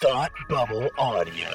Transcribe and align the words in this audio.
Thought 0.00 0.32
Bubble 0.48 0.88
Audio. 0.98 1.50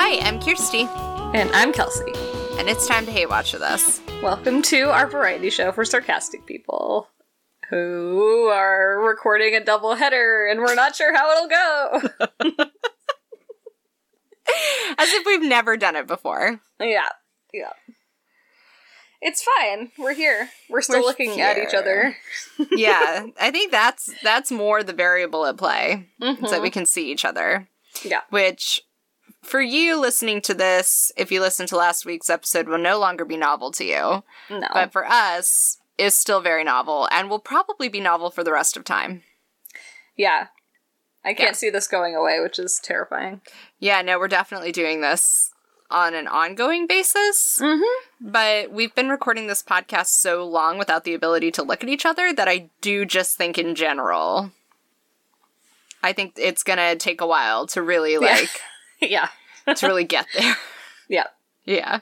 Hi, 0.00 0.18
I'm 0.26 0.40
Kirsty, 0.40 0.82
And 1.34 1.50
I'm 1.52 1.72
Kelsey. 1.72 2.12
and 2.58 2.68
it's 2.68 2.86
time 2.88 3.04
to 3.06 3.12
hate 3.12 3.28
watch 3.28 3.52
with 3.52 3.60
us. 3.62 4.00
Welcome 4.22 4.62
to 4.62 4.90
our 4.90 5.06
variety 5.06 5.50
show 5.50 5.70
for 5.72 5.84
sarcastic 5.84 6.46
people 6.46 7.08
who 7.68 8.46
are 8.52 8.98
recording 9.00 9.54
a 9.54 9.62
double 9.64 9.94
header 9.96 10.46
and 10.50 10.60
we're 10.60 10.74
not 10.74 10.96
sure 10.96 11.14
how 11.14 11.30
it'll 11.32 11.48
go. 11.48 12.64
As 14.96 15.08
if 15.12 15.26
we've 15.26 15.42
never 15.42 15.76
done 15.76 15.96
it 15.96 16.06
before. 16.06 16.60
yeah, 16.80 17.08
yeah. 17.52 17.72
It's 19.20 19.42
fine. 19.42 19.90
We're 19.98 20.14
here. 20.14 20.48
We're 20.70 20.80
still 20.80 21.00
We're 21.00 21.06
looking 21.06 21.40
at 21.40 21.58
each 21.58 21.74
other. 21.74 22.16
Yeah, 22.72 23.26
I 23.40 23.50
think 23.50 23.70
that's 23.72 24.10
that's 24.22 24.50
more 24.50 24.82
the 24.82 24.92
variable 24.92 25.46
at 25.46 25.56
play. 25.56 26.06
Mm-hmm. 26.20 26.44
Is 26.44 26.50
that 26.50 26.62
we 26.62 26.70
can 26.70 26.86
see 26.86 27.10
each 27.10 27.24
other. 27.24 27.68
Yeah. 28.04 28.20
Which 28.30 28.80
for 29.42 29.60
you 29.60 30.00
listening 30.00 30.40
to 30.42 30.54
this, 30.54 31.12
if 31.16 31.30
you 31.32 31.40
listened 31.40 31.68
to 31.70 31.76
last 31.76 32.04
week's 32.06 32.30
episode, 32.30 32.68
will 32.68 32.78
no 32.78 32.98
longer 32.98 33.24
be 33.24 33.36
novel 33.36 33.70
to 33.72 33.84
you. 33.84 34.22
No. 34.50 34.68
But 34.72 34.92
for 34.92 35.06
us, 35.06 35.78
is 35.98 36.14
still 36.16 36.40
very 36.40 36.62
novel 36.64 37.08
and 37.10 37.28
will 37.28 37.38
probably 37.40 37.88
be 37.88 38.00
novel 38.00 38.30
for 38.30 38.44
the 38.44 38.52
rest 38.52 38.76
of 38.76 38.84
time. 38.84 39.22
yeah. 40.16 40.46
I 41.24 41.34
can't 41.34 41.50
Yeah. 41.50 41.52
see 41.54 41.70
this 41.70 41.86
going 41.88 42.14
away, 42.14 42.40
which 42.40 42.58
is 42.58 42.80
terrifying. 42.82 43.40
Yeah, 43.78 44.02
no, 44.02 44.18
we're 44.18 44.28
definitely 44.28 44.72
doing 44.72 45.00
this 45.00 45.50
on 45.90 46.14
an 46.14 46.26
ongoing 46.28 46.86
basis. 46.86 47.58
Mm-hmm. 47.60 48.30
But 48.30 48.70
we've 48.70 48.94
been 48.94 49.08
recording 49.08 49.46
this 49.46 49.62
podcast 49.62 50.08
so 50.08 50.44
long 50.44 50.78
without 50.78 51.04
the 51.04 51.14
ability 51.14 51.50
to 51.52 51.62
look 51.62 51.82
at 51.82 51.88
each 51.88 52.06
other 52.06 52.32
that 52.32 52.48
I 52.48 52.70
do 52.80 53.04
just 53.04 53.36
think 53.36 53.58
in 53.58 53.74
general. 53.74 54.52
I 56.02 56.12
think 56.12 56.34
it's 56.36 56.62
gonna 56.62 56.94
take 56.96 57.20
a 57.20 57.26
while 57.26 57.66
to 57.68 57.82
really 57.82 58.18
like 58.18 58.48
yeah. 59.00 59.28
to 59.74 59.86
really 59.86 60.04
get 60.04 60.26
there. 60.38 60.56
Yeah. 61.08 61.26
Yeah. 61.64 62.00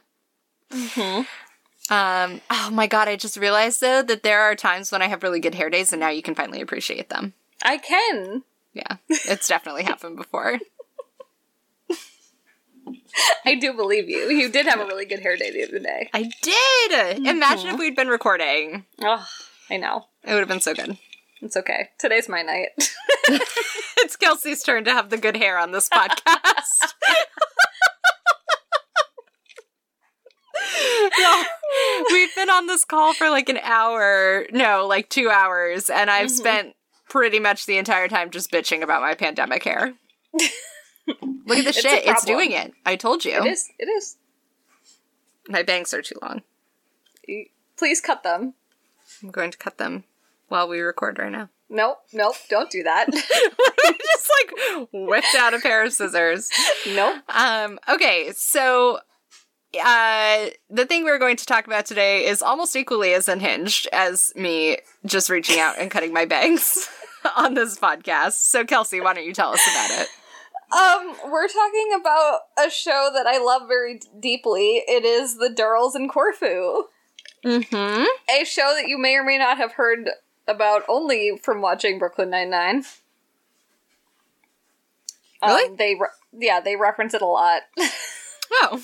Mm-hmm. 0.71 1.93
Um 1.93 2.41
oh 2.51 2.71
my 2.73 2.87
god, 2.87 3.09
I 3.09 3.17
just 3.17 3.37
realized 3.37 3.81
though 3.81 4.03
that 4.03 4.23
there 4.23 4.43
are 4.43 4.55
times 4.55 4.93
when 4.93 5.01
I 5.03 5.07
have 5.09 5.23
really 5.23 5.41
good 5.41 5.55
hair 5.55 5.71
days 5.71 5.93
and 5.93 6.01
now 6.01 6.09
you 6.11 6.23
can 6.23 6.35
finally 6.35 6.61
appreciate 6.61 7.09
them. 7.09 7.33
I 7.63 7.79
can. 7.79 8.43
Yeah. 8.77 8.97
It's 9.09 9.49
definitely 9.49 9.85
happened 9.85 10.17
before. 10.17 10.59
I 13.47 13.55
do 13.55 13.73
believe 13.73 14.09
you. 14.11 14.29
You 14.29 14.51
did 14.51 14.67
have 14.67 14.81
a 14.81 14.85
really 14.85 15.07
good 15.07 15.21
hair 15.21 15.35
day 15.37 15.51
the 15.51 15.65
other 15.65 15.79
day. 15.79 16.11
I 16.13 16.31
did. 16.43 17.27
Imagine 17.27 17.69
if 17.71 17.79
we'd 17.79 17.97
been 17.97 18.09
recording. 18.09 18.85
Oh, 19.03 19.27
I 19.71 19.79
know. 19.79 20.07
It 20.25 20.33
would 20.33 20.41
have 20.41 20.49
been 20.49 20.61
so 20.61 20.75
good. 20.75 20.99
It's 21.41 21.57
okay. 21.57 21.89
Today's 21.99 22.29
my 22.29 22.43
night. 22.43 22.69
It's 23.99 24.15
Kelsey's 24.15 24.63
turn 24.63 24.85
to 24.85 24.93
have 24.93 25.09
the 25.11 25.17
good 25.17 25.37
hair 25.37 25.59
on 25.59 25.73
this 25.73 25.89
podcast. 25.89 26.93
no, 31.19 31.45
we've 32.13 32.35
been 32.37 32.51
on 32.51 32.67
this 32.67 32.85
call 32.85 33.15
for 33.15 33.31
like 33.31 33.49
an 33.49 33.59
hour, 33.63 34.47
no, 34.53 34.87
like 34.87 35.09
two 35.09 35.29
hours, 35.31 35.91
and 35.91 36.11
I've 36.11 36.29
Mhm. 36.29 36.31
spent 36.31 36.76
pretty 37.09 37.39
much 37.39 37.67
the 37.67 37.79
entire 37.79 38.09
time 38.09 38.31
just 38.31 38.51
bitching 38.51 38.83
about 38.83 39.03
my 39.03 39.15
pandemic 39.15 39.65
hair. 39.65 39.95
Look 41.07 41.59
at 41.59 41.65
the 41.65 41.73
shit. 41.73 42.07
It's 42.07 42.25
doing 42.25 42.53
it. 42.53 42.73
I 42.85 42.97
told 42.97 43.25
you. 43.25 43.45
It 43.45 43.47
is. 43.47 43.71
It 43.79 43.87
is. 43.87 44.17
My 45.49 45.63
bangs 45.63 45.95
are 45.95 46.03
too 46.03 46.17
long. 46.21 46.43
Please 47.77 48.01
cut 48.01 48.23
them. 48.23 48.55
I'm 49.23 49.31
going 49.31 49.51
to 49.51 49.59
cut 49.59 49.79
them 49.79 50.05
while 50.49 50.69
we 50.69 50.81
record 50.81 51.19
right 51.19 51.31
now. 51.31 51.49
Nope, 51.69 51.99
nope, 52.13 52.37
don't 52.49 52.71
do 52.71 52.85
that. 52.85 53.09
I 53.13 53.93
just 53.99 54.31
like 54.31 54.89
whipped 54.93 55.35
out 55.37 55.55
a 55.55 55.59
pair 55.59 55.85
of 55.85 55.93
scissors. 55.93 56.49
nope. 56.87 57.17
Um, 57.29 57.79
okay, 57.89 58.31
so 58.37 59.01
uh 59.85 60.51
the 60.71 60.87
thing 60.87 61.05
we're 61.05 61.19
going 61.19 61.37
to 61.37 61.47
talk 61.47 61.67
about 61.67 61.87
today 61.87 62.27
is 62.27 62.43
almost 62.43 62.75
equally 62.77 63.15
as 63.15 63.29
unhinged 63.29 63.89
as 63.93 64.33
me 64.37 64.79
just 65.05 65.31
reaching 65.31 65.59
out 65.61 65.79
and 65.79 65.91
cutting 65.91 66.13
my 66.13 66.25
bangs 66.25 66.89
on 67.37 67.55
this 67.55 67.79
podcast. 67.79 68.33
So 68.33 68.65
Kelsey, 68.65 69.01
why 69.01 69.15
don't 69.15 69.25
you 69.25 69.33
tell 69.35 69.53
us 69.53 69.61
about 69.71 70.01
it? 70.01 70.09
Um, 70.73 71.31
we're 71.31 71.47
talking 71.49 71.91
about 72.01 72.41
a 72.59 72.69
show 72.71 73.11
that 73.15 73.27
I 73.27 73.39
love 73.39 73.69
very 73.69 73.99
d- 73.99 74.09
deeply. 74.19 74.83
It 74.89 75.05
is 75.05 75.37
The 75.37 75.49
Durrells 75.49 75.95
in 75.95 76.09
Corfu, 76.09 76.85
Mm-hmm. 77.45 78.05
a 78.41 78.45
show 78.45 78.75
that 78.77 78.89
you 78.89 78.99
may 78.99 79.15
or 79.15 79.23
may 79.25 79.39
not 79.39 79.59
have 79.59 79.73
heard 79.73 80.11
about 80.49 80.83
only 80.89 81.39
from 81.41 81.61
watching 81.61 81.99
Brooklyn 82.01 82.31
Nine 82.31 82.51
Nine. 82.51 82.83
Really? 85.45 85.69
Um, 85.71 85.77
they 85.77 85.95
re- 85.95 86.09
yeah 86.39 86.61
they 86.61 86.77
reference 86.77 87.15
it 87.15 87.23
a 87.23 87.27
lot. 87.27 87.63
Oh. 88.63 88.81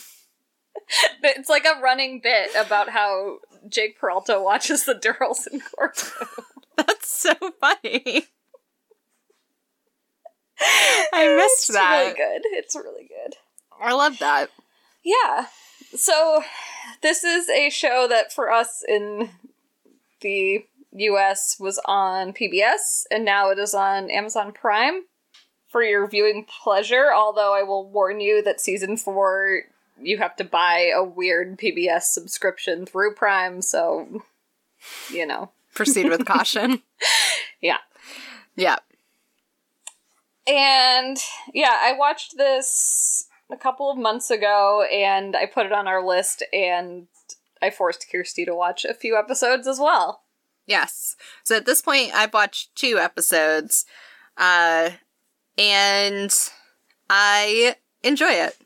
it's 1.23 1.49
like 1.49 1.65
a 1.65 1.81
running 1.81 2.21
bit 2.23 2.51
about 2.57 2.91
how 2.91 3.39
Jake 3.69 3.99
Peralta 3.99 4.41
watches 4.41 4.85
The 4.85 4.95
Durrells 4.95 5.47
in 5.51 5.61
Corfu. 5.61 6.27
That's 6.77 7.11
so 7.11 7.35
funny. 7.61 8.27
I 11.13 11.35
missed 11.35 11.69
it's 11.71 11.73
that. 11.73 12.01
really 12.01 12.15
good. 12.15 12.43
It's 12.53 12.77
really 12.77 13.09
good. 13.09 13.35
I 13.81 13.93
love 13.93 14.19
that. 14.19 14.51
Yeah. 15.05 15.47
So 15.95 16.43
this 17.03 17.25
is 17.25 17.49
a 17.49 17.69
show 17.71 18.07
that 18.09 18.33
for 18.33 18.51
us 18.51 18.85
in 18.87 19.31
the 20.21 20.65
US 20.93 21.57
was 21.59 21.81
on 21.87 22.33
PBS 22.33 23.05
and 23.11 23.25
now 23.25 23.51
it 23.51 23.59
is 23.59 23.75
on 23.75 24.11
Amazon 24.11 24.53
Prime 24.53 25.03
for 25.69 25.83
your 25.83 26.07
viewing 26.07 26.45
pleasure, 26.63 27.13
although 27.13 27.55
I 27.55 27.63
will 27.63 27.91
warn 27.91 28.21
you 28.21 28.43
that 28.43 28.61
season 28.61 28.97
4 28.97 29.63
you 30.03 30.19
have 30.19 30.37
to 30.37 30.45
buy 30.45 30.91
a 30.95 31.03
weird 31.03 31.59
PBS 31.59 32.03
subscription 32.03 32.87
through 32.87 33.15
Prime, 33.15 33.63
so 33.63 34.23
you 35.11 35.27
know. 35.27 35.51
Proceed 35.75 36.09
with 36.09 36.27
caution. 36.27 36.83
Yeah. 37.61 37.79
Yeah. 38.57 38.79
And 40.49 41.17
yeah, 41.55 41.79
I 41.81 41.93
watched 41.93 42.37
this 42.37 43.29
a 43.53 43.57
couple 43.57 43.89
of 43.89 43.97
months 43.97 44.33
ago 44.33 44.85
and 44.93 45.37
I 45.37 45.47
put 45.47 45.67
it 45.67 45.73
on 45.73 45.87
our 45.87 46.05
list 46.05 46.43
and 46.53 47.07
I 47.63 47.71
forced 47.71 48.11
Kirsty 48.11 48.45
to 48.45 48.55
watch 48.55 48.85
a 48.85 48.95
few 48.95 49.17
episodes 49.17 49.69
as 49.69 49.79
well. 49.79 50.23
Yes. 50.67 51.17
So 51.45 51.57
at 51.57 51.67
this 51.67 51.81
point, 51.81 52.13
I've 52.15 52.35
watched 52.35 52.75
two 52.75 52.99
episodes, 52.99 53.85
uh, 54.37 54.91
and 55.59 56.35
I 57.09 57.77
enjoy 58.03 58.31
it. 58.31 58.57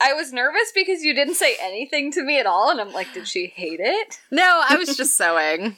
I 0.00 0.12
was 0.12 0.32
nervous 0.32 0.72
because 0.74 1.02
you 1.02 1.14
didn't 1.14 1.36
say 1.36 1.56
anything 1.60 2.12
to 2.12 2.22
me 2.22 2.38
at 2.38 2.46
all, 2.46 2.70
and 2.70 2.80
I'm 2.80 2.92
like, 2.92 3.12
did 3.14 3.26
she 3.26 3.46
hate 3.46 3.80
it? 3.80 4.20
No, 4.30 4.62
I 4.68 4.76
was 4.76 4.96
just 4.96 5.16
sewing. 5.16 5.76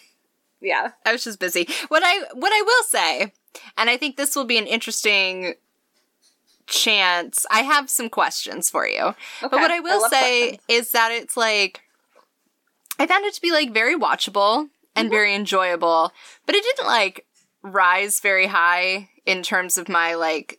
Yeah. 0.61 0.91
I 1.07 1.13
was 1.13 1.25
just 1.25 1.39
busy. 1.39 1.69
What 1.89 2.03
I 2.05 2.25
what 2.35 2.53
I 2.53 2.63
will 2.63 2.85
say, 2.85 3.33
and 3.77 3.89
I 3.89 3.97
think 3.97 4.17
this 4.17 4.35
will 4.35 4.45
be 4.45 4.59
an 4.59 4.67
interesting 4.67 5.55
chance. 6.67 7.47
I 7.51 7.61
have 7.61 7.89
some 7.89 8.11
questions 8.11 8.69
for 8.69 8.87
you. 8.87 9.15
But 9.41 9.53
what 9.53 9.71
I 9.71 9.81
will 9.81 10.03
love 10.03 10.11
say 10.11 10.49
questions. 10.49 10.65
is 10.69 10.91
that 10.93 11.13
it's 11.13 11.37
like 11.37 11.83
I 12.99 13.07
found 13.07 13.25
it 13.25 13.35
to 13.35 13.41
be 13.41 13.53
like 13.53 13.73
very 13.73 13.97
watchable 13.97 14.69
and 14.97 15.07
mm-hmm. 15.07 15.15
very 15.15 15.35
enjoyable, 15.35 16.13
but 16.45 16.55
it 16.55 16.65
didn't 16.65 16.89
like 16.89 17.25
rise 17.63 18.21
very 18.21 18.47
high 18.47 19.11
in 19.25 19.43
terms 19.43 19.79
of 19.79 19.89
my 19.89 20.15
like 20.15 20.59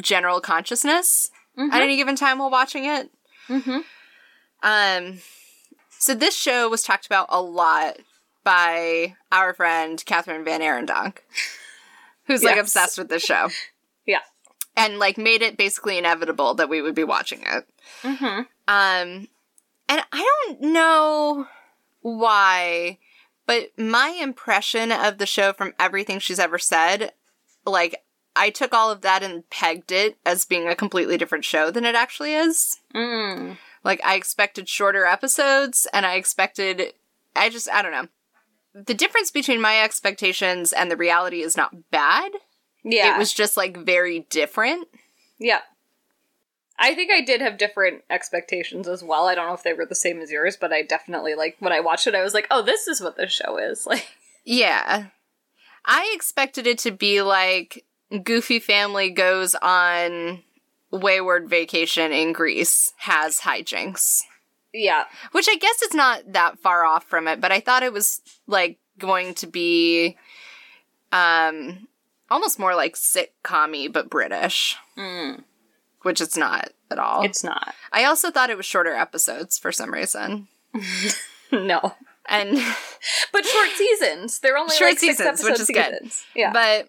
general 0.00 0.40
consciousness 0.40 1.30
at 1.58 1.80
any 1.82 1.96
given 1.96 2.16
time 2.16 2.38
while 2.38 2.50
watching 2.50 2.84
it. 2.84 3.10
Mhm. 3.48 3.84
Um 4.62 5.18
so 5.90 6.14
this 6.14 6.36
show 6.36 6.68
was 6.68 6.82
talked 6.82 7.06
about 7.06 7.26
a 7.30 7.40
lot 7.40 7.98
by 8.42 9.14
our 9.32 9.54
friend 9.54 10.02
Catherine 10.04 10.44
Van 10.44 10.60
Arendonk, 10.60 11.18
who's 12.26 12.42
like 12.42 12.58
obsessed 12.58 12.98
with 12.98 13.08
this 13.08 13.22
show 13.22 13.48
Yeah. 14.06 14.20
and 14.76 14.98
like 14.98 15.16
made 15.16 15.40
it 15.42 15.56
basically 15.56 15.96
inevitable 15.98 16.54
that 16.54 16.68
we 16.68 16.82
would 16.82 16.94
be 16.94 17.04
watching 17.04 17.40
it. 17.46 17.66
Mm-hmm. 18.02 18.40
Um, 18.68 19.28
and 19.88 20.02
I 20.12 20.44
don't 20.48 20.60
know 20.72 21.46
why, 22.02 22.98
but 23.46 23.70
my 23.78 24.08
impression 24.20 24.92
of 24.92 25.16
the 25.18 25.26
show 25.26 25.52
from 25.54 25.72
everything 25.78 26.18
she's 26.18 26.38
ever 26.38 26.58
said, 26.58 27.12
like, 27.66 28.02
I 28.36 28.50
took 28.50 28.72
all 28.72 28.90
of 28.90 29.02
that 29.02 29.22
and 29.22 29.48
pegged 29.50 29.92
it 29.92 30.18
as 30.26 30.44
being 30.44 30.68
a 30.68 30.74
completely 30.74 31.16
different 31.16 31.44
show 31.44 31.70
than 31.70 31.84
it 31.84 31.94
actually 31.94 32.34
is. 32.34 32.78
Mm. 32.94 33.58
Like, 33.84 34.00
I 34.04 34.14
expected 34.16 34.68
shorter 34.68 35.04
episodes, 35.06 35.86
and 35.92 36.04
I 36.06 36.14
expected, 36.14 36.94
I 37.36 37.48
just, 37.48 37.70
I 37.70 37.82
don't 37.82 37.92
know. 37.92 38.08
The 38.74 38.94
difference 38.94 39.30
between 39.30 39.60
my 39.60 39.80
expectations 39.82 40.72
and 40.72 40.90
the 40.90 40.96
reality 40.96 41.42
is 41.42 41.56
not 41.56 41.90
bad. 41.90 42.32
Yeah. 42.82 43.14
It 43.14 43.18
was 43.18 43.32
just, 43.32 43.56
like, 43.56 43.76
very 43.76 44.26
different. 44.30 44.88
Yeah. 45.38 45.60
I 46.78 46.94
think 46.94 47.12
I 47.12 47.20
did 47.20 47.40
have 47.40 47.56
different 47.56 48.02
expectations 48.10 48.88
as 48.88 49.02
well. 49.02 49.26
I 49.26 49.34
don't 49.34 49.46
know 49.46 49.54
if 49.54 49.62
they 49.62 49.74
were 49.74 49.86
the 49.86 49.94
same 49.94 50.20
as 50.20 50.30
yours, 50.30 50.56
but 50.60 50.72
I 50.72 50.82
definitely 50.82 51.34
like 51.34 51.56
when 51.60 51.72
I 51.72 51.80
watched 51.80 52.06
it, 52.06 52.14
I 52.16 52.22
was 52.22 52.34
like, 52.34 52.48
"Oh, 52.50 52.62
this 52.62 52.88
is 52.88 53.00
what 53.00 53.16
this 53.16 53.32
show 53.32 53.58
is." 53.58 53.86
Like, 53.86 54.08
Yeah. 54.44 55.06
I 55.84 56.10
expected 56.14 56.66
it 56.66 56.78
to 56.78 56.90
be 56.90 57.22
like 57.22 57.84
Goofy 58.22 58.58
Family 58.58 59.10
goes 59.10 59.54
on 59.56 60.42
wayward 60.90 61.48
vacation 61.48 62.12
in 62.12 62.32
Greece, 62.32 62.92
has 62.98 63.40
hijinks. 63.40 64.20
yeah, 64.72 65.04
Which 65.32 65.46
I 65.48 65.56
guess 65.56 65.82
is 65.82 65.94
not 65.94 66.32
that 66.32 66.58
far 66.58 66.84
off 66.84 67.04
from 67.04 67.26
it, 67.28 67.40
but 67.40 67.50
I 67.52 67.60
thought 67.60 67.82
it 67.82 67.92
was 67.92 68.20
like 68.46 68.78
going 68.98 69.34
to 69.34 69.46
be 69.46 70.16
um 71.12 71.88
almost 72.30 72.58
more 72.58 72.74
like 72.74 72.94
sitcom 72.94 73.92
but 73.92 74.10
British, 74.10 74.76
mm, 74.96 75.42
which 76.02 76.20
it's 76.20 76.36
not 76.36 76.70
at 76.90 76.98
all. 76.98 77.24
it's 77.24 77.42
not. 77.44 77.74
I 77.92 78.04
also 78.04 78.30
thought 78.30 78.50
it 78.50 78.56
was 78.56 78.66
shorter 78.66 78.94
episodes 78.94 79.58
for 79.58 79.72
some 79.72 79.92
reason. 79.92 80.48
no, 81.52 81.94
And 82.28 82.58
but 83.32 83.44
short 83.44 83.68
seasons. 83.70 84.38
They're 84.40 84.56
only 84.58 84.76
Short 84.76 84.92
like 84.92 84.98
six 84.98 85.18
seasons, 85.18 85.42
which 85.44 85.60
is 85.60 85.68
good. 85.72 86.10
Yeah, 86.34 86.52
but 86.52 86.88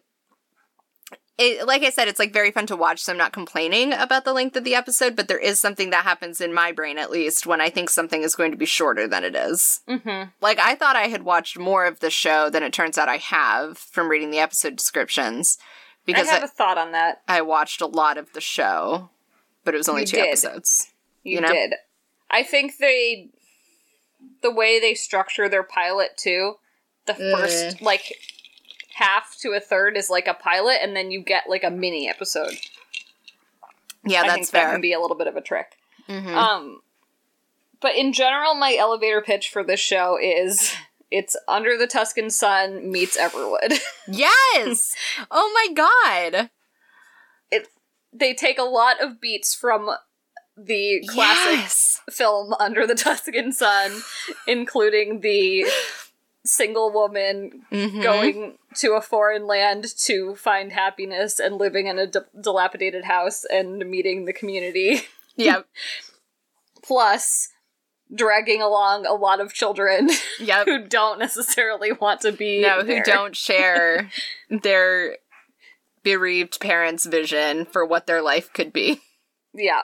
it, 1.38 1.68
like 1.68 1.84
I 1.84 1.90
said, 1.90 2.08
it's 2.08 2.20
like 2.20 2.32
very 2.32 2.52
fun 2.52 2.66
to 2.68 2.76
watch. 2.76 3.02
So 3.02 3.12
I'm 3.12 3.18
not 3.18 3.34
complaining 3.34 3.92
about 3.92 4.24
the 4.24 4.34
length 4.34 4.56
of 4.56 4.64
the 4.64 4.76
episode, 4.76 5.16
but 5.16 5.28
there 5.28 5.38
is 5.40 5.60
something 5.60 5.90
that 5.90 6.04
happens 6.06 6.40
in 6.40 6.54
my 6.54 6.72
brain, 6.72 6.98
at 6.98 7.12
least, 7.12 7.46
when 7.46 7.60
I 7.60 7.70
think 7.70 7.90
something 7.90 8.24
is 8.24 8.36
going 8.36 8.52
to 8.52 8.58
be 8.58 8.66
shorter 8.66 9.08
than 9.08 9.24
it 9.24 9.36
is. 9.36 9.82
mm-hmm. 9.88 10.30
Like 10.42 10.60
I 10.60 10.76
thought 10.76 10.96
I 10.96 11.08
had 11.08 11.24
watched 11.24 11.58
more 11.60 11.86
of 11.86 12.00
the 12.00 12.10
show 12.10 12.50
than 12.50 12.64
it 12.64 12.72
turns 12.74 12.98
out 12.98 13.10
I 13.10 13.18
have 13.18 13.78
from 13.78 14.10
reading 14.10 14.32
the 14.32 14.40
episode 14.40 14.76
descriptions 14.78 15.58
because 16.06 16.28
I 16.30 16.34
have 16.34 16.44
I, 16.44 16.46
a 16.46 16.50
thought 16.50 16.78
on 16.78 16.92
that. 16.94 17.22
I 17.28 17.42
watched 17.42 17.82
a 17.82 17.86
lot 17.88 18.18
of 18.18 18.32
the 18.34 18.42
show, 18.42 19.10
but 19.64 19.74
it 19.74 19.78
was 19.78 19.90
only 19.90 20.04
You 20.04 20.08
two 20.08 20.18
did. 20.18 20.28
episodes. 20.28 20.94
You, 21.24 21.36
You 21.36 21.42
know? 21.42 21.52
did. 21.52 21.74
I 22.30 22.44
think 22.44 22.78
they, 22.78 23.30
the 24.42 24.52
way 24.52 24.80
they 24.80 24.94
structure 24.94 25.50
their 25.50 25.64
pilot 25.64 26.12
too, 26.18 26.56
the 27.08 27.14
first 27.14 27.82
like 27.82 28.14
half 28.95 29.36
to 29.39 29.51
a 29.51 29.59
third 29.59 29.97
is 29.97 30.09
like 30.09 30.27
a 30.27 30.33
pilot, 30.33 30.80
and 30.81 30.95
then 30.95 31.12
you 31.12 31.21
get 31.21 31.44
like 31.50 31.63
a 31.63 31.69
mini 31.69 32.09
episode. 32.09 32.56
Yeah, 34.06 34.21
I 34.21 34.27
that's 34.27 34.33
think 34.36 34.47
that 34.51 34.62
fair. 34.63 34.71
can 34.71 34.81
be 34.81 34.94
a 34.94 35.00
little 35.00 35.18
bit 35.18 35.27
of 35.27 35.36
a 35.36 35.42
trick. 35.42 35.77
Mhm. 36.07 36.36
Um, 36.36 36.81
but 37.81 37.95
in 37.95 38.13
general, 38.13 38.53
my 38.56 38.75
elevator 38.77 39.21
pitch 39.21 39.50
for 39.50 39.63
this 39.63 39.80
show 39.80 40.18
is 40.21 40.74
it's 41.12 41.36
Under 41.47 41.77
the 41.77 41.88
Tuscan 41.88 42.30
Sun 42.30 42.92
meets 42.92 43.18
Everwood. 43.18 43.80
yes. 44.07 44.95
oh 45.31 45.51
my 45.53 45.74
god. 45.74 46.50
it 47.51 47.68
they 48.13 48.33
take 48.33 48.57
a 48.57 48.63
lot 48.63 49.01
of 49.01 49.19
beats 49.19 49.53
from 49.53 49.89
the 50.57 51.03
classic 51.09 51.59
Yes. 51.59 52.01
film 52.09 52.53
Under 52.59 52.88
the 52.88 52.95
Tuscan 52.95 53.51
Sun, 53.51 54.01
including 54.48 55.19
the 55.21 55.65
single 56.45 56.92
woman 56.92 57.65
Mhm. 57.71 58.01
going 58.03 58.57
to 58.75 58.94
a 58.94 59.01
foreign 59.01 59.47
land 59.47 59.86
to 60.06 60.36
find 60.36 60.71
happiness 60.71 61.39
and 61.39 61.57
living 61.57 61.88
in 61.88 61.97
a 62.00 62.07
d- 62.07 62.19
dilapidated 62.39 63.06
house 63.06 63.44
and 63.45 63.80
meeting 63.89 64.25
the 64.25 64.33
community, 64.33 65.01
Yep. 65.36 65.68
plus 66.83 67.50
dragging 68.13 68.62
along 68.62 69.06
a 69.07 69.13
lot 69.13 69.39
of 69.39 69.53
children 69.53 70.09
Yep. 70.39 70.65
who 70.68 70.86
don't 70.88 71.18
necessarily 71.19 71.92
want 71.92 72.21
to 72.21 72.31
be 72.31 72.62
no, 72.62 72.83
who 72.83 73.01
don't 73.01 73.36
share 73.36 74.12
their 74.50 75.18
bereaved 76.03 76.59
parents' 76.59 77.06
vision 77.07 77.65
for 77.65 77.83
what 77.83 78.06
their 78.06 78.21
life 78.21 78.53
could 78.53 78.71
be. 78.71 79.01
Yeah. 79.56 79.81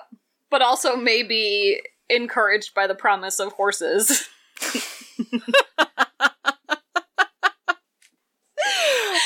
But 0.52 0.62
also 0.62 0.96
maybe 0.96 1.82
encouraged 2.10 2.76
by 2.76 2.86
the 2.86 2.94
promise 2.94 3.40
of 3.40 3.54
horses. 3.54 4.28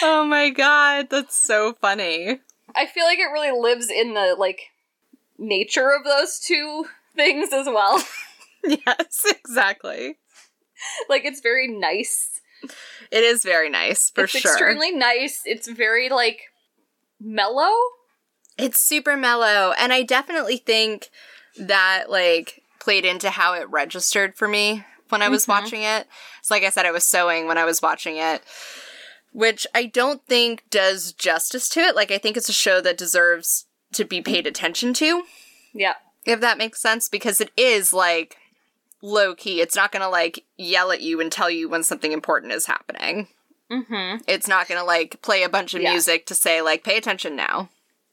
Oh 0.06 0.24
my 0.24 0.50
god, 0.50 1.10
that's 1.10 1.36
so 1.36 1.74
funny. 1.74 2.40
I 2.76 2.86
feel 2.86 3.06
like 3.06 3.20
it 3.20 3.32
really 3.32 3.52
lives 3.60 3.90
in 3.90 4.14
the 4.14 4.36
like 4.38 4.62
nature 5.38 5.92
of 5.92 6.04
those 6.04 6.40
two 6.40 6.86
things 7.16 7.50
as 7.54 7.66
well. 7.68 8.04
Yes, 8.68 9.24
exactly. 9.30 10.18
like 11.08 11.24
it's 11.24 11.40
very 11.40 11.68
nice. 11.68 12.42
It 13.12 13.24
is 13.24 13.44
very 13.44 13.70
nice, 13.70 14.10
for 14.10 14.26
sure. 14.26 14.40
it's 14.40 14.42
sure. 14.42 14.52
extremely 14.72 14.92
nice. 14.92 15.44
It's 15.46 15.68
very 15.68 16.10
like 16.10 16.46
mellow. 17.22 17.72
It's 18.58 18.80
super 18.80 19.16
mellow, 19.16 19.74
and 19.78 19.94
I 19.94 20.02
definitely 20.02 20.58
think 20.58 21.12
that 21.60 22.06
like 22.10 22.64
played 22.80 23.06
into 23.06 23.30
how 23.30 23.54
it 23.54 23.70
registered 23.70 24.36
for 24.36 24.48
me 24.48 24.84
when 25.10 25.22
I 25.22 25.30
was 25.30 25.46
Mhm. 25.46 25.50
watching 25.50 25.84
it. 25.84 26.08
So 26.42 26.56
like 26.56 26.64
I 26.64 26.70
said, 26.72 26.88
I 26.88 26.92
was 26.92 27.04
sewing 27.04 27.48
when 27.48 27.60
I 27.60 27.66
was 27.66 27.84
watching 27.84 28.18
it, 28.18 28.42
which 29.36 29.68
I 29.76 29.86
don't 29.86 30.26
think 30.28 30.64
does 30.70 31.12
justice 31.12 31.68
to 31.70 31.82
it. 31.82 31.94
Like 31.96 32.10
I 32.10 32.18
think 32.18 32.38
it's 32.38 32.48
a 32.48 32.54
show 32.54 32.80
that 32.80 32.98
deserves 32.98 33.66
to 33.92 34.06
be 34.06 34.22
paid 34.22 34.48
attention 34.48 34.94
to, 34.96 35.24
Yeah. 35.74 35.96
if 36.26 36.40
that 36.40 36.58
makes 36.58 36.82
sense, 36.82 37.10
because 37.10 37.42
it 37.42 37.52
is 37.58 37.92
like 37.92 38.38
low 39.02 39.36
key. 39.36 39.60
It's 39.60 39.76
not 39.76 39.92
gonna 39.92 40.10
like 40.10 40.46
yell 40.58 40.90
at 40.92 41.02
you 41.02 41.20
and 41.20 41.30
tell 41.30 41.50
you 41.50 41.68
when 41.68 41.84
something 41.84 42.14
important 42.14 42.54
is 42.54 42.66
happening. 42.66 43.28
Mm-hmm. 43.70 44.24
It's 44.26 44.48
not 44.48 44.70
gonna 44.70 44.86
like 44.86 45.22
play 45.22 45.44
a 45.44 45.50
bunch 45.50 45.74
of 45.74 45.82
Yeah. 45.82 45.92
music 45.92 46.26
to 46.28 46.36
say 46.36 46.62
like 46.62 46.84
pay 46.86 46.96
attention 46.98 47.36
now. 47.36 47.70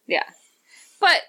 Yeah. 0.08 0.28
But 1.00 1.20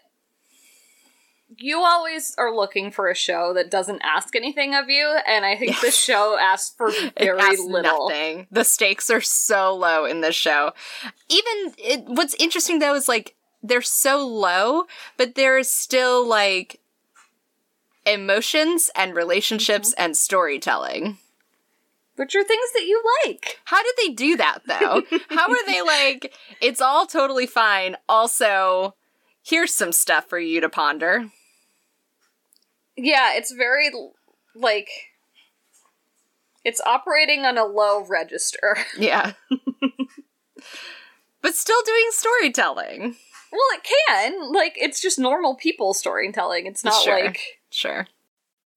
you 1.58 1.80
always 1.82 2.34
are 2.38 2.56
looking 2.56 2.92
for 2.92 3.10
a 3.10 3.16
show 3.16 3.54
that 3.54 3.70
doesn't 3.72 4.02
ask 4.04 4.36
anything 4.36 4.74
of 4.76 4.90
you, 4.90 5.18
and 5.28 5.46
I 5.46 5.56
think 5.58 5.80
this 5.82 5.98
show 6.02 6.38
asks 6.40 6.76
for 6.76 6.92
very 7.18 7.40
asks 7.40 7.62
little. 7.62 8.10
nothing. 8.10 8.48
The 8.52 8.64
stakes 8.64 9.10
are 9.10 9.22
so 9.22 9.76
low 9.76 10.06
in 10.06 10.22
this 10.22 10.36
show. 10.36 10.72
Even 11.30 11.74
it, 11.78 12.04
what's 12.06 12.36
interesting 12.36 12.80
though 12.80 12.96
is 12.96 13.08
like 13.08 13.36
they're 13.62 13.82
so 13.82 14.26
low, 14.26 14.84
but 15.18 15.36
there 15.36 15.58
is 15.58 15.70
still 15.72 16.28
like 16.28 16.80
emotions 18.06 18.90
and 18.96 19.16
relationships 19.16 19.90
Mm-hmm. 19.92 20.04
and 20.04 20.18
storytelling. 20.18 21.18
Which 22.16 22.36
are 22.36 22.44
things 22.44 22.72
that 22.74 22.86
you 22.86 23.02
like. 23.26 23.60
How 23.66 23.82
did 23.82 23.96
they 23.98 24.10
do 24.14 24.38
that 24.38 24.60
though? 24.68 25.02
How 25.30 25.50
are 25.50 25.66
they 25.66 25.82
like 25.82 26.34
it's 26.62 26.80
all 26.82 27.08
totally 27.08 27.48
fine. 27.48 27.96
Also, 28.08 28.94
here's 29.44 29.74
some 29.74 29.92
stuff 29.92 30.26
for 30.30 30.38
you 30.38 30.62
to 30.62 30.70
ponder. 30.70 31.32
Yeah, 32.96 33.34
it's 33.36 33.52
very 33.52 33.92
like 34.56 34.90
it's 36.64 36.82
operating 36.86 37.46
on 37.46 37.58
a 37.58 37.66
low 37.66 38.06
register. 38.06 38.78
Yeah. 38.98 39.34
but 41.42 41.56
still 41.56 41.82
doing 41.86 42.06
storytelling. 42.12 43.16
Well, 43.52 43.62
it 43.74 43.88
can. 44.08 44.52
Like 44.54 44.74
it's 44.78 45.02
just 45.02 45.20
normal 45.20 45.56
people 45.56 45.94
storytelling. 45.94 46.66
It's 46.66 46.84
not 46.84 47.02
Sure. 47.04 47.24
like 47.26 47.40
Sure. 47.70 48.08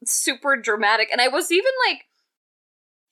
super 0.05 0.57
dramatic. 0.57 1.09
And 1.12 1.21
I 1.21 1.29
was 1.29 1.50
even 1.52 1.73
like 1.88 2.07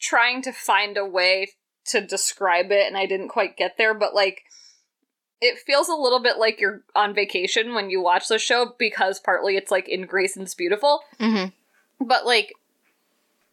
trying 0.01 0.43
to 0.43 0.53
find 0.53 0.97
a 0.97 1.07
way 1.07 1.53
to 1.87 2.01
describe 2.01 2.71
it 2.71 2.87
and 2.87 2.97
I 2.97 3.07
didn't 3.07 3.29
quite 3.29 3.57
get 3.57 3.77
there, 3.79 3.95
but 3.95 4.15
like 4.15 4.43
it 5.41 5.59
feels 5.59 5.89
a 5.89 5.95
little 5.95 6.21
bit 6.21 6.39
like 6.39 6.61
you're 6.61 6.83
on 6.95 7.15
vacation 7.15 7.75
when 7.75 7.91
you 7.91 8.01
watch 8.01 8.29
the 8.29 8.39
show 8.39 8.75
because 8.79 9.19
partly 9.21 9.57
it's 9.57 9.71
like 9.71 9.89
in 9.89 10.07
it's 10.07 10.55
beautiful, 10.55 11.03
Mhm. 11.21 11.53
but 12.01 12.25
like 12.25 12.53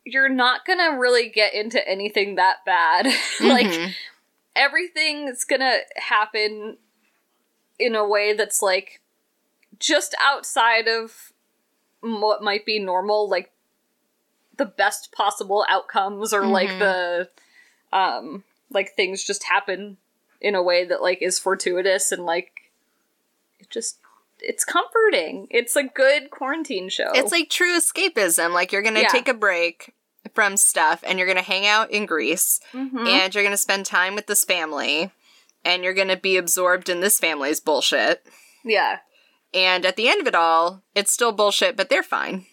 you're 0.05 0.29
not 0.29 0.65
gonna 0.65 0.97
really 0.97 1.29
get 1.29 1.53
into 1.53 1.85
anything 1.87 2.35
that 2.35 2.63
bad. 2.65 3.05
like 3.41 3.67
Mhm. 3.67 3.93
everything's 4.55 5.43
gonna 5.43 5.79
happen 5.97 6.77
in 7.77 7.95
a 7.95 8.07
way 8.07 8.33
that's 8.33 8.61
like 8.61 9.01
just 9.79 10.13
outside 10.21 10.87
of 10.87 11.33
what 12.01 12.41
might 12.43 12.65
be 12.65 12.79
normal 12.79 13.27
like 13.29 13.51
the 14.57 14.65
best 14.65 15.11
possible 15.11 15.65
outcomes 15.69 16.33
or 16.33 16.45
like 16.45 16.69
Mhm. 16.69 16.79
the 16.79 17.29
um 17.97 18.43
like 18.69 18.93
things 18.95 19.23
just 19.23 19.43
happen 19.43 19.97
in 20.41 20.55
a 20.55 20.63
way 20.63 20.83
that 20.85 21.01
like 21.01 21.21
is 21.21 21.39
fortuitous 21.39 22.11
and 22.11 22.25
like 22.25 22.51
it 23.59 23.69
just 23.69 23.97
it's 24.39 24.63
comforting 24.65 25.47
it's 25.51 25.75
a 25.75 25.83
good 25.83 26.31
quarantine 26.31 26.89
show 26.89 27.11
It's 27.13 27.31
like 27.31 27.49
true 27.49 27.77
escapism. 27.77 28.53
Like 28.53 28.71
you're 28.71 28.81
gonna 28.81 29.01
Yeah. 29.01 29.07
take 29.09 29.27
a 29.27 29.33
break 29.33 29.93
from 30.33 30.57
stuff 30.57 31.03
and 31.05 31.17
you're 31.19 31.27
gonna 31.27 31.41
hang 31.41 31.65
out 31.67 31.91
in 31.91 32.05
Greece 32.05 32.59
Mhm. 32.73 33.07
and 33.07 33.33
you're 33.35 33.43
gonna 33.43 33.57
spend 33.57 33.85
time 33.85 34.15
with 34.15 34.25
this 34.27 34.43
family 34.43 35.11
and 35.63 35.83
you're 35.83 35.93
gonna 35.93 36.17
be 36.17 36.37
absorbed 36.37 36.89
in 36.89 37.01
this 37.01 37.19
family's 37.19 37.59
bullshit. 37.59 38.25
yeah 38.63 38.99
And 39.53 39.85
at 39.85 39.95
the 39.97 40.07
end 40.07 40.21
of 40.21 40.27
it 40.27 40.33
all, 40.35 40.81
it's 40.95 41.11
still 41.11 41.33
bullshit, 41.33 41.75
but 41.75 41.89
they're 41.89 42.01
fine. 42.03 42.45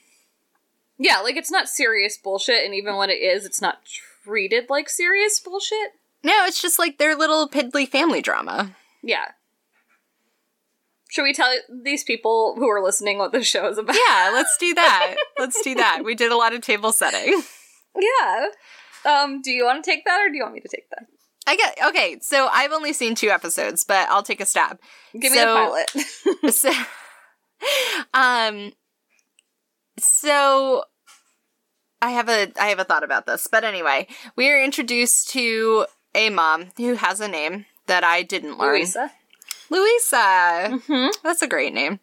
yeah 0.99 1.21
like 1.21 1.37
it's 1.37 1.51
not 1.51 1.69
serious 1.69 2.19
bullshit 2.19 2.65
and 2.65 2.75
even 2.75 2.97
when 2.97 3.09
it 3.09 3.15
is 3.23 3.47
it's 3.47 3.63
not 3.63 3.85
treated 4.25 4.69
like 4.69 4.91
serious 4.91 5.39
bullshit 5.41 5.93
No, 6.25 6.45
it's 6.45 6.61
just 6.61 6.79
like 6.79 6.99
their 6.99 7.15
little 7.17 7.49
piddly 7.49 7.87
family 7.89 8.21
drama. 8.21 8.75
Yeah. 9.03 9.27
Should 11.11 11.23
we 11.23 11.33
tell 11.33 11.51
these 11.85 12.05
people 12.05 12.55
who 12.59 12.69
are 12.69 12.83
listening 12.83 13.19
what 13.19 13.33
the 13.33 13.43
show 13.43 13.69
is 13.69 13.79
about? 13.79 13.97
Yeah, 14.09 14.31
let's 14.33 14.57
do 14.59 14.75
that. 14.75 15.17
let's 15.39 15.63
do 15.63 15.75
that. 15.77 16.03
We 16.05 16.15
did 16.15 16.31
a 16.33 16.37
lot 16.37 16.53
of 16.55 16.61
table 16.61 16.93
setting. 16.93 17.43
Yeah. 17.99 18.47
Um, 19.07 19.41
do 19.41 19.51
you 19.51 19.65
want 19.65 19.83
to 19.83 19.91
take 19.91 20.05
that 20.05 20.21
or 20.21 20.29
do 20.29 20.37
you 20.37 20.43
want 20.43 20.55
me 20.55 20.61
to 20.61 20.69
take 20.69 20.91
that? 20.91 21.07
I 21.47 21.57
get 21.57 21.79
okay. 21.87 22.19
So 22.21 22.49
I've 22.53 22.73
only 22.73 22.93
seen 22.93 23.15
two 23.15 23.31
episodes, 23.31 23.85
but 23.85 24.07
I'll 24.11 24.23
take 24.23 24.41
a 24.43 24.47
stab. 24.47 24.79
Give 25.19 25.33
me 25.33 25.39
So- 25.39 25.47
the 25.47 25.87
pilot. 26.45 26.55
so, 26.55 26.73
um, 28.13 28.73
so 29.99 30.83
I 32.03 32.11
have 32.11 32.29
a 32.29 32.53
I 32.61 32.67
have 32.69 32.81
a 32.81 32.85
thought 32.85 33.03
about 33.03 33.25
this, 33.27 33.47
but 33.51 33.65
anyway, 33.65 34.07
we 34.37 34.51
are 34.51 34.63
introduced 34.63 35.31
to 35.31 35.87
a 36.15 36.31
mom 36.31 36.67
who 36.77 36.95
has 36.95 37.21
a 37.21 37.29
name 37.29 37.67
that 37.87 38.05
I 38.05 38.23
didn't 38.23 38.59
learn. 38.59 38.75
Louisa. 38.75 39.13
Louisa. 39.71 40.17
Mm-hmm. 40.17 41.09
That's 41.23 41.43
a 41.43 41.49
great 41.49 41.75
name. 41.75 42.01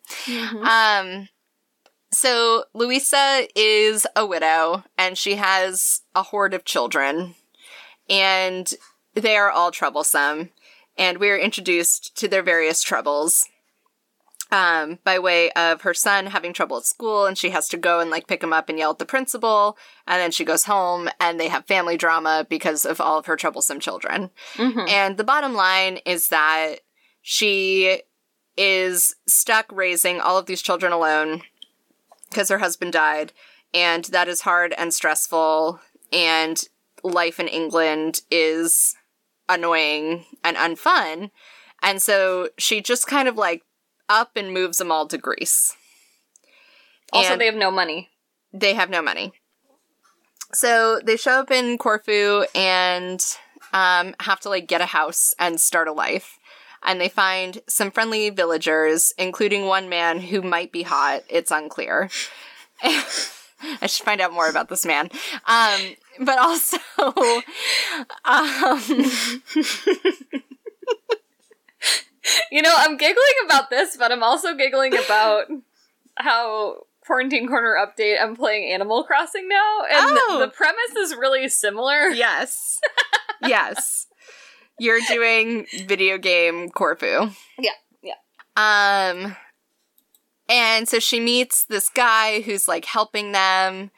Um, 0.62 1.29
so 2.12 2.65
Louisa 2.74 3.47
is 3.55 4.07
a 4.15 4.25
widow, 4.25 4.83
and 4.97 5.17
she 5.17 5.35
has 5.35 6.01
a 6.13 6.24
horde 6.24 6.53
of 6.53 6.65
children, 6.65 7.35
and 8.09 8.74
they 9.13 9.35
are 9.35 9.51
all 9.51 9.71
troublesome. 9.71 10.51
And 10.97 11.17
we 11.17 11.29
are 11.29 11.38
introduced 11.38 12.15
to 12.17 12.27
their 12.27 12.43
various 12.43 12.81
troubles 12.81 13.45
um, 14.52 15.00
by 15.04 15.20
way 15.20 15.52
of 15.52 15.82
her 15.82 15.94
son 15.94 16.28
having 16.28 16.54
trouble 16.54 16.78
at 16.78 16.86
school, 16.86 17.25
and 17.25 17.38
she 17.38 17.50
has 17.50 17.68
to 17.70 17.78
go 17.78 18.00
and 18.00 18.10
like 18.10 18.28
pick 18.28 18.44
him 18.44 18.54
up 18.54 18.70
and 18.70 18.78
yell 18.78 18.92
at 18.92 19.00
the 19.00 19.06
principal. 19.06 19.78
And 20.08 20.22
then 20.22 20.32
she 20.32 20.46
goes 20.46 20.66
home, 20.66 21.10
and 21.20 21.40
they 21.40 21.48
have 21.48 21.66
family 21.66 21.98
drama 21.98 22.46
because 22.50 22.86
of 22.86 23.02
all 23.02 23.18
of 23.18 23.25
her 23.25 23.36
troublesome 23.36 23.80
children. 23.80 24.32
Mhm. 24.56 24.90
And 24.90 25.18
the 25.18 25.24
bottom 25.24 25.54
line 25.54 25.98
is 26.06 26.30
that 26.30 26.82
she 27.22 28.02
is 28.58 29.16
stuck 29.28 29.66
raising 29.72 30.22
all 30.22 30.38
of 30.38 30.46
these 30.46 30.62
children 30.62 30.94
alone 30.94 31.42
because 32.30 32.50
her 32.50 32.60
husband 32.60 32.94
died, 32.94 33.34
and 33.74 34.06
that 34.06 34.28
is 34.28 34.42
hard 34.42 34.74
and 34.78 34.94
stressful. 34.94 35.80
And 36.12 36.64
life 37.04 37.40
in 37.40 37.48
England 37.48 38.22
is 38.32 38.96
annoying 39.50 40.25
and 40.44 40.58
unfun. 40.58 41.32
And 41.82 42.02
so 42.02 42.50
she 42.58 42.82
just 42.82 43.08
kind 43.08 43.28
of 43.28 43.36
like 43.38 43.64
up 44.09 44.31
and 44.35 44.53
moves 44.53 44.77
them 44.77 44.91
all 44.91 45.07
to 45.07 45.17
Greece. 45.17 45.75
Also, 47.13 47.33
And- 47.33 47.41
they 47.41 47.45
have 47.45 47.55
no 47.55 47.71
money. 47.71 48.09
they 48.53 48.74
have 48.74 48.89
no 48.89 49.01
money. 49.01 49.33
So 50.53 51.00
they 51.03 51.17
show 51.17 51.39
up 51.39 51.51
in 51.51 51.77
Corfu 51.77 52.45
and 52.55 53.24
um, 53.74 54.15
have 54.21 54.39
to 54.41 54.50
like 54.50 54.67
get 54.67 54.79
a 54.81 54.85
house 54.85 55.33
and 55.38 55.59
start 55.59 55.88
a 55.88 55.91
life. 55.91 56.38
And 56.83 57.01
they 57.01 57.09
find 57.09 57.62
some 57.67 57.89
friendly 57.91 58.29
villagers, 58.29 59.12
including 59.17 59.65
one 59.65 59.89
man 59.89 60.19
who 60.19 60.41
might 60.41 60.71
be 60.71 60.83
hot. 60.83 61.24
It's 61.29 61.51
unclear. 61.51 62.09
I 62.83 63.88
should 63.88 64.05
find 64.05 64.21
out 64.21 64.31
more 64.33 64.47
about 64.47 64.69
this 64.69 64.85
man. 64.85 65.09
Um, 65.47 65.81
but 66.21 66.38
also, 66.38 66.77
um, 68.25 68.81
You 72.51 72.62
know, 72.62 72.74
I'm 72.75 72.98
giggling 72.98 73.34
about 73.46 73.70
this, 73.70 73.98
but 73.98 74.12
I'm 74.12 74.24
also 74.24 74.55
giggling 74.55 74.94
about 74.96 75.46
how 76.17 76.77
Quarantine 77.05 77.48
Corner 77.48 77.75
update 77.75 78.15
I'm 78.22 78.36
playing 78.36 78.72
Animal 78.74 79.03
Crossing 79.03 79.48
now, 79.48 79.82
and 79.89 80.17
Oh. 80.29 80.38
the 80.39 80.48
premise 80.48 80.96
is 80.98 81.15
really 81.15 81.48
similar. 81.50 82.10
yes, 82.10 82.79
yes, 83.41 84.08
you're 84.79 85.01
doing 85.08 85.67
video 85.86 86.17
game 86.17 86.70
Corfu. 86.70 87.29
Yeah, 87.60 87.72
yeah. 88.01 88.15
Um, 88.55 89.36
and 90.50 90.88
so 90.88 91.00
she 91.00 91.20
meets 91.20 91.65
this 91.65 91.89
guy 91.89 92.41
who's 92.41 92.67
like 92.67 92.86
helping 92.86 93.34
them, 93.34 93.91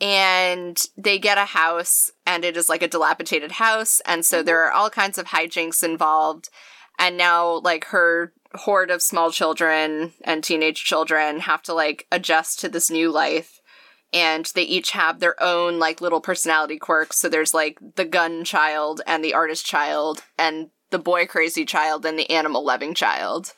and 0.00 0.80
they 0.96 1.18
get 1.18 1.38
a 1.38 1.46
house, 1.46 2.10
and 2.26 2.44
it 2.44 2.56
is 2.56 2.68
like 2.68 2.82
a 2.82 2.88
dilapidated 2.88 3.52
house, 3.52 4.00
and 4.06 4.24
so 4.24 4.42
there 4.42 4.62
are 4.64 4.72
all 4.72 4.90
kinds 4.90 5.18
of 5.18 5.26
hijinks 5.26 5.82
involved. 5.82 6.48
And 6.98 7.16
now, 7.16 7.58
like, 7.60 7.86
her 7.86 8.32
horde 8.54 8.90
of 8.90 9.02
small 9.02 9.30
children 9.30 10.12
and 10.24 10.42
teenage 10.42 10.84
children 10.84 11.40
have 11.40 11.62
to 11.62 11.74
like 11.74 12.06
adjust 12.10 12.58
to 12.60 12.68
this 12.68 12.90
new 12.90 13.10
life. 13.10 13.60
And 14.12 14.46
they 14.54 14.62
each 14.62 14.92
have 14.92 15.20
their 15.20 15.40
own 15.42 15.78
like 15.78 16.00
little 16.00 16.20
personality 16.20 16.78
quirks. 16.78 17.18
So 17.18 17.28
there's 17.28 17.52
like 17.52 17.78
the 17.96 18.04
gun 18.04 18.44
child 18.44 19.02
and 19.06 19.22
the 19.22 19.34
artist 19.34 19.66
child 19.66 20.22
and 20.38 20.70
the 20.90 20.98
boy 20.98 21.26
crazy 21.26 21.64
child 21.64 22.06
and 22.06 22.18
the 22.18 22.30
animal 22.30 22.64
loving 22.64 22.94
child. 22.94 23.52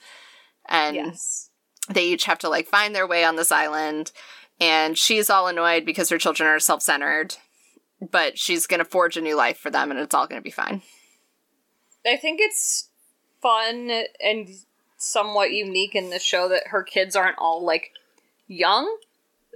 And 0.69 0.97
Yes. 0.97 1.51
they 1.89 2.05
each 2.07 2.25
have 2.25 2.39
to 2.41 2.49
like 2.49 2.67
find 2.67 2.95
their 2.95 3.07
way 3.07 3.25
on 3.25 3.37
this 3.37 3.53
island. 3.53 4.11
And 4.59 4.99
she's 4.99 5.31
all 5.31 5.47
annoyed 5.47 5.85
because 5.85 6.09
her 6.09 6.19
children 6.19 6.49
are 6.49 6.59
self 6.59 6.83
centered. 6.83 7.37
But 8.01 8.39
she's 8.39 8.67
gonna 8.67 8.85
forge 8.85 9.17
a 9.17 9.21
new 9.21 9.37
life 9.37 9.59
for 9.59 9.71
them 9.71 9.91
and 9.91 10.01
it's 10.01 10.15
all 10.15 10.27
gonna 10.27 10.41
be 10.41 10.51
fine. 10.51 10.83
I 12.07 12.17
think 12.17 12.41
it's 12.41 12.88
fun 13.41 13.91
and 14.23 14.49
somewhat 14.97 15.53
unique 15.53 15.95
in 15.95 16.11
the 16.11 16.19
show 16.19 16.49
that 16.49 16.69
her 16.69 16.83
kids 16.83 17.17
aren't 17.17 17.39
all 17.39 17.65
like 17.65 17.93
young. 18.47 18.95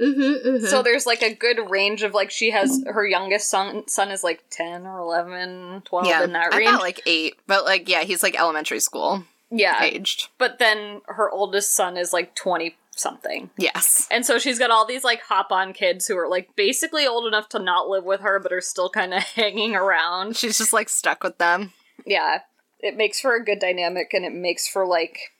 Mm-hmm, 0.00 0.64
So 0.66 0.82
there's 0.82 1.04
like 1.04 1.22
a 1.22 1.34
good 1.34 1.70
range 1.70 2.02
of 2.02 2.14
like 2.14 2.30
she 2.30 2.50
has 2.50 2.82
her 2.86 3.06
youngest 3.06 3.48
son 3.48 3.86
son 3.88 4.10
is 4.10 4.24
like 4.24 4.42
10 4.50 4.86
or 4.86 4.98
11, 4.98 5.82
12 5.84 6.06
yeah, 6.06 6.24
in 6.24 6.32
that 6.32 6.54
I 6.54 6.58
range. 6.58 6.70
thought 6.70 6.80
like 6.80 7.02
eight, 7.06 7.34
but 7.46 7.64
like 7.64 7.88
yeah, 7.88 8.02
he's 8.02 8.22
like 8.22 8.38
elementary 8.38 8.80
school 8.80 9.24
yeah. 9.52 9.82
aged. 9.82 10.28
But 10.38 10.58
then 10.58 11.02
her 11.06 11.30
oldest 11.30 11.74
son 11.74 11.96
is 11.96 12.12
like 12.12 12.34
20 12.34 12.74
something. 12.94 13.50
Yes, 13.56 14.06
And 14.10 14.24
so 14.24 14.38
she's 14.38 14.58
got 14.58 14.70
all 14.70 14.86
these 14.86 15.04
like 15.04 15.22
hop 15.22 15.50
on 15.52 15.72
kids 15.72 16.06
who 16.06 16.16
are 16.18 16.28
like 16.28 16.54
basically 16.56 17.06
old 17.06 17.26
enough 17.26 17.48
to 17.50 17.58
not 17.58 17.88
live 17.88 18.04
with 18.04 18.20
her 18.20 18.38
but 18.40 18.52
are 18.52 18.60
still 18.60 18.90
kind 18.90 19.14
of 19.14 19.22
hanging 19.34 19.74
around. 19.74 20.36
she's 20.36 20.58
just 20.58 20.72
like 20.72 20.88
stuck 20.88 21.22
with 21.22 21.38
them. 21.38 21.72
Yeah. 22.06 22.40
It 22.82 22.96
makes 22.96 23.20
for 23.20 23.34
a 23.36 23.44
good 23.44 23.58
dynamic 23.60 24.12
and 24.12 24.24
it 24.24 24.32
makes 24.34 24.66
for 24.68 24.84
like 24.86 25.32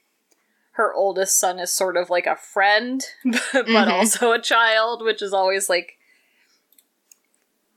her 0.73 0.95
oldest 0.95 1.39
son 1.39 1.59
is 1.59 1.73
sort 1.73 1.97
of 1.99 2.09
like 2.09 2.27
a 2.27 2.37
friend 2.37 3.05
but, 3.25 3.67
Mhm. 3.67 3.91
also 3.91 4.33
a 4.33 4.41
child, 4.41 5.03
which 5.03 5.21
is 5.21 5.33
always 5.35 5.69
like 5.69 5.99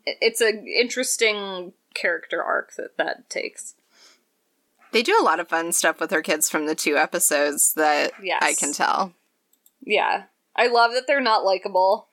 it's 0.05 0.39
an 0.39 0.67
interesting 0.67 1.73
character 1.95 2.43
arc 2.43 2.75
that 2.75 2.95
that 2.97 3.29
takes. 3.29 3.73
They 4.91 5.01
do 5.01 5.17
a 5.19 5.23
lot 5.23 5.39
of 5.39 5.49
fun 5.49 5.73
stuff 5.73 5.99
with 5.99 6.11
her 6.11 6.21
kids 6.21 6.49
from 6.49 6.67
the 6.67 6.75
two 6.75 6.95
episodes 6.95 7.73
that 7.73 8.11
Yes. 8.21 8.39
I 8.41 8.53
can 8.53 8.71
tell. 8.71 9.13
Yeah. 9.81 10.25
I 10.55 10.67
love 10.67 10.93
that 10.93 11.05
they're 11.07 11.19
not 11.19 11.43
likable. 11.43 12.07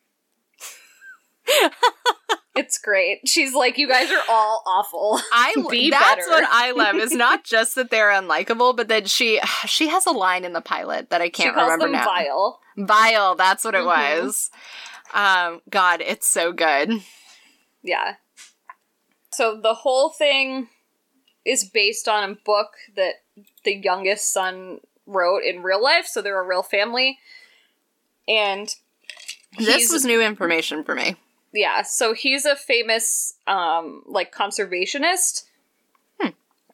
it's 2.55 2.79
great. 2.79 3.27
She's 3.29 3.55
like, 3.55 3.79
you 3.79 3.89
guys 3.89 4.11
are 4.11 4.23
all 4.29 4.63
awful. 4.67 5.19
I 5.33 5.55
Be 5.71 5.91
that's 5.91 6.27
better. 6.27 6.31
what 6.31 6.45
I 6.51 6.73
love. 6.73 6.97
Is 6.97 7.13
not 7.13 7.45
just 7.57 7.75
that 7.77 7.91
they're 7.91 8.11
unlikable, 8.11 8.77
but 8.77 8.89
that 8.89 9.09
she 9.09 9.41
she 9.67 9.89
has 9.89 10.07
a 10.07 10.11
line 10.11 10.45
in 10.45 10.53
the 10.53 10.61
pilot 10.61 11.11
that 11.11 11.21
I 11.21 11.29
can't 11.29 11.57
remember 11.57 11.89
now. 11.89 12.05
vile. 12.05 12.61
Vile, 12.77 13.35
that's 13.37 13.65
what 13.65 13.75
it 13.75 13.83
Mhm. 13.83 14.23
was. 14.23 14.51
Um, 15.15 15.61
God, 15.69 16.01
it's 16.01 16.27
so 16.29 16.53
good. 16.53 17.03
Yeah. 17.83 18.15
So 19.33 19.59
the 19.61 19.75
whole 19.75 20.11
thing 20.11 20.69
is 21.45 21.65
based 21.65 22.07
on 22.09 22.31
a 22.31 22.35
book 22.35 22.69
that 22.97 23.15
the 23.65 23.75
youngest 23.75 24.33
son 24.33 24.81
wrote 25.07 25.43
in 25.43 25.63
real 25.63 25.83
life, 25.83 26.07
so 26.07 26.23
they're 26.23 26.39
a 26.41 26.47
real 26.47 26.63
family. 26.63 27.19
And 28.29 28.75
This 29.59 29.93
was 29.93 30.05
new 30.05 30.21
information 30.23 30.85
for 30.85 30.95
me. 30.95 31.17
Yeah, 31.53 31.83
so 31.83 32.15
he's 32.15 32.45
a 32.45 32.57
famous 32.57 33.35
um 33.47 34.03
like 34.07 34.35
conservationist. 34.35 35.45
Hmm. 36.21 36.31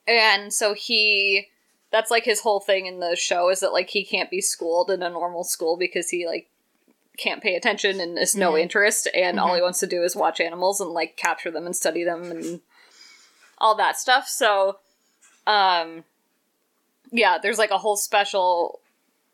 And 0.07 0.53
so 0.53 0.75
he 0.75 1.49
that's 1.91 2.11
like 2.11 2.25
his 2.25 2.41
whole 2.41 2.61
thing 2.61 2.87
in 2.87 3.01
the 3.01 3.17
show 3.17 3.49
is 3.51 3.61
that 3.61 3.73
like 3.73 3.91
he 3.91 4.05
can't 4.05 4.31
be 4.31 4.41
schooled 4.41 4.91
in 4.91 5.03
a 5.03 5.11
normal 5.11 5.43
school 5.45 5.77
because 5.77 6.11
he 6.11 6.27
like 6.27 6.49
can't 7.17 7.43
pay 7.43 7.57
attention 7.57 7.99
and 8.01 8.17
is 8.19 8.37
no 8.37 8.53
Mhm. 8.53 8.61
interest 8.63 9.09
and 9.13 9.41
all 9.41 9.55
he 9.55 9.63
wants 9.63 9.81
to 9.81 9.87
do 9.89 10.03
is 10.05 10.15
watch 10.15 10.39
animals 10.41 10.81
and 10.81 10.91
like 10.91 11.17
capture 11.17 11.51
them 11.51 11.67
and 11.67 11.75
study 11.75 12.05
them 12.05 12.31
and 12.31 12.61
all 13.59 13.75
that 13.77 13.99
stuff. 13.99 14.29
So 14.29 14.79
um 15.47 16.05
yeah, 17.11 17.39
there's 17.43 17.59
like 17.59 17.71
a 17.71 17.79
whole 17.79 17.97
special 17.97 18.81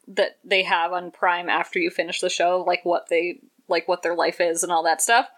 that 0.07 0.39
they 0.45 0.63
have 0.63 0.93
on 0.93 1.11
Prime 1.11 1.49
after 1.49 1.79
you 1.79 1.91
finish 1.91 2.21
the 2.21 2.31
show, 2.31 2.63
like 2.67 2.85
what 2.85 3.09
they 3.09 3.41
like 3.69 3.89
what 3.89 4.03
their 4.03 4.15
life 4.15 4.41
is 4.41 4.63
and 4.63 4.71
all 4.71 4.85
that 4.85 5.03
stuff. 5.03 5.29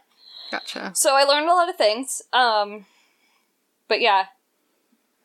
Gotcha. 0.50 0.92
So 0.94 1.14
I 1.14 1.24
learned 1.24 1.48
a 1.48 1.54
lot 1.54 1.68
of 1.68 1.76
things. 1.76 2.22
Um 2.32 2.86
but 3.88 4.00
yeah. 4.00 4.26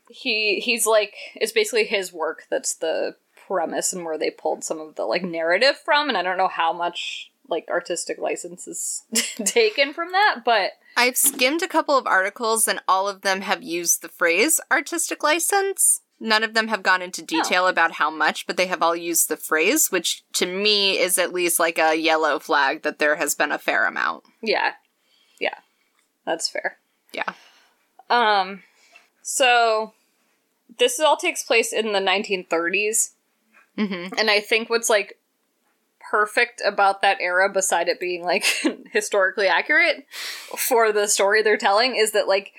He 0.09 0.59
he's 0.59 0.85
like 0.85 1.13
it's 1.35 1.51
basically 1.51 1.85
his 1.85 2.11
work 2.11 2.43
that's 2.49 2.75
the 2.75 3.15
premise 3.47 3.91
and 3.91 4.05
where 4.05 4.17
they 4.17 4.29
pulled 4.29 4.63
some 4.63 4.79
of 4.79 4.95
the 4.95 5.03
like 5.03 5.23
narrative 5.23 5.77
from 5.83 6.09
and 6.09 6.17
I 6.17 6.21
don't 6.21 6.37
know 6.37 6.47
how 6.47 6.73
much 6.73 7.31
like 7.51 7.65
artistic 7.69 8.17
license 8.17 8.67
is 8.67 9.03
taken 9.45 9.93
from 9.93 10.11
that, 10.11 10.41
but 10.45 10.71
I've 10.97 11.17
skimmed 11.17 11.61
a 11.61 11.67
couple 11.67 11.97
of 11.97 12.07
articles 12.07 12.67
and 12.67 12.81
all 12.87 13.07
of 13.07 13.21
them 13.21 13.41
have 13.41 13.61
used 13.61 14.01
the 14.01 14.09
phrase 14.09 14.59
artistic 14.71 15.21
license. 15.21 16.01
None 16.19 16.43
of 16.43 16.53
them 16.53 16.67
have 16.67 16.83
gone 16.83 17.01
into 17.01 17.23
detail 17.23 17.67
about 17.67 17.93
how 17.93 18.11
much, 18.11 18.45
but 18.45 18.55
they 18.55 18.67
have 18.67 18.83
all 18.83 18.95
used 18.95 19.27
the 19.27 19.37
phrase, 19.37 19.91
which 19.91 20.23
to 20.33 20.45
me 20.45 20.99
is 20.99 21.17
at 21.17 21.33
least 21.33 21.59
like 21.59 21.79
a 21.79 21.95
yellow 21.95 22.37
flag 22.37 22.83
that 22.83 22.99
there 22.99 23.15
has 23.15 23.33
been 23.33 23.51
a 23.51 23.57
fair 23.57 23.87
amount. 23.87 24.23
Yeah. 24.41 24.73
That's 26.25 26.49
fair. 26.49 26.77
Yeah. 27.13 27.33
Um 28.09 28.63
so 29.21 29.93
this 30.77 30.99
all 30.99 31.17
takes 31.17 31.43
place 31.43 31.73
in 31.73 31.93
the 31.93 31.99
1930s. 31.99 33.11
Mm-hmm. 33.77 34.13
And 34.17 34.29
I 34.29 34.39
think 34.39 34.69
what's 34.69 34.89
like 34.89 35.19
perfect 36.09 36.61
about 36.65 37.01
that 37.01 37.17
era, 37.21 37.49
beside 37.49 37.87
it 37.87 37.99
being 37.99 38.23
like 38.23 38.45
historically 38.91 39.47
accurate 39.47 40.05
for 40.57 40.91
the 40.91 41.07
story 41.07 41.41
they're 41.41 41.57
telling, 41.57 41.95
is 41.95 42.11
that 42.11 42.27
like 42.27 42.53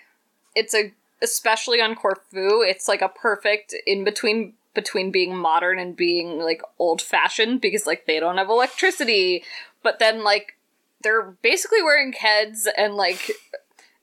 it's 0.55 0.75
a 0.75 0.93
especially 1.23 1.81
on 1.81 1.95
Corfu, 1.95 2.63
it's 2.63 2.89
like 2.89 3.03
a 3.03 3.09
perfect 3.09 3.75
in 3.87 4.05
between 4.05 4.55
between 4.75 5.11
being 5.11 5.37
modern 5.37 5.79
and 5.79 5.95
being 5.95 6.39
like 6.39 6.63
old 6.79 7.03
fashioned 7.03 7.61
because 7.61 7.87
like 7.87 8.07
they 8.07 8.19
don't 8.19 8.39
have 8.39 8.49
electricity, 8.49 9.45
but 9.83 9.99
then 9.99 10.25
like 10.25 10.57
they're 11.03 11.37
basically 11.43 11.83
wearing 11.83 12.13
keds 12.13 12.67
and 12.77 12.95
like 12.95 13.31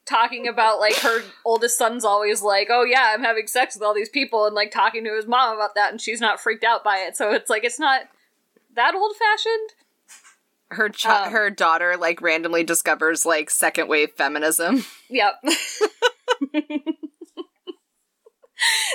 talking 0.05 0.47
about 0.47 0.79
like 0.79 0.95
her 0.97 1.21
oldest 1.45 1.77
son's 1.77 2.03
always 2.03 2.41
like, 2.41 2.67
"Oh 2.71 2.83
yeah, 2.83 3.11
I'm 3.13 3.23
having 3.23 3.47
sex 3.47 3.75
with 3.75 3.83
all 3.83 3.93
these 3.93 4.09
people," 4.09 4.45
and 4.45 4.55
like 4.55 4.71
talking 4.71 5.03
to 5.05 5.15
his 5.15 5.27
mom 5.27 5.55
about 5.55 5.75
that, 5.75 5.91
and 5.91 6.01
she's 6.01 6.19
not 6.21 6.39
freaked 6.39 6.63
out 6.63 6.83
by 6.83 6.97
it. 6.97 7.15
So 7.15 7.31
it's 7.31 7.49
like 7.49 7.63
it's 7.63 7.79
not 7.79 8.01
that 8.75 8.95
old 8.95 9.15
fashioned. 9.15 9.69
Her 10.71 10.89
ch- 10.89 11.05
Um, 11.07 11.31
her 11.31 11.49
daughter 11.49 11.95
like 11.97 12.21
randomly 12.21 12.63
discovers 12.63 13.25
like 13.25 13.49
second 13.49 13.87
wave 13.87 14.11
feminism. 14.11 14.85
Yep. 15.09 15.33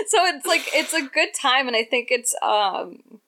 so 0.07 0.19
it's 0.27 0.47
like 0.47 0.63
it's 0.75 0.93
a 0.93 1.03
good 1.03 1.31
time, 1.41 1.67
and 1.67 1.77
I 1.77 1.85
think 1.85 2.09
it's 2.11 2.35
um 2.43 3.21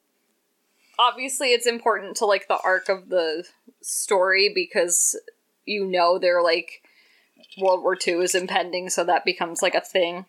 obviously 0.99 1.53
it's 1.53 1.67
important 1.67 2.17
to 2.17 2.26
like 2.26 2.49
the 2.49 2.59
arc 2.62 2.88
of 2.88 3.09
the 3.09 3.45
story 3.83 4.50
because 4.55 5.19
you 5.65 5.85
know 5.85 6.19
they're 6.19 6.43
like 6.43 6.83
World 7.59 7.83
War 7.83 7.97
II 7.97 8.15
is 8.15 8.35
impending, 8.35 8.91
so 8.91 9.05
that 9.05 9.25
becomes 9.25 9.62
like 9.62 9.75
a 9.75 9.81
thing 9.81 10.26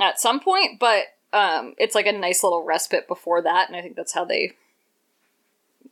at 0.00 0.20
some 0.20 0.40
point, 0.40 0.78
but 0.80 1.04
um, 1.32 1.74
it's 1.78 1.94
like 1.94 2.06
a 2.06 2.12
nice 2.12 2.42
little 2.42 2.64
respite 2.64 3.08
before 3.08 3.42
that, 3.42 3.68
and 3.68 3.76
I 3.76 3.82
think 3.82 3.96
that's 3.96 4.14
how 4.14 4.24
they 4.24 4.52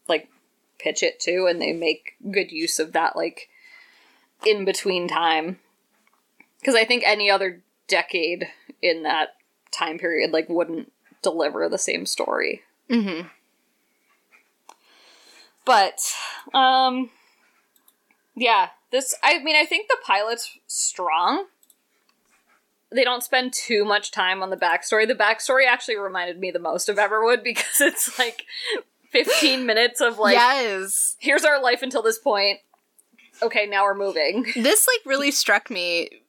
like 0.09 0.29
pitch 0.79 1.03
it 1.03 1.21
too, 1.21 1.47
and 1.49 1.61
they 1.61 1.73
make 1.73 2.15
good 2.31 2.51
use 2.51 2.79
of 2.79 2.93
that 2.93 3.17
like 3.17 3.49
in 4.47 4.65
between 4.65 5.09
time. 5.09 5.59
Because 6.61 6.75
I 6.75 6.85
think 6.85 7.03
any 7.05 7.31
other 7.31 7.63
decade 7.89 8.49
in 8.81 9.03
that 9.03 9.31
time 9.73 9.99
period 9.99 10.31
like 10.31 10.49
wouldn't 10.49 10.93
deliver 11.23 11.69
the 11.69 11.79
same 11.79 12.07
story. 12.07 12.63
Mm-hmm. 12.89 13.29
But 15.65 16.01
um 16.55 17.11
yeah, 18.35 18.71
this 18.91 19.15
I 19.23 19.43
mean 19.43 19.57
I 19.57 19.65
think 19.65 19.89
the 19.89 19.99
pilot's 20.05 20.59
strong. 20.67 21.47
They 22.91 23.05
don't 23.05 23.23
spend 23.23 23.55
too 23.55 23.85
much 23.87 24.11
time 24.11 24.43
on 24.43 24.51
the 24.51 24.57
backstory. 24.57 25.09
The 25.09 25.15
backstory 25.15 25.67
actually 25.67 25.97
reminded 25.97 26.39
me 26.39 26.51
the 26.51 26.59
most 26.59 26.89
of 26.89 26.97
Everwood 26.97 27.43
because 27.45 27.81
it's 27.81 28.19
like 28.19 28.45
15 29.11 29.67
minutes 29.67 30.01
of 30.01 30.19
like 30.19 30.35
yes. 30.35 31.17
here's 31.19 31.45
our 31.45 31.61
life 31.63 31.83
until 31.83 32.03
this 32.03 32.19
point. 32.19 32.61
Okay, 33.41 33.67
now 33.67 33.85
we're 33.85 33.95
moving. 33.95 34.47
This 34.55 34.87
like 34.87 35.07
really 35.07 35.31
struck 35.31 35.71
me 35.71 36.23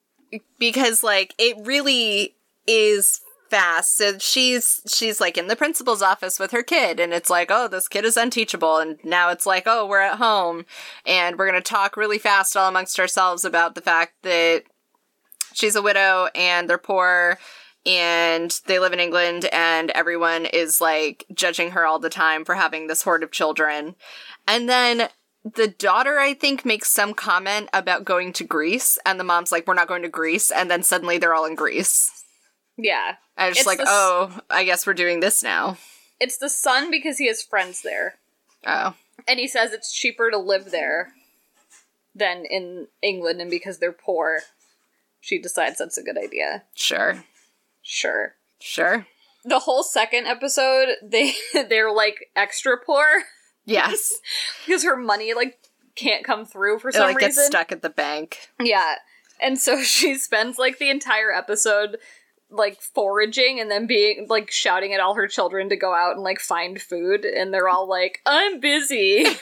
because 0.57 1.03
like 1.03 1.33
it 1.37 1.55
really 1.65 2.35
is 2.65 3.21
fast. 3.53 3.95
So 3.95 4.17
she's 4.17 4.81
she's 4.87 5.21
like 5.21 5.37
in 5.37 5.47
the 5.47 5.55
principal's 5.55 6.01
office 6.01 6.39
with 6.39 6.49
her 6.49 6.63
kid 6.63 6.99
and 6.99 7.13
it's 7.13 7.29
like, 7.29 7.51
"Oh, 7.51 7.67
this 7.67 7.87
kid 7.87 8.03
is 8.03 8.17
unteachable." 8.17 8.79
And 8.79 8.97
now 9.03 9.29
it's 9.29 9.45
like, 9.45 9.65
"Oh, 9.67 9.85
we're 9.85 9.99
at 10.01 10.17
home 10.17 10.65
and 11.05 11.37
we're 11.37 11.47
going 11.47 11.61
to 11.61 11.69
talk 11.69 11.95
really 11.95 12.17
fast 12.17 12.57
all 12.57 12.67
amongst 12.67 12.99
ourselves 12.99 13.45
about 13.45 13.75
the 13.75 13.81
fact 13.81 14.13
that 14.23 14.63
she's 15.53 15.75
a 15.75 15.83
widow 15.83 16.29
and 16.33 16.67
they're 16.67 16.79
poor 16.79 17.37
and 17.85 18.59
they 18.65 18.79
live 18.79 18.91
in 18.91 18.99
England 18.99 19.45
and 19.53 19.91
everyone 19.91 20.47
is 20.47 20.81
like 20.81 21.23
judging 21.31 21.71
her 21.71 21.85
all 21.85 21.99
the 21.99 22.09
time 22.09 22.43
for 22.45 22.55
having 22.55 22.87
this 22.87 23.03
horde 23.03 23.21
of 23.21 23.29
children." 23.29 23.95
And 24.47 24.67
then 24.67 25.09
the 25.43 25.67
daughter, 25.67 26.17
I 26.19 26.33
think, 26.33 26.65
makes 26.65 26.89
some 26.89 27.13
comment 27.13 27.69
about 27.71 28.03
going 28.03 28.33
to 28.33 28.43
Greece, 28.43 28.97
and 29.05 29.19
the 29.19 29.23
mom's 29.23 29.51
like, 29.51 29.67
"We're 29.67 29.75
not 29.75 29.87
going 29.87 30.01
to 30.01 30.09
Greece," 30.09 30.49
and 30.49 30.71
then 30.71 30.81
suddenly 30.81 31.19
they're 31.19 31.35
all 31.35 31.45
in 31.45 31.53
Greece. 31.53 32.22
Yeah. 32.77 33.15
I 33.37 33.47
was 33.47 33.55
just 33.57 33.67
like, 33.67 33.77
the 33.79 33.85
"Oh, 33.87 34.39
I 34.49 34.63
guess 34.63 34.85
we're 34.87 34.93
doing 34.93 35.19
this 35.19 35.43
now." 35.43 35.77
It's 36.19 36.37
the 36.37 36.49
son 36.49 36.89
because 36.91 37.17
he 37.17 37.27
has 37.27 37.41
friends 37.43 37.81
there. 37.81 38.15
Oh, 38.65 38.95
And 39.27 39.39
he 39.39 39.47
says 39.47 39.73
it's 39.73 39.91
cheaper 39.93 40.31
to 40.31 40.37
live 40.37 40.71
there 40.71 41.13
than 42.15 42.45
in 42.45 42.87
England, 43.01 43.41
and 43.41 43.49
because 43.49 43.79
they're 43.79 43.91
poor, 43.91 44.39
she 45.19 45.37
decides 45.39 45.77
that's 45.79 45.97
a 45.97 46.03
good 46.03 46.17
idea. 46.17 46.63
sure, 46.75 47.23
Sure. 47.81 48.35
sure, 48.61 49.05
The 49.43 49.59
whole 49.59 49.83
second 49.83 50.27
episode, 50.27 50.89
they 51.03 51.33
they're 51.53 51.91
like 51.91 52.29
extra 52.35 52.77
poor 52.77 53.05
yes. 53.65 54.13
because 54.65 54.83
her 54.83 54.95
money 54.95 55.33
like 55.33 55.59
can't 55.95 56.23
come 56.23 56.45
through 56.45 56.79
for 56.79 56.89
it 56.89 56.93
some 56.95 57.03
like 57.07 57.17
gets 57.19 57.35
reason. 57.37 57.51
stuck 57.51 57.71
at 57.71 57.81
the 57.81 57.89
bank. 57.89 58.49
Yeah. 58.59 58.95
And 59.41 59.59
so 59.59 59.81
she 59.83 60.15
spends 60.15 60.57
like 60.57 60.77
the 60.79 60.89
entire 60.89 61.31
episode 61.33 61.97
like 62.53 62.79
foraging 62.81 63.59
and 63.59 63.69
then 63.71 63.87
being 63.87 64.27
like 64.29 64.51
shouting 64.51 64.93
at 64.93 64.99
all 64.99 65.15
her 65.15 65.27
children 65.27 65.69
to 65.69 65.75
go 65.75 65.93
out 65.93 66.13
and 66.15 66.23
like 66.23 66.39
find 66.39 66.79
food 66.81 67.25
and 67.25 67.53
they're 67.53 67.67
all 67.67 67.87
like 67.89 68.21
I'm 68.25 68.59
busy. 68.59 69.25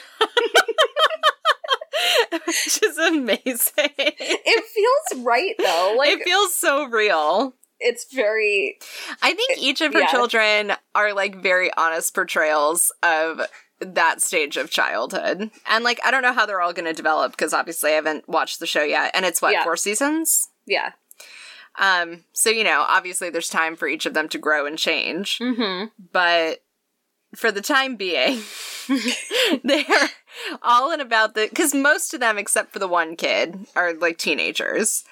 Which 2.46 2.82
is 2.82 2.98
amazing. 2.98 3.90
it 3.98 4.64
feels 4.64 5.24
right 5.24 5.54
though. 5.58 5.94
Like 5.96 6.10
it 6.10 6.24
feels 6.24 6.54
so 6.54 6.86
real. 6.88 7.54
it's 7.80 8.12
very 8.12 8.78
I 9.20 9.34
think 9.34 9.58
each 9.58 9.80
of 9.80 9.92
her 9.92 10.00
yeah. 10.00 10.06
children 10.06 10.72
are 10.94 11.12
like 11.12 11.36
very 11.42 11.70
honest 11.76 12.14
portrayals 12.14 12.92
of 13.02 13.42
that 13.80 14.22
stage 14.22 14.56
of 14.56 14.70
childhood. 14.70 15.50
And 15.68 15.84
like 15.84 16.00
I 16.04 16.10
don't 16.10 16.22
know 16.22 16.32
how 16.32 16.46
they're 16.46 16.60
all 16.60 16.72
going 16.72 16.86
to 16.86 16.92
develop 16.92 17.32
because 17.32 17.52
obviously 17.52 17.90
I 17.90 17.94
haven't 17.94 18.28
watched 18.28 18.58
the 18.60 18.66
show 18.66 18.82
yet 18.82 19.10
and 19.14 19.24
it's 19.26 19.42
what 19.42 19.52
Yeah. 19.52 19.64
four 19.64 19.76
seasons. 19.76 20.48
yeah. 20.66 20.92
Um 21.78 22.24
so 22.32 22.50
you 22.50 22.64
know, 22.64 22.84
obviously 22.88 23.30
there's 23.30 23.48
time 23.48 23.76
for 23.76 23.88
each 23.88 24.06
of 24.06 24.14
them 24.14 24.28
to 24.30 24.38
grow 24.38 24.66
and 24.66 24.78
change, 24.78 25.38
Mm-hmm. 25.38 25.86
but 26.12 26.62
for 27.34 27.50
the 27.50 27.62
time 27.62 27.96
being 27.96 28.40
they're 29.64 29.84
all 30.62 30.92
in 30.92 31.00
about 31.00 31.34
the 31.34 31.48
cuz 31.48 31.74
most 31.74 32.12
of 32.14 32.20
them 32.20 32.38
except 32.38 32.72
for 32.72 32.78
the 32.78 32.88
one 32.88 33.16
kid 33.16 33.66
are 33.74 33.94
like 33.94 34.18
teenagers. 34.18 35.04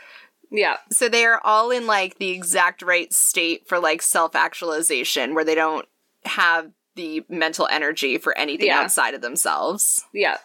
Yeah. 0.51 0.79
So 0.91 1.09
they 1.09 1.25
are 1.25 1.41
all 1.45 1.71
in 1.71 1.87
like 1.87 2.19
the 2.19 2.31
exact 2.31 2.83
right 2.83 3.13
state 3.13 3.67
for 3.69 3.79
like 3.79 4.03
self 4.03 4.35
actualization 4.35 5.35
where 5.35 5.45
they 5.45 5.55
don't 5.55 5.87
have 6.25 6.73
the 6.97 7.25
mental 7.29 7.67
energy 7.71 8.19
for 8.19 8.37
anything 8.37 8.67
Yeah. 8.67 8.81
outside 8.81 9.15
of 9.15 9.21
themselves. 9.23 10.05
Yeah. 10.13 10.39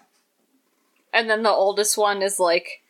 And 1.12 1.30
then 1.30 1.43
the 1.43 1.49
oldest 1.51 1.97
one 1.97 2.21
is 2.21 2.39
like 2.39 2.82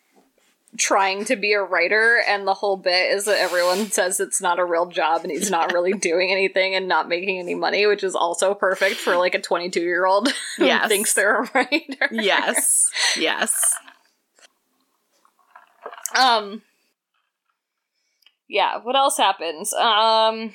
trying 0.77 1.25
to 1.25 1.35
be 1.35 1.53
a 1.53 1.61
writer 1.61 2.21
and 2.27 2.47
the 2.47 2.53
whole 2.53 2.77
bit 2.77 3.11
is 3.11 3.25
that 3.25 3.39
everyone 3.39 3.91
says 3.91 4.19
it's 4.19 4.41
not 4.41 4.59
a 4.59 4.65
real 4.65 4.85
job 4.87 5.21
and 5.23 5.31
he's 5.31 5.49
not 5.51 5.71
really 5.73 5.93
doing 5.93 6.31
anything 6.31 6.75
and 6.75 6.87
not 6.87 7.07
making 7.07 7.39
any 7.39 7.55
money, 7.55 7.85
which 7.85 8.03
is 8.03 8.15
also 8.15 8.53
perfect 8.53 8.95
for 8.95 9.15
like 9.17 9.35
a 9.35 9.41
22 9.41 9.79
year 9.81 10.05
old 10.05 10.31
who 10.57 10.65
Yes. 10.65 10.87
thinks 10.87 11.13
they're 11.13 11.43
a 11.43 11.49
writer. 11.53 12.09
Yes. 12.11 12.89
yes. 13.17 13.75
Um 16.17 16.61
Yeah, 18.47 18.79
what 18.81 18.95
else 18.95 19.17
happens? 19.17 19.73
Um 19.73 20.53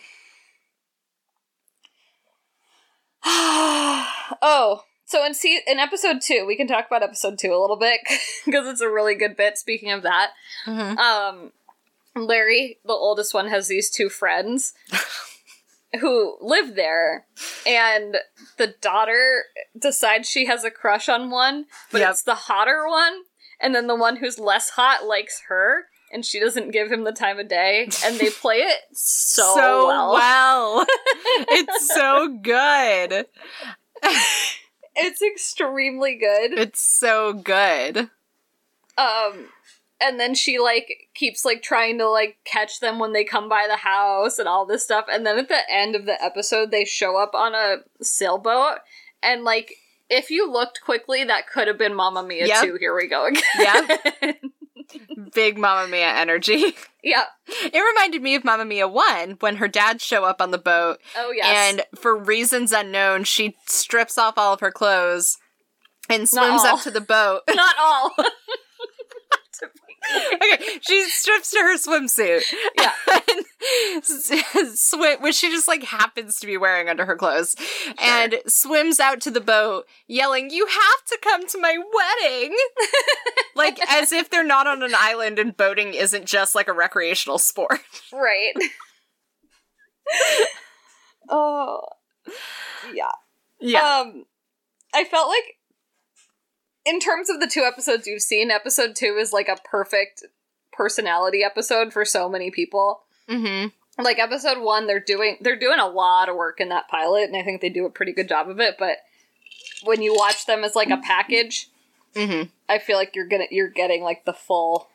Oh, 4.43 4.83
so 5.11 5.25
in 5.27 5.35
se- 5.35 5.63
in 5.67 5.79
episode 5.79 6.21
2, 6.23 6.45
we 6.47 6.57
can 6.57 6.67
talk 6.69 6.87
about 6.87 7.03
episode 7.03 7.39
2 7.39 7.49
a 7.53 7.59
little 7.61 7.77
bit 7.77 8.01
because 8.47 8.67
it's 8.69 8.81
a 8.81 8.89
really 8.89 9.15
good 9.15 9.37
bit 9.37 9.59
speaking 9.59 9.91
of 9.91 10.03
that. 10.03 10.31
Mhm. 10.67 10.97
Um 10.99 11.53
Larry, 12.17 12.79
the 12.85 12.93
oldest 12.93 13.33
one, 13.35 13.49
has 13.49 13.69
these 13.69 13.89
two 13.91 14.09
friends 14.09 14.73
who 16.01 16.37
live 16.41 16.75
there, 16.77 17.27
and 17.67 18.17
the 18.57 18.75
daughter 18.81 19.45
decides 19.79 20.29
she 20.29 20.47
has 20.47 20.65
a 20.65 20.71
crush 20.71 21.09
on 21.09 21.31
one, 21.31 21.67
but 21.93 22.01
Yep. 22.01 22.11
it's 22.11 22.23
the 22.23 22.35
hotter 22.35 22.87
one, 22.89 23.23
and 23.61 23.75
then 23.75 23.87
the 23.87 23.95
one 23.97 24.17
who's 24.17 24.39
less 24.39 24.71
hot 24.71 25.05
likes 25.07 25.43
her, 25.49 25.87
and 26.13 26.25
she 26.27 26.41
doesn't 26.41 26.71
give 26.73 26.91
him 26.91 27.05
the 27.05 27.13
time 27.13 27.39
of 27.39 27.47
day, 27.49 27.89
and 28.05 28.19
they 28.19 28.31
play 28.31 28.59
it 28.59 28.79
so, 28.93 29.87
well. 29.87 30.13
well. 30.13 30.87
it's 31.49 31.95
so 31.95 32.29
good. 32.43 33.27
It's 34.97 35.23
extremely 35.23 36.17
good. 36.17 36.53
It's 36.59 36.81
so 36.81 37.33
good. 37.33 38.11
Um, 38.99 39.49
and 40.01 40.19
then 40.19 40.35
she 40.35 40.59
like 40.59 41.09
keeps 41.15 41.45
like 41.45 41.63
trying 41.63 41.99
to 41.99 42.09
like 42.09 42.39
catch 42.45 42.81
them 42.81 42.99
when 42.99 43.13
they 43.13 43.25
come 43.25 43.49
by 43.49 43.67
the 43.69 43.77
house 43.77 44.39
and 44.39 44.49
all 44.49 44.67
this 44.67 44.83
stuff 44.83 45.07
and 45.11 45.27
then 45.27 45.39
at 45.39 45.49
the 45.49 45.61
end 45.71 45.95
of 45.95 46.07
the 46.07 46.23
episode 46.23 46.71
they 46.71 46.85
show 46.85 47.17
up 47.17 47.35
on 47.35 47.55
a 47.55 47.77
sailboat 48.03 48.79
and 49.23 49.45
like 49.45 49.75
if 50.09 50.31
you 50.31 50.51
looked 50.51 50.81
quickly 50.81 51.25
that 51.25 51.49
could 51.49 51.69
have 51.69 51.79
been 51.79 51.95
Mamma 51.95 52.23
Mia 52.23 52.47
Yep. 52.47 52.63
2 52.65 52.77
here 52.81 52.97
we 52.97 53.09
go 53.09 53.27
again 53.27 53.43
Yep. 53.59 54.37
Big 55.33 55.59
Mamma 55.59 55.89
Mia 55.89 56.09
energy. 56.09 56.75
yeah. 57.03 57.25
It 57.47 57.79
reminded 57.79 58.23
me 58.23 58.35
of 58.35 58.45
Mamma 58.45 58.65
Mia 58.65 58.89
1 58.89 59.37
when 59.41 59.57
her 59.57 59.69
dad 59.69 60.01
show 60.01 60.25
up 60.25 60.41
on 60.41 60.51
the 60.51 60.59
boat. 60.59 60.99
Oh 61.17 61.33
yes. 61.35 61.47
And 61.73 61.83
for 62.01 62.17
reasons 62.17 62.73
unknown 62.73 63.25
she 63.25 63.57
strips 63.67 64.19
off 64.19 64.39
all 64.39 64.55
of 64.55 64.61
her 64.61 64.73
clothes 64.73 65.39
and 66.09 66.29
swims 66.29 66.63
up 66.65 66.83
to 66.83 66.91
the 66.91 67.01
boat. 67.01 67.43
not 67.55 67.75
all 67.79 68.15
okay, 70.35 70.79
she 70.81 71.03
strips 71.11 71.51
to 71.51 71.59
her 71.59 71.77
swimsuit. 71.77 72.43
Yeah. 72.79 72.93
swim, 74.75 75.21
which 75.21 75.35
she 75.35 75.51
just 75.51 75.69
like 75.69 75.83
happens 75.85 76.41
to 76.41 76.47
be 76.47 76.57
wearing 76.57 76.89
under 76.89 77.05
her 77.05 77.17
clothes, 77.17 77.55
and 78.01 78.37
swims 78.47 78.99
out 78.99 79.21
to 79.23 79.31
the 79.31 79.41
boat, 79.41 79.85
yelling, 80.07 80.51
"You 80.51 80.67
have 80.67 81.05
to 81.09 81.19
come 81.23 81.47
to 81.49 81.61
my 81.61 81.77
wedding!" 81.77 82.57
like 83.55 83.79
as 83.91 84.13
if 84.13 84.31
they're 84.31 84.45
not 84.45 84.67
on 84.67 84.83
an 84.83 84.95
island 84.97 85.39
and 85.39 85.57
boating 85.57 85.95
isn't 85.95 86.25
just 86.25 86.55
like 86.55 86.69
a 86.69 86.73
recreational 86.73 87.39
sport. 87.39 87.81
right 88.13 88.55
oh 91.29 91.81
yeah 92.95 93.11
Yeah, 93.61 94.01
Um, 94.01 94.25
I 94.95 95.05
felt 95.05 95.29
like, 95.29 95.57
in 96.85 97.01
terms 97.01 97.29
of 97.31 97.41
the 97.41 97.47
two 97.47 97.63
episodes 97.63 98.07
you've 98.07 98.23
seen, 98.23 98.51
episode 98.51 98.95
two 98.97 99.17
is 99.19 99.33
like 99.33 99.49
a 99.49 99.57
perfect 99.65 100.25
personality 100.73 101.43
episode 101.43 101.93
for 101.93 102.05
so 102.05 102.29
many 102.29 102.51
people. 102.51 103.03
mm-hmm. 103.29 103.69
Like 104.03 104.19
episode 104.19 104.63
one, 104.63 104.87
they're 104.87 104.99
doing 105.01 105.37
they're 105.43 105.59
doing 105.59 105.79
a 105.79 105.87
lot 105.89 106.29
of 106.31 106.37
work 106.37 106.59
in 106.61 106.71
that 106.71 106.89
pilot, 106.89 107.25
and 107.25 107.37
I 107.37 107.43
think 107.43 107.61
they 107.61 107.69
do 107.69 107.85
a 107.85 107.91
pretty 107.91 108.13
good 108.13 108.29
job 108.29 108.49
of 108.49 108.59
it. 108.59 108.77
But 108.79 108.99
when 109.85 110.01
you 110.01 110.15
watch 110.15 110.47
them 110.47 110.65
as 110.65 110.75
like 110.75 110.91
a 110.91 110.97
package, 110.99 111.69
Mm-hmm. 112.15 112.49
I 112.69 112.79
feel 112.81 112.97
like 112.97 113.15
you're 113.15 113.29
gonna 113.29 113.45
you're 113.53 113.69
getting 113.69 114.03
like 114.03 114.25
the 114.25 114.33
full 114.33 114.89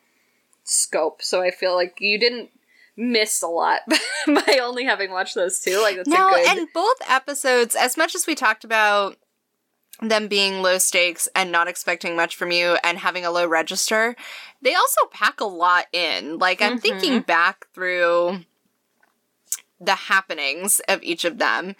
scope. 0.64 1.22
So 1.22 1.40
I 1.40 1.50
feel 1.50 1.74
like 1.74 1.96
you 1.98 2.18
didn't 2.18 2.50
miss 2.94 3.40
a 3.42 3.46
lot 3.46 3.80
by 4.26 4.58
only 4.60 4.84
having 4.84 5.10
watched 5.10 5.34
those 5.34 5.60
two. 5.60 5.80
Like 5.80 5.96
that's 5.96 6.08
No, 6.08 6.28
a 6.28 6.32
good. 6.32 6.58
and 6.58 6.68
both 6.74 6.96
episodes, 7.08 7.74
as 7.74 7.96
much 7.96 8.14
as 8.14 8.26
we 8.26 8.34
talked 8.34 8.64
about 8.64 9.16
them 10.00 10.28
being 10.28 10.62
low 10.62 10.78
stakes 10.78 11.28
and 11.34 11.50
not 11.50 11.68
expecting 11.68 12.14
much 12.16 12.36
from 12.36 12.50
you 12.52 12.76
and 12.84 12.98
having 12.98 13.24
a 13.24 13.30
low 13.30 13.46
register, 13.46 14.14
they 14.60 14.74
also 14.74 15.06
pack 15.10 15.40
a 15.40 15.44
lot 15.44 15.86
in. 15.92 16.38
Like, 16.38 16.60
I'm 16.60 16.78
Mhm. 16.78 16.82
thinking 16.82 17.20
back 17.22 17.66
through 17.72 18.44
the 19.80 19.94
happenings 19.94 20.80
of 20.88 21.02
each 21.02 21.24
of 21.24 21.38
them, 21.38 21.76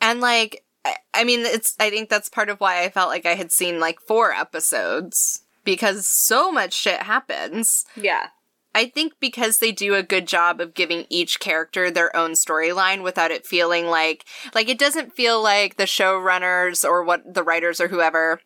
and 0.00 0.20
like, 0.20 0.64
I, 0.84 0.96
I 1.12 1.24
mean, 1.24 1.40
it's, 1.40 1.74
I 1.78 1.90
think 1.90 2.08
that's 2.08 2.28
part 2.28 2.48
of 2.48 2.60
why 2.60 2.82
I 2.82 2.90
felt 2.90 3.08
like 3.08 3.26
I 3.26 3.34
had 3.34 3.52
seen 3.52 3.80
like 3.80 4.00
four 4.00 4.32
episodes 4.32 5.42
because 5.64 6.06
so 6.06 6.50
much 6.52 6.74
shit 6.74 7.02
happens. 7.02 7.84
yeah, 7.96 8.28
I 8.74 8.86
think 8.86 9.14
because 9.20 9.58
they 9.58 9.70
do 9.70 9.94
a 9.94 10.02
good 10.02 10.26
job 10.26 10.60
of 10.60 10.74
giving 10.74 11.06
each 11.08 11.38
character 11.38 11.90
their 11.90 12.14
own 12.16 12.32
storyline 12.32 13.02
without 13.02 13.30
it 13.30 13.46
feeling 13.46 13.86
like 13.86 14.24
like 14.54 14.68
it 14.68 14.78
doesn't 14.78 15.14
feel 15.14 15.40
like 15.42 15.76
the 15.76 15.84
showrunners 15.84 16.84
or 16.84 17.04
what 17.04 17.34
the 17.34 17.44
writers 17.44 17.80
or 17.80 17.88
whoever 17.88 18.40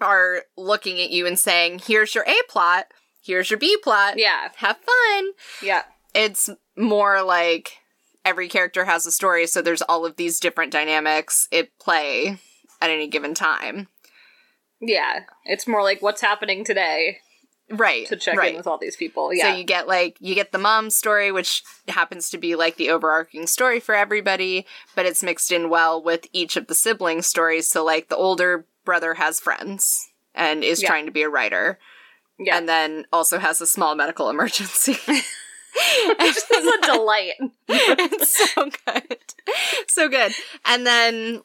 are 0.00 0.42
looking 0.56 1.00
at 1.00 1.10
you 1.10 1.26
and 1.26 1.38
saying, 1.38 1.80
"Here's 1.84 2.14
your 2.14 2.24
A 2.28 2.36
plot, 2.48 2.86
here's 3.20 3.50
your 3.50 3.58
B 3.58 3.76
plot. 3.82 4.14
yeah, 4.16 4.48
Have 4.56 4.76
fun." 4.78 5.32
yeah. 5.62 5.82
It's 6.14 6.48
more 6.76 7.22
like 7.22 7.72
every 8.24 8.48
character 8.48 8.84
has 8.84 9.06
a 9.06 9.10
story, 9.10 9.46
so 9.46 9.60
there's 9.60 9.82
all 9.82 10.06
of 10.06 10.16
these 10.16 10.40
different 10.40 10.72
dynamics 10.72 11.48
at 11.52 11.68
play 11.80 12.38
at 12.80 12.90
any 12.90 13.08
given 13.08 13.34
time. 13.34 13.88
Yeah, 14.80 15.20
it's 15.44 15.66
more 15.66 15.82
like 15.82 16.00
what's 16.00 16.20
happening 16.20 16.64
today 16.64 17.18
Right. 17.70 18.06
to 18.06 18.16
check 18.16 18.36
right. 18.36 18.50
in 18.52 18.56
with 18.56 18.66
all 18.66 18.78
these 18.78 18.96
people. 18.96 19.32
Yeah, 19.32 19.52
So 19.52 19.56
you 19.58 19.64
get 19.64 19.86
like 19.88 20.16
you 20.20 20.34
get 20.34 20.52
the 20.52 20.58
mom 20.58 20.90
story, 20.90 21.30
which 21.32 21.62
happens 21.88 22.30
to 22.30 22.38
be 22.38 22.54
like 22.56 22.76
the 22.76 22.90
overarching 22.90 23.46
story 23.46 23.80
for 23.80 23.94
everybody, 23.94 24.66
but 24.94 25.06
it's 25.06 25.22
mixed 25.22 25.52
in 25.52 25.68
well 25.68 26.02
with 26.02 26.26
each 26.32 26.56
of 26.56 26.66
the 26.66 26.74
sibling 26.74 27.22
stories. 27.22 27.68
So 27.68 27.84
like 27.84 28.08
the 28.08 28.16
older 28.16 28.64
brother 28.84 29.14
has 29.14 29.38
friends 29.40 30.08
and 30.34 30.64
is 30.64 30.82
Yeah. 30.82 30.88
trying 30.88 31.06
to 31.06 31.12
be 31.12 31.22
a 31.22 31.28
writer, 31.28 31.78
yeah. 32.38 32.56
and 32.56 32.68
then 32.68 33.04
also 33.12 33.38
has 33.38 33.60
a 33.60 33.66
small 33.66 33.94
medical 33.94 34.30
emergency. 34.30 34.96
it's 35.74 36.50
a 36.50 36.86
delight. 36.86 37.34
it's 37.68 38.52
so 38.54 38.70
good. 38.86 39.16
So 39.88 40.08
good. 40.08 40.32
And 40.64 40.86
then 40.86 41.42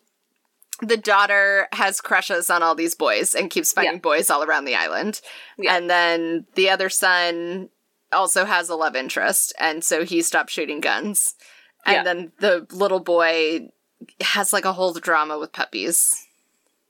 the 0.88 0.98
daughter 0.98 1.67
has 1.74 2.02
crushes 2.02 2.50
on 2.50 2.62
all 2.63 2.76
these 2.76 2.96
boys 2.96 3.34
and 3.34 3.50
keeps 3.50 3.72
finding 3.74 3.96
Yeah. 3.96 4.00
boys 4.00 4.30
all 4.30 4.43
around 4.43 4.65
the 4.65 4.76
island. 4.76 5.22
Yeah. 5.58 5.76
And 5.76 5.89
then 5.89 6.46
the 6.56 6.69
other 6.69 6.89
son 6.89 7.69
also 8.12 8.46
has 8.46 8.69
a 8.69 8.76
love 8.76 8.96
interest, 8.96 9.54
and 9.60 9.84
so 9.84 10.04
he 10.06 10.22
stops 10.22 10.54
shooting 10.54 10.80
guns. 10.82 11.36
And 11.86 11.96
Yeah. 11.96 12.04
then 12.04 12.32
the 12.39 12.67
little 12.72 13.00
boy 13.00 13.69
has 14.22 14.54
like 14.54 14.65
a 14.65 14.74
whole 14.74 14.93
drama 14.93 15.39
with 15.39 15.52
puppies. 15.54 16.28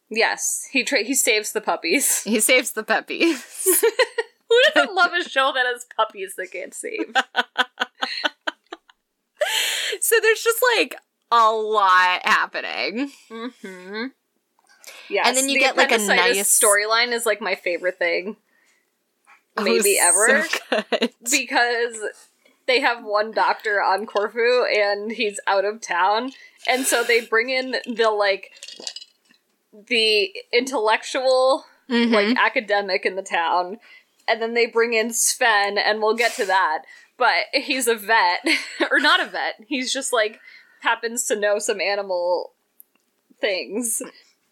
Yes, 0.10 0.68
he 0.72 0.84
tra- 0.84 1.04
he 1.04 1.14
saves 1.16 1.52
the 1.54 1.62
puppies. 1.62 2.24
He 2.26 2.40
saves 2.40 2.72
the 2.72 2.84
puppies. 2.84 3.42
Who 4.50 4.60
doesn't 4.76 4.94
love 4.94 5.14
a 5.14 5.28
show 5.28 5.52
that 5.56 5.66
has 5.66 5.86
puppies 5.96 6.36
that 6.38 6.52
can't 6.52 6.74
save? 6.76 7.12
so 10.02 10.16
there's 10.22 10.44
just 10.44 10.60
like 10.78 10.96
a 11.32 11.52
lot 11.52 12.22
happening. 12.26 13.12
mm-hmm. 13.30 14.06
Yes, 15.10 15.28
And 15.28 15.38
then 15.38 15.50
you 15.50 15.56
the 15.56 15.60
get, 15.66 15.78
like, 15.78 15.92
a 15.92 15.98
nice- 15.98 16.60
storyline 16.60 17.12
is 17.14 17.26
like 17.26 17.42
my 17.42 17.56
favorite 17.56 17.98
thing, 17.98 18.38
maybe 19.62 19.98
Oh, 20.02 20.08
ever, 20.10 20.48
so 20.70 21.08
because 21.30 21.96
they 22.68 22.80
have 22.80 23.04
one 23.04 23.32
doctor 23.32 23.82
on 23.82 24.06
Corfu 24.06 24.64
and 24.64 25.12
he's 25.12 25.40
out 25.48 25.66
of 25.66 25.82
town, 25.82 26.32
and 26.68 26.86
so 26.86 27.04
they 27.04 27.22
bring 27.22 27.50
in 27.50 27.76
the 27.86 28.10
like 28.12 28.52
the 29.88 30.34
intellectual 30.52 31.66
Mhm. 31.90 32.12
like 32.12 32.38
academic 32.38 33.06
in 33.06 33.16
the 33.16 33.22
town, 33.24 33.80
and 34.28 34.42
then 34.42 34.54
they 34.54 34.66
bring 34.66 34.94
in 34.94 35.12
Sven, 35.14 35.78
and 35.78 36.02
we'll 36.02 36.16
get 36.16 36.34
to 36.36 36.46
that. 36.46 36.84
But 37.18 37.46
he's 37.54 37.88
a 37.88 37.96
vet, 37.96 38.40
or 38.92 39.00
not 39.00 39.20
a 39.22 39.26
vet. 39.26 39.56
He's 39.68 39.92
just 39.94 40.14
like 40.14 40.40
happens 40.84 41.26
to 41.26 41.36
know 41.36 41.60
some 41.60 41.82
animal 41.82 42.54
things. 43.42 44.02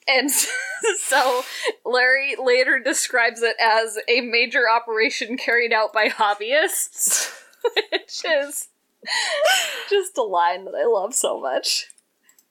And 0.07 0.31
so 0.97 1.43
Larry 1.85 2.35
later 2.41 2.79
describes 2.79 3.41
it 3.41 3.55
as 3.61 3.99
a 4.07 4.21
major 4.21 4.69
operation 4.69 5.37
carried 5.37 5.71
out 5.71 5.93
by 5.93 6.09
hobbyists, 6.09 7.31
which 7.91 8.21
is 8.25 8.69
just 9.89 10.17
a 10.17 10.23
line 10.23 10.65
that 10.65 10.75
I 10.75 10.85
love 10.85 11.13
so 11.13 11.39
much. 11.39 11.87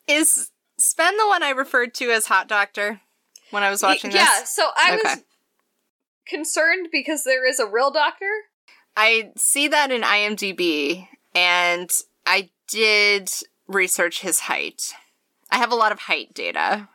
Is 0.07 0.51
Sven 0.79 1.17
the 1.17 1.27
one 1.27 1.43
I 1.43 1.51
referred 1.51 1.95
to 1.95 2.11
as 2.11 2.27
Hot 2.27 2.49
Doctor 2.49 3.01
when 3.51 3.63
I 3.63 3.71
was 3.71 3.83
watching 3.83 4.13
yeah, 4.13 4.41
this? 4.41 4.49
so 4.55 4.69
I 4.77 4.95
Okay. 4.95 5.03
was 5.03 5.25
concerned 6.27 6.89
because 6.93 7.25
there 7.25 7.45
is 7.45 7.59
a 7.59 7.67
real 7.67 7.91
doctor 7.91 8.31
I 8.97 9.33
see 9.37 9.69
that 9.69 9.91
in 9.91 10.03
IMDb, 10.03 11.09
and 11.35 11.91
I 12.27 12.51
did 12.69 13.31
research 13.71 14.21
his 14.21 14.41
height. 14.41 14.93
I 15.51 15.59
have 15.59 15.73
a 15.73 15.77
lot 15.77 15.93
of 15.93 16.01
height 16.01 16.35
data. 16.35 16.89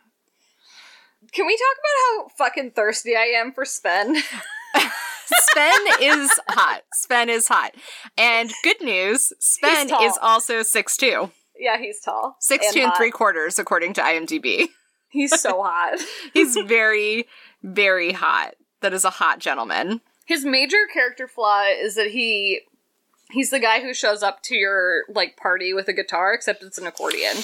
Can 1.32 1.46
we 1.46 1.56
talk 1.56 1.76
about 1.78 1.96
how 2.04 2.28
fucking 2.38 2.70
thirsty 2.72 3.16
I 3.16 3.24
am 3.36 3.52
for 3.52 3.64
Sven? 3.64 4.16
Sven 5.26 5.80
is 6.00 6.30
hot. 6.50 6.82
Sven 6.92 7.28
is 7.28 7.48
hot. 7.48 7.74
And 8.16 8.52
good 8.62 8.80
news, 8.82 9.32
Sven 9.40 9.90
is 10.02 10.18
also 10.20 10.60
6'2. 10.60 11.30
yeah, 11.58 11.78
he's 11.78 12.00
tall. 12.00 12.36
6'2 12.48 12.76
and, 12.76 12.86
hot. 12.86 12.96
3 12.98 13.10
quarters, 13.10 13.58
according 13.58 13.94
to 13.94 14.00
IMDb. 14.02 14.68
He's 15.08 15.40
so 15.40 15.62
hot. 15.64 15.98
He's 16.32 16.56
very, 16.66 17.26
very 17.62 18.12
hot. 18.12 18.54
That 18.82 18.92
is 18.92 19.04
a 19.04 19.10
hot 19.10 19.38
gentleman. 19.40 20.00
His 20.26 20.44
major 20.44 20.86
character 20.92 21.26
flaw 21.26 21.64
is 21.68 21.94
that 21.94 22.10
he 22.10 22.60
he's 23.30 23.50
the 23.50 23.58
guy 23.60 23.80
who 23.80 23.92
shows 23.94 24.22
up 24.22 24.42
to 24.44 24.54
your 24.56 25.02
like 25.08 25.36
party 25.36 25.72
with 25.74 25.88
a 25.88 25.92
guitar, 25.92 26.32
except 26.34 26.62
it's 26.62 26.78
an 26.78 26.86
accordion. 26.86 27.36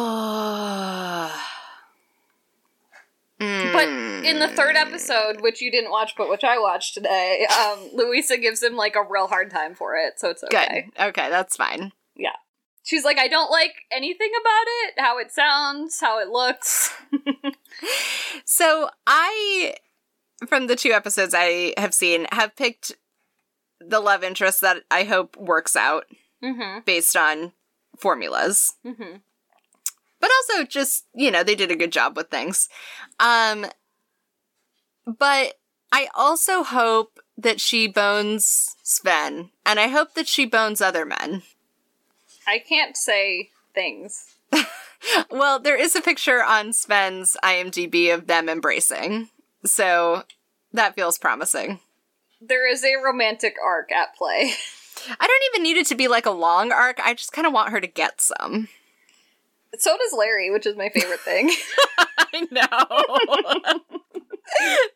Oh. 0.00 1.44
But 3.40 3.86
in 3.88 4.40
the 4.40 4.48
third 4.48 4.74
Mm. 4.74 4.86
episode, 4.88 5.40
which 5.42 5.60
you 5.60 5.70
didn't 5.70 5.92
watch 5.92 6.14
but 6.16 6.28
which 6.28 6.42
I 6.42 6.58
watched 6.58 6.94
today, 6.94 7.46
um, 7.46 7.88
Louisa 7.94 8.36
gives 8.36 8.60
him 8.62 8.74
like 8.74 8.96
a 8.96 9.02
real 9.08 9.28
hard 9.28 9.50
time 9.52 9.76
for 9.76 9.94
it, 9.96 10.18
so 10.18 10.28
it's 10.30 10.42
okay. 10.42 10.88
Good. 10.96 11.04
Okay, 11.10 11.30
that's 11.30 11.54
fine. 11.56 11.92
Yeah. 12.16 12.32
She's 12.82 13.04
like, 13.04 13.16
I 13.18 13.28
don't 13.28 13.50
like 13.50 13.74
anything 13.92 14.30
about 14.40 14.66
it, 14.82 14.94
how 15.00 15.18
it 15.18 15.30
sounds, 15.30 16.00
how 16.00 16.18
it 16.20 16.28
looks. 16.30 16.92
So 18.44 18.90
I 19.06 19.74
from 20.48 20.66
the 20.66 20.74
two 20.74 20.90
episodes 20.90 21.32
I 21.36 21.74
have 21.78 21.94
seen, 21.94 22.26
have 22.32 22.56
picked 22.56 22.96
the 23.80 24.00
love 24.00 24.22
interest 24.24 24.60
that 24.60 24.82
I 24.90 25.04
hope 25.04 25.36
works 25.36 25.76
out 25.76 26.06
Mm-hmm. 26.42 26.80
based 26.84 27.16
on 27.16 27.52
formulas. 27.96 28.74
Mm-hmm. 28.86 29.16
But 30.20 30.30
also 30.36 30.64
just, 30.64 31.04
you 31.14 31.32
know, 31.32 31.42
they 31.42 31.56
did 31.56 31.72
a 31.72 31.76
good 31.76 31.90
job 31.90 32.16
with 32.16 32.28
things. 32.30 32.68
Um 33.18 33.66
but 35.04 35.54
I 35.90 36.08
also 36.14 36.62
hope 36.62 37.18
that 37.36 37.60
she 37.60 37.88
bones 37.88 38.76
Sven, 38.82 39.50
and 39.64 39.80
I 39.80 39.88
hope 39.88 40.14
that 40.14 40.28
she 40.28 40.44
bones 40.44 40.80
other 40.80 41.04
men. 41.06 41.42
I 42.46 42.58
can't 42.58 42.96
say 42.96 43.50
things. 43.74 44.36
Well, 45.30 45.60
there 45.60 45.80
is 45.80 45.94
a 45.94 46.00
picture 46.00 46.42
on 46.42 46.72
Sven's 46.72 47.36
IMDb 47.44 48.12
of 48.12 48.26
them 48.26 48.48
embracing. 48.48 49.28
So 49.64 50.24
that 50.72 50.96
feels 50.96 51.18
promising. 51.18 51.78
There 52.40 52.70
is 52.70 52.84
a 52.84 52.96
romantic 53.02 53.56
arc 53.64 53.90
at 53.92 54.14
play. 54.16 54.52
I 55.08 55.26
don't 55.26 55.42
even 55.54 55.62
need 55.62 55.76
it 55.76 55.86
to 55.88 55.94
be 55.94 56.08
like 56.08 56.26
a 56.26 56.30
long 56.30 56.72
arc. 56.72 57.00
I 57.00 57.14
just 57.14 57.32
kind 57.32 57.46
of 57.46 57.52
want 57.52 57.70
her 57.70 57.80
to 57.80 57.86
get 57.86 58.20
some. 58.20 58.68
So 59.78 59.96
does 59.96 60.12
Larry, 60.16 60.50
which 60.50 60.66
is 60.66 60.76
my 60.76 60.88
favorite 60.88 61.20
thing. 61.20 61.50
I 62.18 62.46
know. 62.50 62.68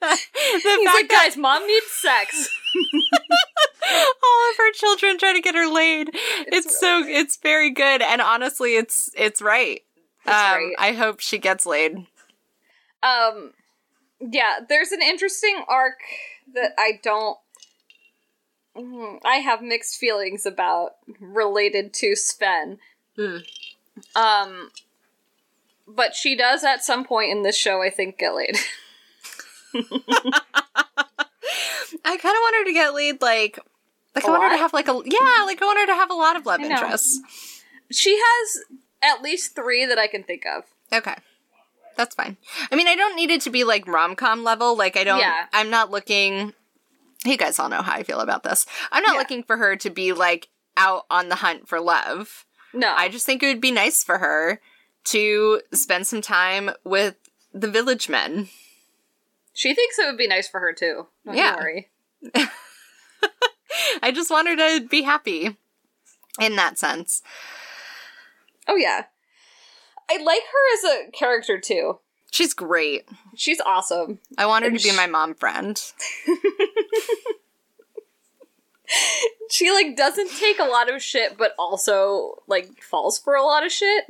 the 0.00 0.18
He's 0.34 0.84
like, 0.94 1.08
guys, 1.08 1.36
mom 1.36 1.66
needs 1.66 1.90
sex. 1.90 2.48
all 3.90 4.50
of 4.50 4.56
her 4.56 4.72
children 4.72 5.18
try 5.18 5.32
to 5.32 5.40
get 5.40 5.54
her 5.54 5.72
laid. 5.72 6.10
It's, 6.12 6.66
It's 6.66 6.80
so 6.80 7.02
it's 7.04 7.36
very 7.36 7.70
good, 7.70 8.02
and 8.02 8.20
honestly, 8.20 8.76
it's 8.76 9.10
it's 9.16 9.42
right. 9.42 9.82
It's 10.24 10.34
um, 10.34 10.34
right. 10.34 10.74
I 10.78 10.92
hope 10.92 11.20
she 11.20 11.38
gets 11.38 11.66
laid. 11.66 12.06
Um, 13.02 13.52
yeah, 14.20 14.60
there's 14.68 14.92
an 14.92 15.02
interesting 15.02 15.64
arc 15.68 15.98
that 16.54 16.72
I 16.78 17.00
don't. 17.02 17.38
Mm, 18.76 19.18
I 19.24 19.36
have 19.36 19.62
mixed 19.62 19.96
feelings 19.96 20.46
about 20.46 20.92
related 21.20 21.92
to 21.94 22.16
Sven. 22.16 22.78
Hmm. 23.16 23.38
Um, 24.16 24.70
but 25.86 26.14
she 26.14 26.36
does 26.36 26.64
at 26.64 26.82
some 26.82 27.04
point 27.04 27.30
in 27.30 27.42
this 27.42 27.56
show, 27.56 27.82
I 27.82 27.90
think, 27.90 28.18
get 28.18 28.34
laid. 28.34 28.56
I 32.04 32.16
kind 32.16 32.34
of 32.34 32.40
want 32.40 32.56
her 32.56 32.64
to 32.64 32.72
get 32.72 32.94
laid, 32.94 33.20
like 33.20 33.58
like 34.14 34.24
A 34.24 34.28
I 34.28 34.30
want 34.30 34.42
her 34.44 34.50
to 34.50 34.58
have 34.58 34.72
like 34.72 34.88
a 34.88 35.00
yeah, 35.04 35.44
like 35.44 35.60
I 35.62 35.64
want 35.64 35.78
her 35.80 35.86
to 35.86 35.94
have 35.94 36.10
a 36.10 36.14
lot 36.14 36.36
of 36.36 36.46
love 36.46 36.60
interests. 36.60 37.20
she 37.90 38.16
has 38.16 38.58
at 39.02 39.22
least 39.22 39.54
three 39.54 39.84
that 39.86 39.98
I 39.98 40.06
can 40.06 40.22
think 40.22 40.44
of. 40.46 40.64
Okay. 40.92 41.14
That's 41.96 42.14
fine. 42.14 42.36
I 42.70 42.76
mean, 42.76 42.88
I 42.88 42.94
don't 42.96 43.16
need 43.16 43.30
it 43.30 43.40
to 43.42 43.50
be 43.50 43.64
like 43.64 43.86
rom 43.86 44.16
com 44.16 44.42
level. 44.44 44.76
Like, 44.76 44.96
I 44.96 45.04
don't, 45.04 45.18
Yeah. 45.18 45.46
I'm 45.52 45.70
not 45.70 45.90
looking, 45.90 46.52
you 47.24 47.36
guys 47.36 47.58
all 47.58 47.68
know 47.68 47.82
how 47.82 47.92
I 47.92 48.02
feel 48.02 48.20
about 48.20 48.42
this. 48.42 48.66
I'm 48.90 49.02
not 49.02 49.14
Yeah. 49.14 49.18
looking 49.18 49.42
for 49.42 49.56
her 49.58 49.76
to 49.76 49.90
be 49.90 50.12
like 50.12 50.48
out 50.76 51.04
on 51.10 51.28
the 51.28 51.36
hunt 51.36 51.68
for 51.68 51.80
love. 51.80 52.44
No, 52.72 52.94
I 52.94 53.08
just 53.08 53.26
think 53.26 53.42
it 53.42 53.46
would 53.48 53.60
be 53.60 53.70
nice 53.70 54.02
for 54.02 54.18
her 54.18 54.60
to 55.04 55.60
spend 55.74 56.06
some 56.06 56.22
time 56.22 56.70
with 56.84 57.16
the 57.52 57.68
village 57.70 58.08
men. 58.08 58.48
she 59.52 59.74
thinks 59.74 59.98
it 59.98 60.06
would 60.06 60.16
be 60.16 60.26
nice 60.26 60.48
for 60.48 60.60
her 60.60 60.72
too. 60.72 61.08
Don't 61.26 61.36
Yeah. 61.36 61.54
worry. 61.56 61.90
I 64.02 64.10
just 64.12 64.30
want 64.30 64.48
her 64.48 64.56
to 64.56 64.86
be 64.88 65.02
happy 65.02 65.56
in 66.40 66.56
that 66.56 66.78
sense. 66.78 67.22
Oh 68.68 68.76
yeah, 68.76 69.04
I 70.12 70.22
like 70.22 70.42
her 70.42 70.74
as 70.74 70.84
a 71.08 71.10
character 71.12 71.58
too. 71.60 71.98
She's 72.30 72.54
great. 72.54 73.08
She's 73.36 73.60
awesome. 73.60 74.18
I 74.38 74.46
want 74.46 74.64
her 74.64 74.70
And 74.70 74.78
to 74.78 74.88
be 74.90 74.96
my 74.96 75.06
mom 75.06 75.34
friend. 75.34 75.80
she 79.50 79.70
like 79.70 79.96
doesn't 79.96 80.30
take 80.38 80.58
a 80.58 80.64
lot 80.64 80.92
of 80.92 81.02
shit 81.02 81.38
but 81.38 81.54
also 81.58 82.42
like 82.46 82.82
falls 82.82 83.18
for 83.18 83.34
a 83.34 83.42
lot 83.42 83.64
of 83.64 83.72
shit 83.72 84.04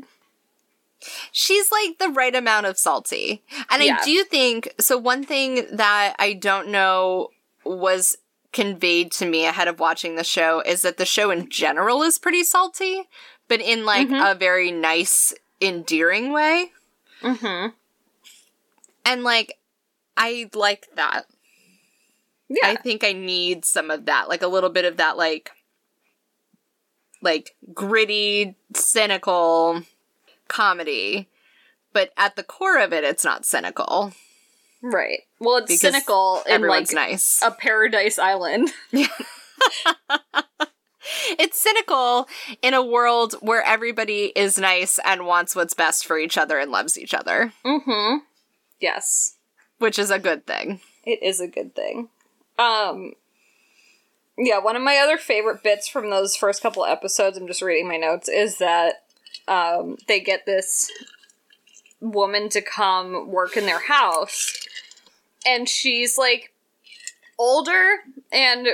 She's 1.32 1.70
like 1.72 1.98
the 1.98 2.10
right 2.10 2.32
amount 2.34 2.66
of 2.66 2.78
salty. 2.78 3.42
And 3.70 3.82
Yeah. 3.82 3.98
I 4.00 4.04
do 4.04 4.22
think 4.22 4.72
so 4.78 4.96
one 4.96 5.24
thing 5.24 5.66
that 5.72 6.14
I 6.20 6.32
don't 6.34 6.68
know 6.68 7.30
was 7.64 8.18
conveyed 8.52 9.10
to 9.12 9.26
me 9.26 9.44
ahead 9.44 9.66
of 9.66 9.80
watching 9.80 10.14
the 10.14 10.22
show 10.22 10.60
is 10.60 10.82
that 10.82 10.98
the 10.98 11.04
show 11.04 11.32
in 11.32 11.50
general 11.50 12.02
is 12.02 12.20
pretty 12.20 12.44
salty, 12.44 13.08
but 13.48 13.60
in 13.60 13.84
like 13.84 14.06
Mhm. 14.06 14.30
a 14.30 14.36
very 14.36 14.70
nice, 14.70 15.34
endearing 15.62 16.33
way. 16.33 16.72
mm-hmm 17.22 17.68
And 19.05 19.22
like 19.25 19.59
I 20.16 20.51
like 20.55 20.88
that. 20.96 21.25
yeah 22.48 22.66
I 22.68 22.77
think 22.77 23.03
I 23.05 23.12
need 23.12 23.64
some 23.64 23.90
of 23.90 24.05
that, 24.07 24.29
like 24.29 24.42
a 24.42 24.46
little 24.48 24.70
bit 24.70 24.85
of 24.85 24.96
that 24.98 25.16
like 25.16 25.51
like 27.22 27.55
gritty, 27.72 28.57
cynical 28.75 29.83
comedy. 30.48 31.29
But 31.92 32.11
at 32.16 32.37
the 32.37 32.42
core 32.42 32.79
of 32.79 32.92
it 32.92 33.05
it's 33.05 33.25
not 33.25 33.44
cynical. 33.46 34.12
right 34.83 35.20
well 35.38 35.59
it's 35.59 35.66
Because 35.68 35.81
cynical 35.92 36.42
in 36.48 36.62
like 36.66 36.92
nice. 36.92 37.40
a 37.42 37.51
paradise 37.53 38.18
island 38.18 38.70
It's 41.38 41.60
cynical 41.60 42.28
in 42.62 42.74
a 42.74 42.82
world 42.84 43.34
where 43.40 43.62
everybody 43.62 44.32
is 44.36 44.58
nice 44.58 44.98
and 45.04 45.26
wants 45.26 45.56
what's 45.56 45.74
best 45.74 46.06
for 46.06 46.18
each 46.18 46.38
other 46.38 46.58
and 46.58 46.70
loves 46.70 46.98
each 46.98 47.14
other, 47.14 47.52
mm-hmm. 47.64 48.18
Yes. 48.80 49.36
Which 49.78 49.98
is 49.98 50.10
a 50.10 50.18
good 50.18 50.46
thing. 50.46 50.80
it 51.04 51.22
is 51.22 51.40
a 51.40 51.48
good 51.48 51.74
thing. 51.74 52.08
Um 52.58 53.12
yeah 54.38 54.58
one 54.58 54.76
of 54.76 54.82
my 54.82 54.96
other 54.96 55.18
favorite 55.18 55.62
bits 55.62 55.86
from 55.88 56.08
those 56.08 56.34
first 56.34 56.62
couple 56.62 56.84
episodes 56.86 57.36
i'm 57.36 57.46
just 57.46 57.60
reading 57.60 57.86
my 57.86 57.98
notes 57.98 58.30
is 58.30 58.56
that 58.58 59.04
um 59.46 59.96
they 60.08 60.20
get 60.20 60.46
this 60.46 60.90
woman 62.00 62.48
to 62.48 62.62
come 62.62 63.28
work 63.28 63.58
in 63.58 63.66
their 63.66 63.78
house 63.86 64.66
and 65.46 65.68
she's 65.68 66.16
like 66.16 66.52
older 67.38 67.96
and 68.32 68.66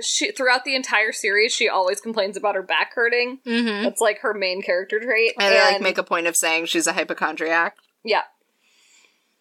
she 0.00 0.30
throughout 0.32 0.64
the 0.64 0.74
entire 0.74 1.12
series 1.12 1.52
she 1.52 1.68
always 1.68 2.00
complains 2.00 2.36
about 2.36 2.54
her 2.54 2.62
back 2.62 2.94
hurting 2.94 3.38
Mm-hmm. 3.44 3.82
that's 3.84 4.00
like 4.00 4.20
her 4.20 4.32
main 4.32 4.62
character 4.62 4.98
trait 5.00 5.32
And 5.38 5.52
they 5.52 5.60
like 5.60 5.82
make 5.82 5.98
a 5.98 6.02
point 6.02 6.26
of 6.26 6.36
saying 6.36 6.66
she's 6.66 6.86
a 6.86 6.92
hypochondriac. 6.94 7.76
yeah 8.04 8.22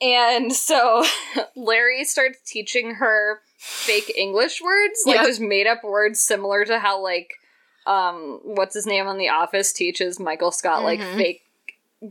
and 0.02 0.52
so 0.52 1.04
larry 1.56 2.04
starts 2.04 2.40
teaching 2.46 2.96
her 2.96 3.40
fake 3.58 4.12
english 4.18 4.62
words 4.62 5.04
like 5.06 5.18
Yep. 5.18 5.26
just 5.28 5.42
made 5.42 5.68
up 5.68 5.84
words 5.84 6.20
similar 6.20 6.66
to 6.66 6.80
how 6.80 7.02
like 7.02 7.34
um 7.88 8.40
what's 8.44 8.74
his 8.76 8.86
name 8.88 9.08
on 9.08 9.18
the 9.18 9.30
office 9.30 9.72
teaches 9.72 10.20
michael 10.20 10.52
scott 10.52 10.84
like 10.84 11.00
Mhm. 11.00 11.16
fake 11.18 11.42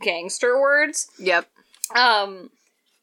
gangster 0.01 0.59
words 0.61 1.09
Yep. 1.19 1.47
Um, 1.95 2.51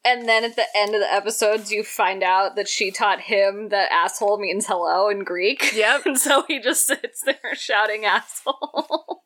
and 0.08 0.28
then 0.28 0.44
at 0.44 0.56
the 0.56 0.64
end 0.74 0.94
of 0.94 1.00
the 1.00 1.12
episodes, 1.12 1.70
you 1.70 1.84
find 1.84 2.22
out 2.22 2.56
that 2.56 2.68
she 2.68 2.90
taught 2.90 3.20
him 3.20 3.68
that 3.68 3.92
asshole 3.92 4.38
means 4.38 4.66
hello 4.66 5.08
in 5.08 5.24
Greek. 5.24 5.72
Yep. 5.74 6.06
and 6.06 6.18
so 6.26 6.44
he 6.48 6.60
just 6.60 6.86
sits 6.86 7.22
there 7.22 7.36
shouting 7.54 8.04
asshole. 8.04 9.22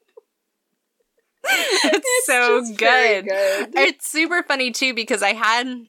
It's, 1.44 2.26
so 2.26 2.60
just 2.60 2.78
very 2.78 3.22
good. 3.22 3.72
good. 3.72 3.78
It's 3.78 4.08
super 4.08 4.42
funny 4.42 4.70
too 4.70 4.94
because 4.94 5.22
I 5.22 5.32
had 5.32 5.86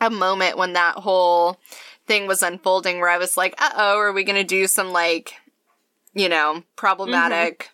a 0.00 0.10
moment 0.10 0.56
when 0.56 0.72
that 0.72 0.96
whole 0.96 1.58
thing 2.06 2.26
was 2.26 2.42
unfolding 2.42 2.98
where 2.98 3.10
I 3.10 3.18
was 3.18 3.36
like, 3.36 3.54
uh 3.58 3.70
oh, 3.76 3.98
are 3.98 4.12
we 4.12 4.24
going 4.24 4.38
to 4.38 4.44
do 4.44 4.66
some 4.66 4.90
like, 4.92 5.34
you 6.14 6.28
know, 6.28 6.62
problematic 6.76 7.70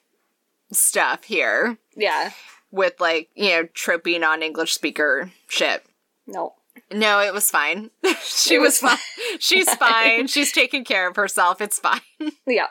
stuff 0.73 1.25
here 1.25 1.79
Yeah. 1.97 2.31
with 2.73 2.95
like, 3.01 3.29
you 3.35 3.51
know, 3.51 3.65
tropey 3.65 4.19
non 4.21 4.43
English 4.43 4.73
speaker 4.75 5.31
shit? 5.49 5.85
No. 6.27 6.55
No, 6.93 7.21
it 7.21 7.33
was 7.33 7.51
fine. 7.51 7.91
she 8.23 8.55
It 8.57 8.59
was, 8.59 8.81
was 8.83 8.91
fine. 8.93 9.39
She's 9.39 9.73
fine. 9.77 10.27
She's 10.27 10.53
taking 10.53 10.85
care 10.85 11.09
of 11.09 11.17
herself. 11.17 11.61
It's 11.61 11.79
fine. 11.79 12.01
Yeah. 12.47 12.67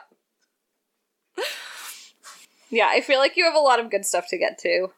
Yeah, 2.68 2.88
I 2.90 3.00
feel 3.00 3.18
like 3.20 3.36
you 3.36 3.44
have 3.44 3.54
a 3.54 3.58
lot 3.60 3.78
of 3.78 3.90
good 3.90 4.04
stuff 4.04 4.26
to 4.28 4.38
get 4.38 4.58
to 4.58 4.88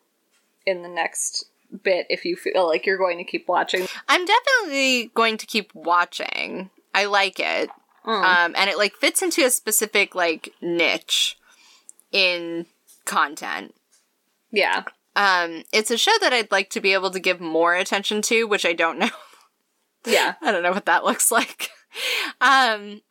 in 0.67 0.83
the 0.83 0.89
next 0.89 1.45
bit 1.83 2.07
if 2.09 2.25
you 2.25 2.35
feel 2.35 2.67
like 2.67 2.87
you're 2.87 2.97
going 2.99 3.19
to 3.19 3.25
keep 3.25 3.47
watching. 3.47 3.87
I'm 4.09 4.25
definitely 4.25 5.11
going 5.15 5.37
to 5.37 5.47
keep 5.47 5.75
watching. 5.75 6.71
I 6.95 7.05
like 7.05 7.39
it. 7.39 7.69
Mm. 8.07 8.23
um, 8.25 8.55
and 8.57 8.71
it 8.71 8.79
like 8.79 8.95
fits 8.95 9.21
into 9.21 9.45
a 9.45 9.51
specific 9.51 10.15
like 10.15 10.51
niche 10.63 11.37
in 12.11 12.65
content. 13.05 13.75
yeah. 14.51 14.85
Um, 15.19 15.65
it's 15.73 15.91
a 15.91 15.99
show 15.99 16.13
that 16.21 16.33
I'd 16.33 16.53
like 16.53 16.71
to 16.71 16.81
be 16.81 16.93
able 16.93 17.11
to 17.11 17.19
give 17.19 17.41
more 17.41 17.75
attention 17.75 18.23
to, 18.23 18.47
which 18.47 18.65
I 18.65 18.73
don't 18.73 18.99
know. 18.99 19.11
Yeah. 20.07 20.35
I 20.41 20.53
don't 20.53 20.63
know 20.63 20.71
what 20.71 20.87
that 20.87 21.05
looks 21.05 21.31
like. 21.31 21.71
um, 22.41 23.03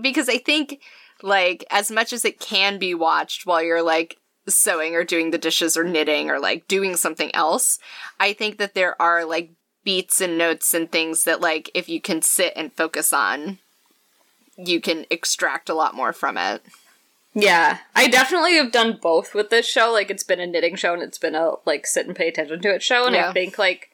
because 0.00 0.28
I 0.30 0.38
think 0.38 0.80
like 1.22 1.64
as 1.70 1.90
much 1.90 2.12
as 2.12 2.24
it 2.24 2.40
can 2.40 2.78
be 2.78 2.94
watched 2.94 3.46
while 3.46 3.62
you're 3.62 3.82
like 3.82 4.16
sewing 4.48 4.94
or 4.94 5.04
doing 5.04 5.30
the 5.30 5.38
dishes 5.38 5.76
or 5.76 5.84
knitting 5.84 6.30
or 6.30 6.40
like 6.40 6.66
doing 6.66 6.96
something 6.96 7.32
else, 7.34 7.78
I 8.18 8.32
think 8.32 8.56
that 8.56 8.74
there 8.74 9.00
are 9.00 9.24
like 9.24 9.50
beats 9.84 10.20
and 10.20 10.38
notes 10.38 10.72
and 10.74 10.90
things 10.90 11.24
that 11.24 11.42
like 11.42 11.70
if 11.74 11.88
you 11.88 12.00
can 12.00 12.22
sit 12.22 12.54
and 12.56 12.72
focus 12.72 13.12
on, 13.12 13.58
you 14.56 14.80
can 14.80 15.04
extract 15.10 15.68
a 15.68 15.74
lot 15.74 15.94
more 15.94 16.14
from 16.14 16.38
it. 16.38 16.62
Yeah, 17.38 17.78
I 17.94 18.08
definitely 18.08 18.54
have 18.56 18.72
done 18.72 18.98
both 19.02 19.34
with 19.34 19.50
this 19.50 19.66
show. 19.66 19.92
Like, 19.92 20.10
it's 20.10 20.22
been 20.22 20.40
a 20.40 20.46
knitting 20.46 20.74
show 20.74 20.94
and 20.94 21.02
it's 21.02 21.18
been 21.18 21.34
a 21.34 21.52
like 21.66 21.86
sit 21.86 22.06
and 22.06 22.16
pay 22.16 22.28
attention 22.28 22.62
to 22.62 22.74
it 22.74 22.82
show. 22.82 23.04
And 23.04 23.14
Yeah. 23.14 23.28
I 23.28 23.32
think 23.34 23.58
like 23.58 23.90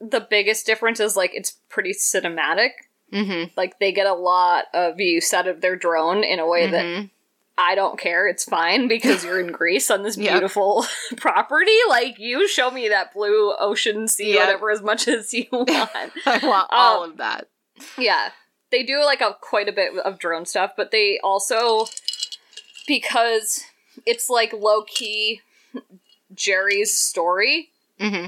the 0.00 0.20
biggest 0.28 0.66
difference 0.66 0.98
is 0.98 1.16
like 1.16 1.30
it's 1.34 1.52
pretty 1.68 1.92
cinematic. 1.92 2.70
Mm-hmm. 3.12 3.52
Like 3.56 3.78
they 3.78 3.92
get 3.92 4.06
a 4.08 4.14
lot 4.14 4.64
of 4.74 4.98
use 4.98 5.32
out 5.32 5.46
of 5.46 5.60
their 5.60 5.76
drone 5.76 6.24
in 6.24 6.40
a 6.40 6.46
way 6.46 6.66
that 6.68 6.84
Mhm. 6.84 7.10
I 7.56 7.74
don't 7.76 8.00
care. 8.00 8.26
It's 8.26 8.44
fine 8.44 8.88
because 8.88 9.24
you're 9.24 9.38
in 9.38 9.52
Greece 9.52 9.88
on 9.90 10.02
this 10.02 10.16
Yep. 10.16 10.32
beautiful 10.32 10.84
property. 11.18 11.78
Like 11.88 12.18
you 12.18 12.48
show 12.48 12.72
me 12.72 12.88
that 12.88 13.12
blue 13.14 13.54
ocean 13.60 14.08
sea, 14.08 14.32
Yep. 14.34 14.40
whatever, 14.40 14.70
as 14.72 14.82
much 14.82 15.06
as 15.06 15.32
you 15.32 15.46
want. 15.52 15.70
I 16.26 16.38
want 16.42 16.66
all 16.72 17.04
Um, 17.04 17.10
of 17.12 17.16
that. 17.18 17.46
yeah, 17.96 18.30
they 18.72 18.82
do 18.82 19.04
like 19.04 19.20
a 19.20 19.36
quite 19.40 19.68
a 19.68 19.72
bit 19.72 19.96
of 19.98 20.18
drone 20.18 20.46
stuff, 20.46 20.72
but 20.76 20.90
they 20.90 21.20
also 21.22 21.86
because 22.86 23.64
it's 24.06 24.28
like 24.30 24.52
low 24.52 24.82
key 24.82 25.40
Gerry's 26.34 26.96
story. 26.96 27.70
Mm-hmm. 28.00 28.26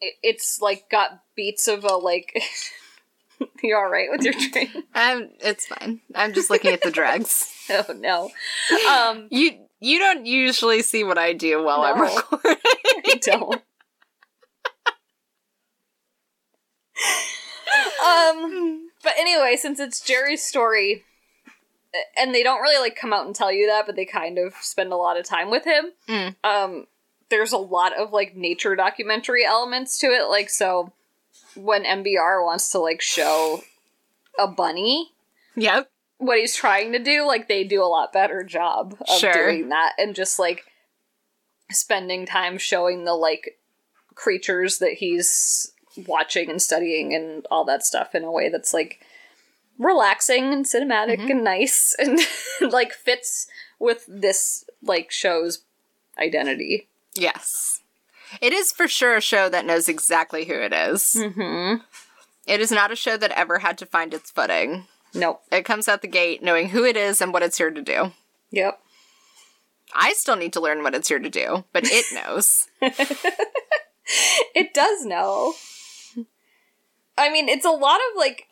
it- 0.00 0.14
It's 0.22 0.60
like 0.60 0.88
got 0.90 1.22
beats 1.34 1.68
of 1.68 1.84
a 1.84 1.96
like. 1.96 2.32
you 3.62 3.76
all 3.76 3.88
right 3.88 4.08
with 4.10 4.22
your 4.22 4.32
train? 4.34 4.70
I'm. 4.94 5.30
It's 5.40 5.66
fine. 5.66 6.00
I'm 6.14 6.32
just 6.32 6.50
looking 6.50 6.72
at 6.72 6.82
the 6.82 6.90
dregs. 6.90 7.54
Oh 7.70 7.92
no. 7.92 8.30
Um, 8.90 9.28
You 9.30 9.52
you 9.78 9.98
don't 9.98 10.24
usually 10.24 10.80
see 10.80 11.04
what 11.04 11.18
I 11.18 11.34
do 11.34 11.62
while 11.62 11.82
I'm 11.82 12.00
recording. 12.00 12.56
I 13.06 13.14
don't. 13.20 13.62
um, 18.04 18.88
but 19.02 19.12
anyway, 19.18 19.56
since 19.56 19.78
it's 19.80 20.00
Gerry's 20.00 20.42
story, 20.42 21.04
and 22.16 22.34
they 22.34 22.42
don't 22.42 22.60
really 22.60 22.80
like 22.80 22.96
come 22.96 23.12
out 23.12 23.26
and 23.26 23.34
tell 23.34 23.50
you 23.52 23.66
that, 23.68 23.86
but 23.86 23.96
they 23.96 24.04
kind 24.04 24.38
of 24.38 24.54
spend 24.60 24.92
a 24.92 24.96
lot 24.96 25.18
of 25.18 25.24
time 25.26 25.50
with 25.50 25.64
him. 25.64 25.86
Mm. 26.08 26.34
Um, 26.44 26.86
there's 27.30 27.52
a 27.52 27.58
lot 27.58 27.92
of 27.96 28.12
like 28.12 28.36
nature 28.36 28.74
documentary 28.76 29.44
elements 29.44 29.98
to 29.98 30.06
it. 30.08 30.28
Like, 30.28 30.50
so 30.50 30.92
when 31.54 31.84
MBR 31.84 32.44
wants 32.44 32.70
to 32.70 32.78
like 32.78 33.00
show 33.00 33.62
a 34.38 34.46
bunny 34.46 35.10
Yep. 35.56 35.90
what 36.18 36.38
he's 36.38 36.54
trying 36.54 36.92
to 36.92 36.98
do, 36.98 37.26
like 37.26 37.48
they 37.48 37.64
do 37.64 37.82
a 37.82 37.86
lot 37.86 38.12
better 38.12 38.42
job 38.44 38.96
of 39.08 39.18
Sure. 39.18 39.32
doing 39.32 39.68
that 39.70 39.92
and 39.98 40.14
just 40.14 40.38
like 40.38 40.64
spending 41.70 42.24
time 42.26 42.58
showing 42.58 43.04
the 43.04 43.14
like 43.14 43.58
creatures 44.14 44.78
that 44.78 44.94
he's 44.94 45.72
watching 46.06 46.48
and 46.48 46.62
studying 46.62 47.14
and 47.14 47.46
all 47.50 47.64
that 47.64 47.84
stuff 47.84 48.14
in 48.14 48.22
a 48.24 48.30
way 48.30 48.48
that's 48.48 48.72
like 48.72 49.00
relaxing 49.78 50.52
and 50.52 50.64
cinematic 50.64 51.18
Mhm. 51.18 51.30
and 51.30 51.44
nice 51.44 51.94
and 51.98 52.18
like 52.60 52.92
fits 52.92 53.46
with 53.78 54.04
this 54.08 54.64
like 54.82 55.10
show's 55.10 55.60
identity. 56.18 56.88
Yes. 57.14 57.80
It 58.40 58.52
is 58.52 58.72
for 58.72 58.86
sure 58.88 59.16
a 59.16 59.20
show 59.20 59.48
that 59.48 59.64
knows 59.64 59.88
exactly 59.88 60.44
who 60.44 60.54
it 60.54 60.72
is. 60.72 61.16
Mm-hmm. 61.18 61.82
It 62.46 62.60
is 62.60 62.70
not 62.70 62.90
a 62.92 62.96
show 62.96 63.16
that 63.16 63.30
ever 63.30 63.60
had 63.60 63.78
to 63.78 63.86
find 63.86 64.12
its 64.12 64.30
footing. 64.30 64.86
Nope. 65.14 65.42
It 65.50 65.64
comes 65.64 65.88
out 65.88 66.02
the 66.02 66.08
gate 66.08 66.42
knowing 66.42 66.68
who 66.70 66.84
it 66.84 66.96
is 66.96 67.20
and 67.22 67.32
what 67.32 67.42
it's 67.42 67.56
here 67.58 67.70
to 67.70 67.80
do. 67.80 68.12
Yep. 68.50 68.78
I 69.94 70.12
still 70.12 70.36
need 70.36 70.52
to 70.52 70.60
learn 70.60 70.82
what 70.82 70.94
it's 70.94 71.08
here 71.08 71.18
to 71.18 71.30
do, 71.30 71.64
but 71.72 71.84
it 71.86 72.04
knows. 72.12 72.66
It 74.54 74.74
does 74.74 75.04
know. 75.04 75.54
I 77.16 77.30
mean, 77.30 77.48
it's 77.48 77.64
a 77.66 77.70
lot 77.70 77.96
of 78.10 78.16
like 78.16 78.46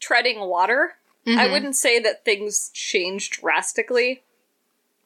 treading 0.00 0.40
water. 0.40 0.94
I 1.26 1.30
Mhm. 1.46 1.52
wouldn't 1.52 1.76
say 1.76 1.98
that 2.00 2.24
things 2.24 2.70
changed 2.72 3.40
drastically. 3.40 4.22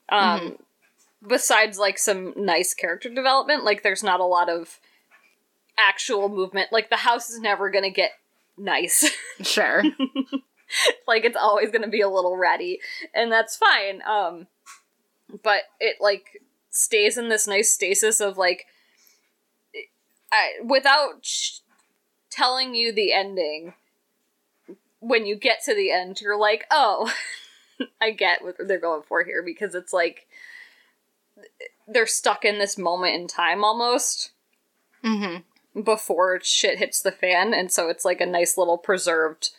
Um 0.09 0.59
besides 1.27 1.79
like 1.79 1.99
some 1.99 2.35
nice 2.37 2.75
character 2.75 3.09
development, 3.09 3.65
like 3.65 3.83
there's 3.83 4.03
not 4.03 4.21
a 4.21 4.25
lot 4.25 4.49
of 4.49 4.79
actual 5.79 6.29
movement. 6.29 6.71
Like 6.73 6.91
the 6.91 6.99
house 6.99 7.31
is 7.31 7.41
never 7.41 7.71
going 7.71 7.85
to 7.85 7.91
get 7.91 8.13
nice. 8.57 9.11
Sure. 9.43 9.83
like 11.09 11.25
it's 11.25 11.37
always 11.37 11.71
going 11.71 11.83
to 11.83 11.89
be 11.89 12.01
a 12.01 12.09
little 12.09 12.37
ratty 12.37 12.81
and 13.15 13.31
that's 13.33 13.57
fine. 13.57 14.01
Um 14.07 14.47
but 15.43 15.63
it 15.81 15.97
like 16.01 16.43
stays 16.71 17.17
in 17.19 17.29
this 17.29 17.47
nice 17.49 17.73
stasis 17.73 18.21
of 18.21 18.37
like 18.39 18.67
I, 20.33 20.63
without 20.65 21.25
sh- 21.25 21.59
telling 22.31 22.75
you 22.75 22.93
the 22.93 23.13
ending 23.13 23.75
when 25.07 25.27
you 25.27 25.37
get 25.37 25.63
to 25.65 25.75
the 25.75 25.91
end 25.91 26.21
you're 26.21 26.39
like 26.39 26.65
oh 26.71 27.13
i 28.01 28.11
get 28.11 28.43
what 28.43 28.57
they're 28.59 28.79
going 28.79 29.03
for 29.03 29.25
here 29.25 29.43
because 29.43 29.75
it's 29.75 29.93
like 29.93 30.27
they're 31.87 32.07
stuck 32.07 32.45
in 32.45 32.59
this 32.59 32.79
moment 32.79 33.15
in 33.15 33.27
time 33.27 33.65
almost 33.65 34.31
mm-hmm. 35.05 35.81
before 35.83 36.41
shit 36.43 36.79
hits 36.79 37.01
the 37.01 37.13
fan 37.13 37.53
and 37.53 37.71
so 37.71 37.89
it's 37.89 38.05
like 38.05 38.21
a 38.21 38.27
nice 38.27 38.57
little 38.57 38.79
preserved 38.79 39.51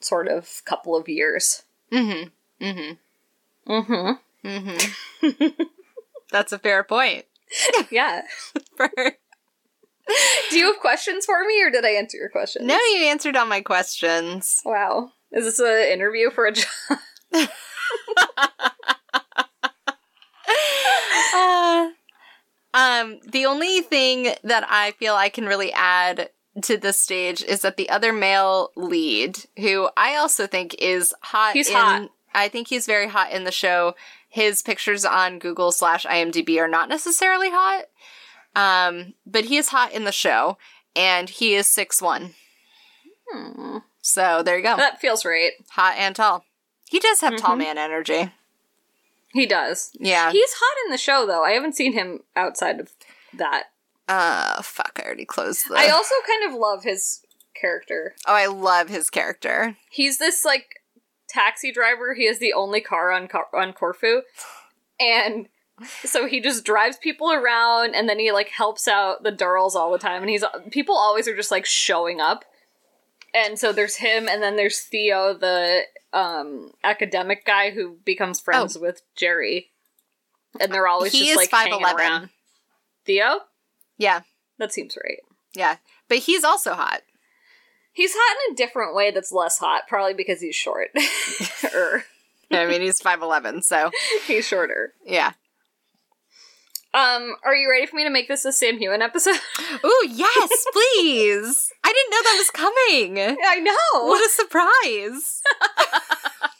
sort 0.00 0.28
of 0.28 0.62
couple 0.64 0.96
of 0.96 1.08
years 1.08 1.62
Mm-hmm. 1.92 2.64
Mm-hmm. 2.64 3.72
mm-hmm 3.72 4.12
Mm-hmm. 4.44 5.62
That's 6.30 6.52
a 6.52 6.58
fair 6.58 6.82
point. 6.82 7.26
yeah 7.90 8.22
For- 8.76 9.16
do 10.50 10.58
you 10.58 10.66
have 10.66 10.80
questions 10.80 11.24
for 11.24 11.44
me 11.44 11.62
or 11.62 11.70
did 11.70 11.84
i 11.84 11.90
answer 11.90 12.16
your 12.16 12.28
questions 12.28 12.66
no, 12.66 12.74
you 12.74 13.04
answered 13.04 13.36
all 13.36 13.46
my 13.46 13.60
questions. 13.60 14.60
wow 14.64 15.10
is 15.32 15.44
this 15.44 15.58
an 15.58 15.92
interview 15.92 16.30
for 16.30 16.46
a 16.46 16.52
job 16.52 16.68
Uh, 21.34 21.90
um, 22.74 23.20
the 23.30 23.46
only 23.46 23.80
thing 23.80 24.34
that 24.44 24.64
I 24.68 24.92
feel 24.92 25.14
I 25.14 25.28
can 25.28 25.46
really 25.46 25.72
add 25.72 26.30
to 26.62 26.76
this 26.76 26.98
stage 26.98 27.42
is 27.42 27.62
that 27.62 27.76
the 27.76 27.88
other 27.90 28.12
male 28.12 28.70
lead, 28.76 29.38
who 29.58 29.88
I 29.96 30.16
also 30.16 30.46
think 30.46 30.74
is 30.78 31.14
hot. 31.22 31.54
He's 31.54 31.68
in, 31.68 31.74
hot. 31.74 32.10
I 32.34 32.48
think 32.48 32.68
he's 32.68 32.86
very 32.86 33.08
hot 33.08 33.32
in 33.32 33.44
the 33.44 33.52
show. 33.52 33.94
His 34.28 34.62
pictures 34.62 35.04
on 35.04 35.38
Google 35.38 35.72
slash 35.72 36.06
IMDb 36.06 36.58
are 36.58 36.68
not 36.68 36.88
necessarily 36.88 37.50
hot, 37.50 37.84
um, 38.54 39.14
but 39.26 39.44
he 39.46 39.56
is 39.56 39.68
hot 39.68 39.92
in 39.92 40.04
the 40.04 40.12
show, 40.12 40.58
and 40.96 41.28
he 41.30 41.54
is 41.54 41.66
six 41.68 42.00
one. 42.02 42.34
Hmm. 43.30 43.78
So 44.00 44.42
there 44.42 44.56
you 44.56 44.62
go, 44.64 44.76
that 44.76 45.00
feels 45.00 45.24
right 45.24 45.52
hot 45.70 45.94
and 45.96 46.14
tall. 46.16 46.44
He 46.90 46.98
does 46.98 47.20
have 47.20 47.36
tall 47.36 47.54
Mhm. 47.54 47.58
man 47.58 47.78
energy. 47.78 48.30
he 49.32 49.46
does 49.46 49.90
Yeah. 49.94 50.30
He's 50.30 50.52
hot 50.54 50.76
in 50.86 50.90
the 50.92 50.98
show, 50.98 51.24
though. 51.26 51.42
I 51.44 51.52
haven't 51.52 51.74
seen 51.76 51.92
him 51.94 52.20
outside 52.36 52.80
of 52.80 52.90
that. 53.34 53.64
uh, 54.08 54.60
fuck! 54.62 54.98
I 55.02 55.06
already 55.06 55.24
closed 55.24 55.68
the. 55.68 55.76
I 55.78 55.88
also 55.88 56.14
kind 56.26 56.52
of 56.52 56.58
love 56.58 56.82
his 56.84 57.24
character. 57.54 58.14
oh, 58.26 58.34
I 58.34 58.46
love 58.46 58.88
his 58.88 59.08
character. 59.08 59.76
He's 59.90 60.18
this 60.18 60.44
like 60.44 60.80
taxi 61.28 61.72
driver. 61.72 62.12
He 62.14 62.26
is 62.26 62.38
the 62.40 62.52
only 62.52 62.80
car 62.82 63.10
on 63.12 63.28
Cor- 63.28 63.54
on 63.56 63.72
Corfu, 63.72 64.22
and 65.00 65.48
so 66.04 66.26
he 66.26 66.40
just 66.40 66.64
drives 66.64 66.96
people 66.96 67.32
around, 67.32 67.94
and 67.94 68.08
then 68.08 68.18
he 68.18 68.32
like 68.32 68.48
helps 68.48 68.86
out 68.88 69.22
the 69.22 69.32
Durrells 69.32 69.74
all 69.74 69.92
the 69.92 69.98
time. 69.98 70.22
And 70.22 70.30
he's 70.30 70.44
people 70.70 70.96
always 70.96 71.26
are 71.28 71.36
just 71.36 71.50
like 71.50 71.66
showing 71.66 72.20
up. 72.20 72.44
And 73.34 73.58
so 73.58 73.72
there's 73.72 73.96
him, 73.96 74.28
and 74.28 74.42
then 74.42 74.56
there's 74.56 74.80
Theo, 74.80 75.32
the 75.32 75.82
um, 76.12 76.72
academic 76.84 77.46
guy 77.46 77.70
who 77.70 77.96
becomes 78.04 78.40
friends 78.40 78.76
with 78.78 79.00
Gerry, 79.16 79.70
and 80.60 80.70
they're 80.72 80.86
always 80.86 81.12
He 81.12 81.26
just 81.26 81.36
like 81.38 81.50
hanging 81.50 81.80
5'11". 81.80 81.94
around. 81.94 82.28
Theo, 83.06 83.40
Yeah, 83.96 84.20
that 84.58 84.72
seems 84.72 84.96
right. 85.02 85.18
yeah, 85.54 85.76
but 86.08 86.18
he's 86.18 86.44
also 86.44 86.74
hot. 86.74 87.00
He's 87.94 88.12
hot 88.14 88.36
in 88.48 88.52
a 88.52 88.56
different 88.56 88.94
way 88.94 89.10
that's 89.10 89.32
less 89.32 89.58
hot, 89.58 89.82
probably 89.88 90.14
because 90.14 90.40
he's 90.40 90.54
short. 90.54 90.90
or 91.74 92.04
I 92.50 92.66
mean, 92.66 92.82
he's 92.82 93.00
five 93.00 93.22
eleven, 93.22 93.62
so 93.62 93.90
he's 94.26 94.46
shorter. 94.46 94.92
yeah. 95.06 95.32
Um, 96.94 97.36
are 97.42 97.54
you 97.54 97.70
ready 97.70 97.86
for 97.86 97.96
me 97.96 98.04
to 98.04 98.10
make 98.10 98.28
this 98.28 98.44
a 98.44 98.52
Sam 98.52 98.78
Heughan 98.78 99.00
episode? 99.00 99.36
Ooh, 99.84 100.06
yes, 100.10 100.64
please. 100.72 101.70
I 101.82 101.92
didn't 101.92 102.10
know 102.10 102.22
that 102.22 102.36
was 102.38 102.50
coming. 102.50 103.38
I 103.46 103.58
know. 103.60 104.04
What 104.06 104.24
a 104.24 104.28
surprise! 104.30 105.40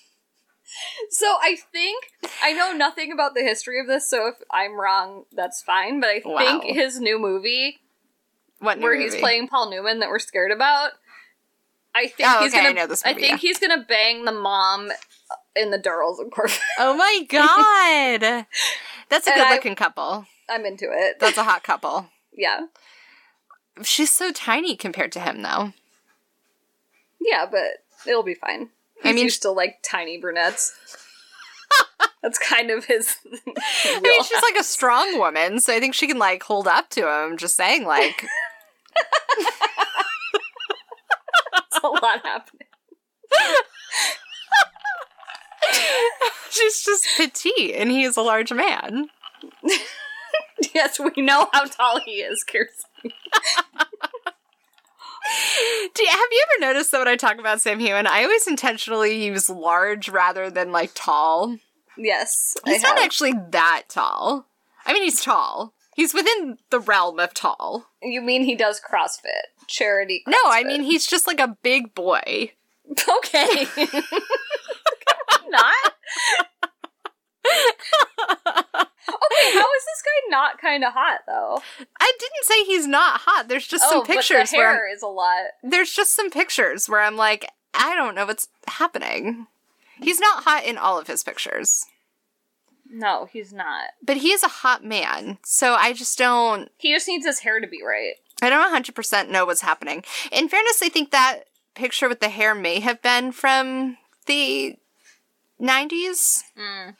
so 1.10 1.26
I 1.42 1.56
think 1.70 2.04
I 2.42 2.52
know 2.54 2.72
nothing 2.72 3.12
about 3.12 3.34
the 3.34 3.42
history 3.42 3.78
of 3.78 3.86
this, 3.86 4.08
so 4.08 4.26
if 4.28 4.36
I'm 4.50 4.80
wrong, 4.80 5.24
that's 5.32 5.62
fine. 5.62 6.00
But 6.00 6.08
I 6.10 6.22
Wow. 6.24 6.38
think 6.38 6.64
his 6.76 6.98
new 6.98 7.18
movie, 7.18 7.80
What 8.58 8.78
new 8.78 8.84
where 8.84 8.98
he's 8.98 9.14
playing 9.16 9.48
Paul 9.48 9.68
Newman, 9.70 10.00
that 10.00 10.08
we're 10.08 10.18
scared 10.18 10.50
about, 10.50 10.92
I 11.94 12.08
think 12.08 12.28
Oh, 12.28 12.40
he's 12.42 12.52
okay, 12.54 12.62
gonna. 12.64 12.74
know 12.74 12.86
this 12.86 13.02
I 13.04 13.12
think 13.14 13.26
yeah. 13.28 13.36
he's 13.36 13.58
gonna 13.58 13.84
bang 13.86 14.24
the 14.24 14.32
mom 14.32 14.90
in 15.54 15.70
the 15.70 15.78
Durrells, 15.78 16.24
of 16.24 16.30
course. 16.30 16.58
Oh 16.78 16.94
my 16.96 17.26
god, 17.28 18.46
that's 19.08 19.26
a 19.26 19.30
And 19.30 19.40
good 19.40 19.50
looking 19.50 19.74
couple. 19.74 20.26
I'm 20.48 20.64
into 20.64 20.86
it. 20.90 21.18
That's 21.20 21.36
a 21.38 21.44
hot 21.44 21.62
couple. 21.62 22.06
yeah. 22.32 22.66
She's 23.82 24.10
so 24.12 24.32
tiny 24.32 24.76
compared 24.76 25.12
to 25.12 25.20
him, 25.20 25.42
though. 25.42 25.72
Yeah, 27.20 27.46
but 27.50 27.84
it'll 28.06 28.22
be 28.22 28.34
fine. 28.34 28.70
I 29.04 29.12
mean- 29.12 29.28
to 29.28 29.50
like 29.50 29.78
tiny 29.82 30.18
brunettes. 30.18 30.74
That's 32.22 32.38
kind 32.38 32.70
of 32.70 32.84
his. 32.84 33.16
I 33.26 34.00
mean, 34.00 34.22
she's 34.24 34.42
like 34.42 34.56
a 34.60 34.62
strong 34.64 35.18
woman, 35.18 35.58
so 35.60 35.74
I 35.74 35.80
think 35.80 35.94
she 35.94 36.06
can 36.06 36.18
like 36.18 36.42
hold 36.42 36.68
up 36.68 36.88
to 36.90 37.08
him. 37.10 37.36
Just 37.36 37.56
saying, 37.56 37.84
like, 37.84 38.24
a 41.82 41.86
lot 41.86 42.24
happening. 42.24 42.66
she's 46.50 46.82
just 46.82 47.06
petite, 47.16 47.74
and 47.76 47.90
he 47.90 48.04
is 48.04 48.16
a 48.16 48.22
large 48.22 48.52
man. 48.52 49.08
Yes, 50.74 50.98
we 50.98 51.22
know 51.22 51.48
how 51.52 51.64
tall 51.64 52.00
he 52.00 52.22
is, 52.22 52.44
Kirsten. 52.44 52.90
Do 53.02 53.10
you, 56.02 56.08
have 56.08 56.28
you 56.30 56.44
ever 56.50 56.72
noticed 56.72 56.90
that 56.90 56.98
when 56.98 57.08
I 57.08 57.16
talk 57.16 57.38
about 57.38 57.60
Sam 57.60 57.78
Heughan, 57.78 58.06
I 58.06 58.24
always 58.24 58.46
intentionally 58.46 59.24
use 59.24 59.48
large 59.48 60.08
rather 60.08 60.50
than 60.50 60.72
like 60.72 60.92
tall? 60.94 61.56
Yes, 61.96 62.56
He's 62.64 62.82
not 62.82 62.98
actually 62.98 63.34
that 63.50 63.84
tall. 63.88 64.46
I 64.86 64.92
mean, 64.92 65.04
he's 65.04 65.22
tall. 65.22 65.74
He's 65.94 66.14
within 66.14 66.58
the 66.70 66.80
realm 66.80 67.20
of 67.20 67.34
tall. 67.34 67.86
You 68.02 68.20
mean 68.20 68.44
he 68.44 68.56
does 68.56 68.80
CrossFit 68.80 69.51
charity? 69.66 70.22
No, 70.26 70.38
I 70.46 70.64
mean 70.64 70.82
he's 70.82 71.06
just 71.06 71.26
like 71.26 71.40
a 71.40 71.56
big 71.62 71.94
boy. 71.94 72.52
okay. 72.90 73.66
not. 75.48 75.92
Okay, 79.34 79.50
how 79.54 79.66
is 79.74 79.84
this 79.84 80.02
guy 80.04 80.28
not 80.30 80.60
kind 80.60 80.84
of 80.84 80.92
hot 80.92 81.20
though? 81.26 81.60
I 82.00 82.12
didn't 82.18 82.44
say 82.44 82.64
he's 82.64 82.86
not 82.86 83.20
hot. 83.24 83.48
There's 83.48 83.66
just 83.66 83.88
some 83.88 84.00
oh, 84.00 84.04
pictures 84.04 84.50
but 84.50 84.50
the 84.50 84.56
where 84.58 84.68
I'm- 84.68 84.76
hair 84.76 84.94
is 84.94 85.02
a 85.02 85.06
lot. 85.06 85.44
there's 85.62 85.92
just 85.92 86.14
some 86.14 86.30
pictures 86.30 86.88
where 86.88 87.00
I'm 87.00 87.16
like, 87.16 87.50
I 87.74 87.94
don't 87.94 88.14
know 88.14 88.26
what's 88.26 88.48
happening. 88.68 89.46
He's 90.00 90.20
not 90.20 90.44
hot 90.44 90.64
in 90.64 90.78
all 90.78 90.98
of 90.98 91.06
his 91.06 91.22
pictures, 91.22 91.86
No, 92.90 93.26
he's 93.32 93.52
not. 93.52 93.90
but 94.04 94.16
he 94.18 94.32
is 94.32 94.42
a 94.42 94.48
hot 94.48 94.84
man. 94.84 95.38
So 95.44 95.74
I 95.74 95.92
just 95.92 96.18
don't. 96.18 96.70
He 96.78 96.92
just 96.92 97.06
needs 97.08 97.24
his 97.26 97.40
hair 97.40 97.60
to 97.60 97.66
be 97.66 97.82
right. 97.84 98.14
I 98.42 98.50
don't 98.50 98.84
100% 98.84 99.30
know 99.30 99.46
what's 99.46 99.60
happening. 99.62 100.04
In 100.30 100.48
fairness, 100.48 100.82
I 100.82 100.88
think 100.88 101.10
that 101.12 101.44
picture 101.74 102.08
with 102.08 102.20
the 102.20 102.28
hair 102.28 102.54
may 102.54 102.80
have 102.80 103.00
been 103.00 103.32
from 103.32 103.96
the 104.26 104.76
90s. 105.60 106.42
Mm. 106.58 106.96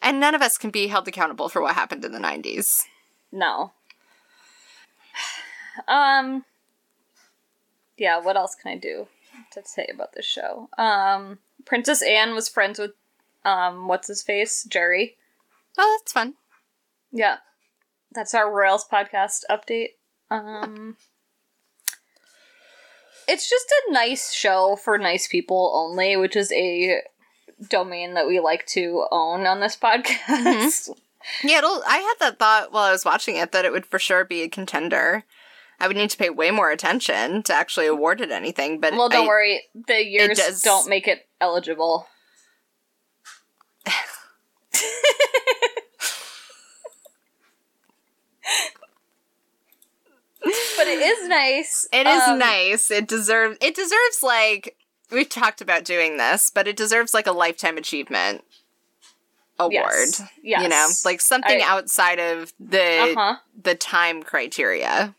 And 0.00 0.20
none 0.20 0.34
of 0.34 0.42
us 0.42 0.56
can 0.56 0.70
be 0.70 0.86
held 0.86 1.08
accountable 1.08 1.48
for 1.48 1.60
what 1.60 1.74
happened 1.74 2.04
in 2.04 2.12
the 2.12 2.18
90s. 2.18 2.84
No. 3.32 3.72
Um. 5.86 6.44
Yeah. 7.96 8.20
What 8.20 8.36
else 8.36 8.54
can 8.54 8.72
I 8.72 8.76
do 8.76 9.08
to 9.52 9.62
say 9.64 9.88
about 9.92 10.12
this 10.14 10.24
show? 10.24 10.68
Um, 10.78 11.38
Princess 11.64 12.02
Anne 12.02 12.34
was 12.34 12.48
friends 12.48 12.78
with, 12.78 12.92
um, 13.44 13.88
what's 13.88 14.08
his 14.08 14.22
face, 14.22 14.64
Gerry. 14.64 15.16
Oh, 15.78 15.98
that's 16.00 16.12
fun. 16.12 16.34
Yeah, 17.12 17.38
that's 18.12 18.34
our 18.34 18.52
Royals 18.52 18.86
podcast 18.86 19.42
update. 19.50 19.90
Um, 20.30 20.96
it's 23.28 23.48
just 23.48 23.66
a 23.88 23.92
nice 23.92 24.32
show 24.32 24.76
for 24.76 24.96
nice 24.98 25.26
people 25.28 25.72
only, 25.74 26.16
which 26.16 26.36
is 26.36 26.52
a 26.52 27.00
domain 27.68 28.14
that 28.14 28.26
we 28.26 28.40
like 28.40 28.66
to 28.66 29.06
own 29.10 29.46
on 29.46 29.60
this 29.60 29.76
podcast. 29.76 30.90
Yeah, 31.44 31.58
it'll, 31.58 31.82
I 31.86 31.98
had 31.98 32.14
that 32.20 32.38
thought 32.38 32.72
while 32.72 32.84
I 32.84 32.92
was 32.92 33.04
watching 33.04 33.36
it 33.36 33.52
that 33.52 33.66
it 33.66 33.72
would 33.72 33.84
for 33.84 33.98
sure 33.98 34.24
be 34.24 34.40
a 34.40 34.48
contender. 34.48 35.24
I 35.78 35.86
would 35.86 35.94
need 35.98 36.08
to 36.08 36.16
pay 36.16 36.30
way 36.30 36.50
more 36.50 36.70
attention 36.70 37.42
to 37.42 37.52
actually 37.52 37.86
award 37.88 38.22
it 38.22 38.30
anything, 38.30 38.80
but 38.80 38.94
Well, 38.94 39.10
don't 39.10 39.24
I- 39.24 39.28
worry, 39.28 39.60
the 39.86 40.02
years 40.02 40.38
does- 40.38 40.62
don't 40.62 40.88
make 40.88 41.06
it 41.06 41.28
eligible. 41.38 42.06
but 50.80 50.88
it 50.88 51.00
is 51.00 51.28
nice. 51.28 51.88
It 51.92 52.06
is 52.06 52.22
Um, 52.28 52.38
nice. 52.38 52.90
It 52.90 53.06
deserves 53.06 53.56
it 53.60 53.74
deserves 53.74 54.22
like 54.22 54.76
we've 55.10 55.28
talked 55.28 55.60
about 55.60 55.84
doing 55.84 56.16
this, 56.16 56.50
but 56.50 56.66
it 56.68 56.76
deserves 56.76 57.12
like 57.14 57.26
a 57.26 57.32
lifetime 57.32 57.76
achievement 57.76 58.44
award. 59.58 59.72
Yes. 59.74 60.22
Yes. 60.42 60.62
You 60.62 60.68
know, 60.68 60.88
like 61.04 61.20
something 61.20 61.60
I- 61.62 61.66
outside 61.66 62.18
of 62.18 62.52
the 62.58 62.98
Uh 63.00 63.14
huh. 63.14 63.36
the 63.62 63.74
time 63.74 64.22
criteria. 64.22 65.14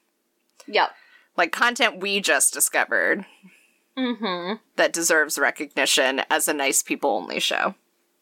Yep. 0.68 0.92
Like 1.38 1.52
content 1.52 2.00
we 2.00 2.20
just 2.22 2.54
discovered 2.54 3.26
Mm-hmm. 3.98 4.54
that 4.78 4.94
deserves 4.94 5.38
recognition 5.38 6.22
as 6.30 6.48
a 6.48 6.54
nice 6.54 6.82
people 6.82 7.12
only 7.12 7.40
show. 7.42 7.76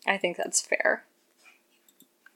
I 0.08 0.18
think 0.18 0.36
that's 0.36 0.60
fair. 0.62 1.06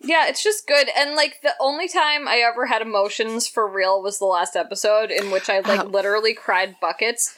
Yeah, 0.04 0.28
it's 0.28 0.43
just 0.43 0.68
good. 0.68 0.89
And 0.97 1.16
like 1.16 1.39
the 1.43 1.54
only 1.60 1.88
time 1.88 2.28
I 2.28 2.38
ever 2.38 2.66
had 2.66 2.82
emotions 2.82 3.47
for 3.47 3.68
real 3.68 4.01
was 4.01 4.20
the 4.20 4.26
last 4.26 4.56
episode 4.56 5.12
in 5.12 5.32
which 5.32 5.49
I 5.49 5.60
like 5.62 5.82
Oh. 5.82 5.88
literally 5.88 6.34
cried 6.34 6.76
buckets. 6.82 7.38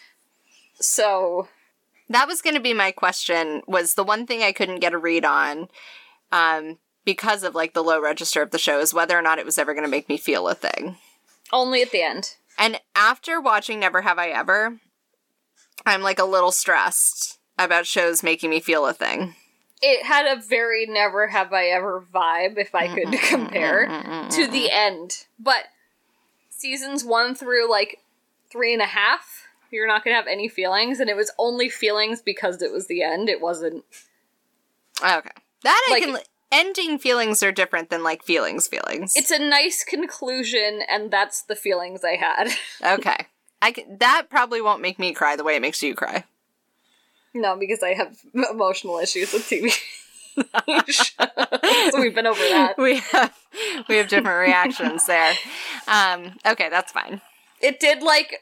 So 0.79 1.47
That 2.09 2.27
was 2.27 2.41
going 2.41 2.55
to 2.55 2.61
be 2.61 2.73
my 2.73 2.91
question. 2.91 3.61
Was 3.67 3.93
the 3.93 4.03
one 4.03 4.25
thing 4.27 4.41
I 4.43 4.51
couldn't 4.51 4.79
get 4.79 4.93
a 4.93 4.97
read 4.97 5.25
on, 5.25 5.69
um, 6.31 6.77
because 7.03 7.43
of 7.43 7.55
like 7.55 7.73
the 7.73 7.83
low 7.83 7.99
register 8.01 8.41
of 8.41 8.51
the 8.51 8.57
show, 8.59 8.79
is 8.79 8.93
whether 8.93 9.17
or 9.17 9.21
not 9.21 9.39
it 9.39 9.45
was 9.45 9.57
ever 9.57 9.73
going 9.73 9.85
to 9.85 9.89
make 9.89 10.09
me 10.09 10.17
feel 10.17 10.47
a 10.47 10.55
thing. 10.55 10.97
only 11.53 11.81
at 11.83 11.91
the 11.91 12.01
end. 12.01 12.35
And 12.57 12.79
after 12.95 13.39
watching 13.41 13.79
Never 13.79 14.01
Have 14.01 14.17
I 14.17 14.29
Ever, 14.29 14.79
I'm 15.85 16.01
like 16.01 16.19
a 16.19 16.23
little 16.25 16.51
stressed 16.51 17.37
about 17.59 17.85
shows 17.85 18.23
making 18.23 18.49
me 18.49 18.59
feel 18.59 18.85
a 18.87 18.93
thing. 18.93 19.35
It 19.81 20.05
had 20.05 20.25
a 20.25 20.41
very 20.41 20.85
never 20.85 21.27
have 21.27 21.51
I 21.53 21.65
ever 21.67 22.03
vibe, 22.13 22.57
if 22.57 22.73
I 22.73 22.87
could 22.87 23.11
compare, 23.21 23.85
to 24.31 24.47
the 24.47 24.71
end. 24.71 25.25
But 25.39 25.65
seasons 26.49 27.03
one 27.03 27.35
through 27.35 27.69
like 27.69 27.99
three 28.49 28.73
and 28.73 28.81
a 28.81 28.85
half, 28.87 29.47
you're 29.71 29.87
not 29.87 30.03
gonna 30.03 30.15
have 30.15 30.27
any 30.27 30.47
feelings, 30.47 30.99
and 30.99 31.09
it 31.09 31.15
was 31.15 31.31
only 31.37 31.67
feelings 31.69 32.21
because 32.21 32.61
it 32.61 32.71
was 32.71 32.87
the 32.87 33.03
end. 33.03 33.27
It 33.29 33.41
wasn't 33.41 33.83
Okay, 35.03 35.29
that 35.63 35.87
Like- 35.89 36.03
can. 36.03 36.17
Ending 36.51 36.99
feelings 36.99 37.43
are 37.43 37.51
different 37.51 37.89
than 37.89 38.01
like 38.01 38.23
feelings. 38.23 38.67
Feelings. 38.67 39.13
it's 39.15 39.31
a 39.31 39.39
nice 39.39 39.83
conclusion, 39.83 40.81
and 40.89 41.11
that's 41.11 41.41
the 41.41 41.55
feelings 41.55 42.01
I 42.05 42.15
had. 42.15 42.49
okay. 42.99 43.27
I 43.61 43.71
can, 43.71 43.97
that 43.97 44.29
probably 44.29 44.61
won't 44.61 44.79
make 44.81 44.97
me 44.97 45.11
cry 45.11 45.35
the 45.35 45.43
way 45.43 45.55
it 45.55 45.61
makes 45.61 45.83
you 45.83 45.95
cry. 45.95 46.23
No, 47.35 47.55
because 47.57 47.83
I 47.83 47.93
have 47.93 48.17
emotional 48.33 48.97
issues 48.97 49.31
with 49.33 49.43
TV. 49.43 49.71
so 51.91 52.01
we've 52.01 52.15
been 52.15 52.25
over 52.25 52.39
that. 52.41 52.75
We 52.77 52.97
have 53.11 53.33
we 53.87 53.97
have 53.97 54.07
different 54.07 54.39
reactions 54.39 55.05
there. 55.05 55.33
Um, 55.87 56.33
okay, 56.45 56.69
that's 56.69 56.91
fine. 56.91 57.21
It 57.61 57.79
did 57.79 58.01
like 58.01 58.39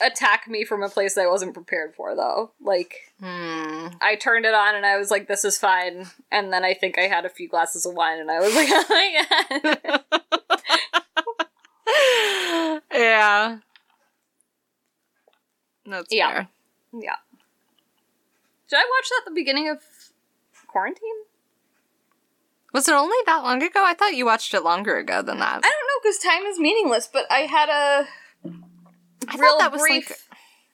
attack 0.00 0.46
me 0.48 0.64
from 0.64 0.82
a 0.84 0.88
place 0.88 1.18
I 1.18 1.26
wasn't 1.26 1.54
prepared 1.54 1.94
for 1.96 2.14
though. 2.16 2.52
Like 2.60 2.94
Hmm. 3.20 3.88
I 4.00 4.14
turned 4.20 4.44
it 4.46 4.54
on 4.54 4.74
and 4.76 4.86
I 4.86 4.96
was 4.96 5.10
like, 5.10 5.26
this 5.28 5.44
is 5.44 5.58
fine. 5.58 6.06
And 6.30 6.52
then 6.52 6.64
I 6.64 6.72
think 6.74 6.98
I 6.98 7.08
had 7.08 7.24
a 7.24 7.28
few 7.28 7.48
glasses 7.48 7.84
of 7.84 7.94
wine 7.94 8.20
and 8.20 8.30
I 8.30 8.38
was 8.38 8.54
like, 8.54 8.68
oh 8.72 8.84
my 8.88 9.82
god. 12.62 12.82
yeah. 12.92 13.58
That's 15.86 16.12
Yeah. 16.12 16.30
fair. 16.32 16.48
yeah. 16.92 17.16
Did 18.68 18.76
I 18.76 18.84
watch 18.96 19.08
that 19.08 19.22
at 19.22 19.24
the 19.26 19.34
beginning 19.34 19.68
of 19.68 19.82
quarantine? 20.66 21.24
Was 22.72 22.88
it 22.88 22.94
only 22.94 23.16
that 23.26 23.42
long 23.42 23.62
ago? 23.62 23.82
I 23.84 23.94
thought 23.94 24.14
you 24.14 24.26
watched 24.26 24.52
it 24.52 24.62
longer 24.62 24.96
ago 24.98 25.22
than 25.22 25.38
that. 25.38 25.56
I 25.56 25.60
don't 25.60 25.62
know 25.62 26.00
because 26.02 26.18
time 26.18 26.42
is 26.44 26.58
meaningless, 26.58 27.08
but 27.10 27.24
I 27.30 27.40
had 27.40 27.68
a 27.68 28.06
I 28.44 29.36
real 29.36 29.52
thought 29.52 29.58
that 29.58 29.72
was 29.72 29.80
brief 29.80 30.10
like 30.10 30.18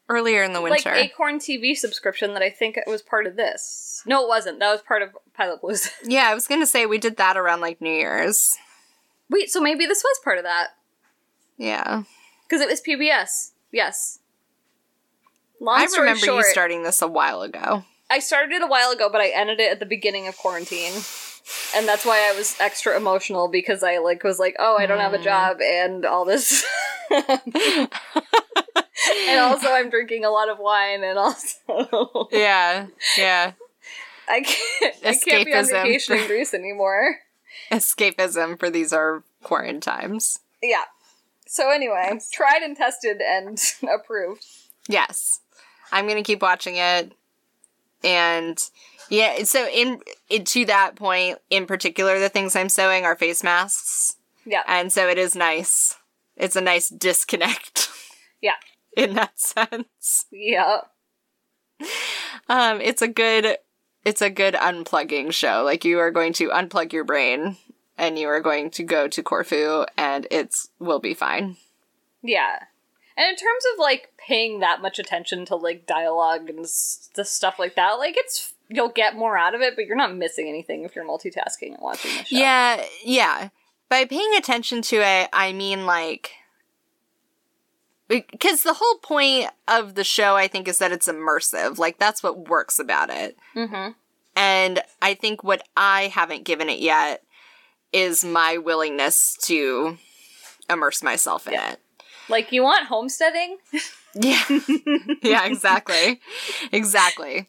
earlier 0.09 0.43
in 0.43 0.53
the 0.53 0.61
winter, 0.61 0.91
like. 0.91 1.05
Acorn 1.05 1.39
TV 1.39 1.77
subscription 1.77 2.35
that 2.35 2.43
I 2.43 2.51
think 2.51 2.77
it 2.77 2.85
was 2.87 3.01
part 3.01 3.27
of 3.27 3.37
this. 3.37 4.03
No, 4.07 4.25
it 4.25 4.29
wasn't. 4.29 4.59
That 4.59 4.73
was 4.73 4.83
part 4.83 5.03
of 5.03 5.11
Pilot 5.35 5.61
Blues. 5.61 5.89
yeah, 6.05 6.29
I 6.29 6.35
was 6.35 6.49
gonna 6.49 6.67
say 6.67 6.85
we 6.85 6.99
did 6.99 7.17
that 7.17 7.37
around 7.37 7.61
like 7.61 7.81
New 7.81 7.93
Year's. 7.93 8.57
Wait, 9.31 9.51
so 9.51 9.61
maybe 9.61 9.87
this 9.87 10.03
was 10.03 10.21
part 10.23 10.39
of 10.39 10.45
that 10.45 10.71
Yeah, 11.57 12.03
because 12.47 12.61
it 12.61 12.69
was 12.69 12.83
PBS. 12.83 13.53
Yes. 13.73 14.19
Long 15.65 15.81
I 15.81 15.87
remember 15.99 16.27
short, 16.27 16.45
you 16.45 16.51
starting 16.53 16.83
this 16.83 17.01
a 17.03 17.09
while 17.09 17.43
ago. 17.43 17.85
I 18.11 18.19
started 18.19 18.53
it 18.53 18.63
a 18.63 18.67
while 18.67 18.91
ago, 18.91 19.09
but 19.11 19.21
I 19.21 19.29
ended 19.29 19.61
it 19.61 19.71
at 19.73 19.81
the 19.81 19.87
beginning 19.87 20.29
of 20.29 20.37
quarantine. 20.37 20.93
And 21.77 21.87
that's 21.89 22.05
why 22.07 22.31
I 22.31 22.37
was 22.37 22.55
extra 22.61 22.97
emotional 22.97 23.49
because 23.49 23.83
I 23.83 23.99
like 23.99 24.23
was 24.25 24.39
like, 24.39 24.57
oh, 24.59 24.77
I 24.79 24.87
don't 24.87 25.01
have 25.01 25.15
a 25.15 25.19
Hmm. 25.19 25.25
job 25.25 25.61
and 25.63 26.05
all 26.05 26.25
this. 26.25 26.65
and 27.11 27.89
also 29.41 29.69
I'm 29.71 29.91
drinking 29.91 30.25
a 30.25 30.31
lot 30.31 30.49
of 30.49 30.59
wine 30.59 31.03
and 31.05 31.19
also 31.19 32.29
Yeah, 32.33 32.87
yeah. 33.19 33.53
I 34.29 34.41
can't 34.41 34.95
I 35.05 35.15
can't 35.17 35.45
be 35.45 35.53
on 35.55 35.65
Escapism. 35.65 35.71
vacation 35.83 36.17
in 36.19 36.27
Greece 36.27 36.55
anymore. 36.55 37.17
Escapism 37.71 38.59
for 38.59 38.71
these 38.71 38.93
are 38.93 39.23
quarantine 39.43 39.81
times. 39.81 40.39
Yeah. 40.63 40.85
So 41.47 41.71
anyway, 41.71 42.19
tried 42.33 42.63
and 42.63 42.77
tested 42.77 43.21
and 43.21 43.61
approved. 43.95 44.45
Yes. 44.89 45.41
I'm 45.95 46.07
going 46.07 46.17
to 46.17 46.27
keep 46.27 46.43
watching 46.43 46.77
it. 46.77 47.13
And 48.03 48.59
yeah, 49.09 49.45
so 49.45 49.67
in, 49.69 50.01
in 50.29 50.45
to 50.45 50.65
that 50.67 50.97
point 50.97 51.39
in 51.49 51.67
particular 51.67 52.19
the 52.19 52.29
things 52.29 52.57
I'm 52.57 52.69
sewing 52.69 53.05
are 53.05 53.15
face 53.17 53.45
masks. 53.45 54.17
Yeah. 54.45 54.63
And 54.67 54.93
so 54.93 55.09
it 55.09 55.19
is 55.19 55.35
nice. 55.37 55.97
It's 56.37 56.57
a 56.57 56.61
nice 56.61 56.89
disconnect 56.89 57.89
Yeah. 58.43 58.57
in 58.97 59.15
that 59.15 59.39
sense. 59.39 60.27
Yeah. 60.31 60.81
Um 62.49 62.81
it's 62.81 63.03
a 63.03 63.09
good 63.09 63.57
it's 64.05 64.21
a 64.21 64.31
good 64.31 64.55
unplugging 64.55 65.33
show. 65.33 65.63
Like 65.65 65.85
you 65.85 65.99
are 66.01 66.11
going 66.11 66.33
to 66.35 66.49
unplug 66.51 66.93
your 66.93 67.05
brain 67.05 67.57
and 67.97 68.19
you 68.19 68.27
are 68.29 68.41
going 68.41 68.71
to 68.73 68.83
go 68.83 69.07
to 69.07 69.23
Corfu 69.23 69.87
and 69.97 70.27
it's 70.31 70.69
will 70.81 71.01
be 71.01 71.15
fine. 71.15 71.57
Yeah. 72.23 72.65
And 73.17 73.29
in 73.29 73.37
terms 73.37 73.65
of 73.73 73.79
like 73.79 74.13
paying 74.17 74.61
that 74.61 74.83
much 74.83 74.99
attention 74.99 75.45
to 75.47 75.57
like 75.57 75.87
dialogue 75.87 76.51
and 76.51 76.61
s- 76.61 77.11
the 77.15 77.25
stuff 77.25 77.59
like 77.59 77.77
that, 77.77 77.93
like 77.93 78.15
it's 78.17 78.55
you'll 78.69 78.89
get 78.89 79.17
more 79.17 79.39
out 79.39 79.55
of 79.55 79.61
it, 79.61 79.77
but 79.77 79.87
you're 79.87 79.97
not 79.97 80.17
missing 80.17 80.49
anything 80.49 80.85
if 80.85 80.97
you're 80.97 81.07
multitasking 81.07 81.75
and 81.75 81.81
watching 81.81 82.11
the 82.17 82.25
show. 82.25 82.37
Yeah, 82.37 82.85
yeah. 83.05 83.49
By 83.89 84.05
paying 84.05 84.35
attention 84.37 84.83
to 84.83 84.97
it, 84.97 85.29
I 85.33 85.53
mean 85.53 85.87
like 85.87 86.33
because 88.09 88.63
the 88.63 88.75
whole 88.75 88.99
point 88.99 89.51
of 89.67 89.95
the 89.95 90.05
show 90.05 90.37
I 90.37 90.49
think 90.49 90.69
is 90.69 90.79
that 90.79 90.93
it's 90.93 91.09
immersive. 91.09 91.79
Like 91.79 91.99
that's 91.99 92.23
what 92.23 92.49
works 92.49 92.79
about 92.79 93.11
it. 93.11 93.37
Mm-hmm. 93.55 93.93
And 94.37 94.83
I 95.01 95.15
think 95.15 95.45
what 95.45 95.63
I 95.77 96.09
haven't 96.09 96.45
given 96.45 96.69
it 96.69 96.81
yet 96.81 97.23
is 97.93 98.25
my 98.25 98.59
willingness 98.59 99.37
to 99.43 99.99
immerse 100.69 101.03
myself 101.03 101.47
in 101.47 101.55
it. 101.55 101.81
Like 102.29 102.53
you 102.53 102.63
want 102.63 102.87
homesteading? 102.87 103.59
Yeah. 104.15 104.43
yeah, 105.23 105.45
exactly. 105.45 106.21
exactly. 106.73 107.49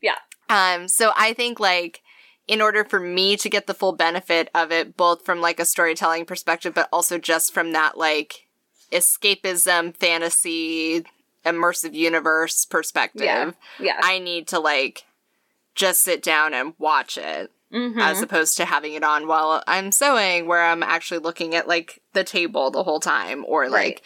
Yeah. 0.00 0.16
Um 0.48 0.88
so 0.88 1.12
I 1.16 1.32
think 1.34 1.60
like 1.60 2.02
in 2.46 2.62
order 2.62 2.84
for 2.84 2.98
me 2.98 3.36
to 3.36 3.50
get 3.50 3.66
the 3.66 3.74
full 3.74 3.92
benefit 3.92 4.48
of 4.54 4.72
it 4.72 4.96
both 4.96 5.24
from 5.24 5.40
like 5.40 5.60
a 5.60 5.64
storytelling 5.64 6.24
perspective 6.24 6.72
but 6.74 6.88
also 6.92 7.18
just 7.18 7.52
from 7.52 7.72
that 7.72 7.98
like 7.98 8.46
escapism 8.90 9.94
fantasy 9.94 11.04
immersive 11.44 11.92
universe 11.94 12.64
perspective 12.64 13.22
Yeah. 13.26 13.50
Yeah. 13.78 14.00
I 14.02 14.18
need 14.18 14.48
to 14.48 14.58
like 14.58 15.04
just 15.74 16.00
sit 16.02 16.22
down 16.22 16.54
and 16.54 16.74
watch 16.78 17.18
it 17.18 17.52
mm-hmm. 17.72 17.98
as 17.98 18.20
opposed 18.22 18.56
to 18.56 18.64
having 18.64 18.94
it 18.94 19.02
on 19.04 19.26
while 19.26 19.62
I'm 19.66 19.92
sewing, 19.92 20.46
where 20.46 20.62
I'm 20.64 20.82
actually 20.82 21.18
looking 21.20 21.54
at 21.54 21.68
like 21.68 22.00
the 22.12 22.24
table 22.24 22.70
the 22.70 22.84
whole 22.84 23.00
time, 23.00 23.44
or 23.46 23.68
like 23.68 23.78
Right. 23.78 24.00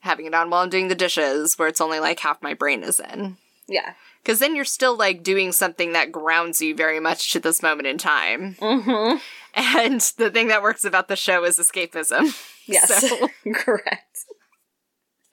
having 0.00 0.26
it 0.26 0.34
on 0.34 0.50
while 0.50 0.62
I'm 0.62 0.70
doing 0.70 0.88
the 0.88 0.94
dishes, 0.94 1.58
where 1.58 1.68
it's 1.68 1.80
only 1.80 2.00
like 2.00 2.20
half 2.20 2.42
my 2.42 2.54
brain 2.54 2.82
is 2.82 3.00
in. 3.00 3.36
yeah. 3.66 3.94
Because 4.22 4.38
then 4.38 4.56
you're 4.56 4.64
still 4.64 4.96
like 4.96 5.22
doing 5.22 5.52
something 5.52 5.92
that 5.92 6.10
grounds 6.10 6.62
you 6.62 6.74
very 6.74 6.98
much 6.98 7.30
to 7.32 7.40
this 7.40 7.62
moment 7.62 7.86
in 7.86 7.98
time. 7.98 8.54
Mm-hmm. 8.54 9.18
And 9.56 10.00
the 10.16 10.30
thing 10.30 10.48
that 10.48 10.62
works 10.62 10.84
about 10.84 11.08
the 11.08 11.14
show 11.16 11.44
is 11.44 11.58
escapism. 11.58 12.34
Yes. 12.66 13.06
So- 13.10 13.28
Correct. 13.54 14.18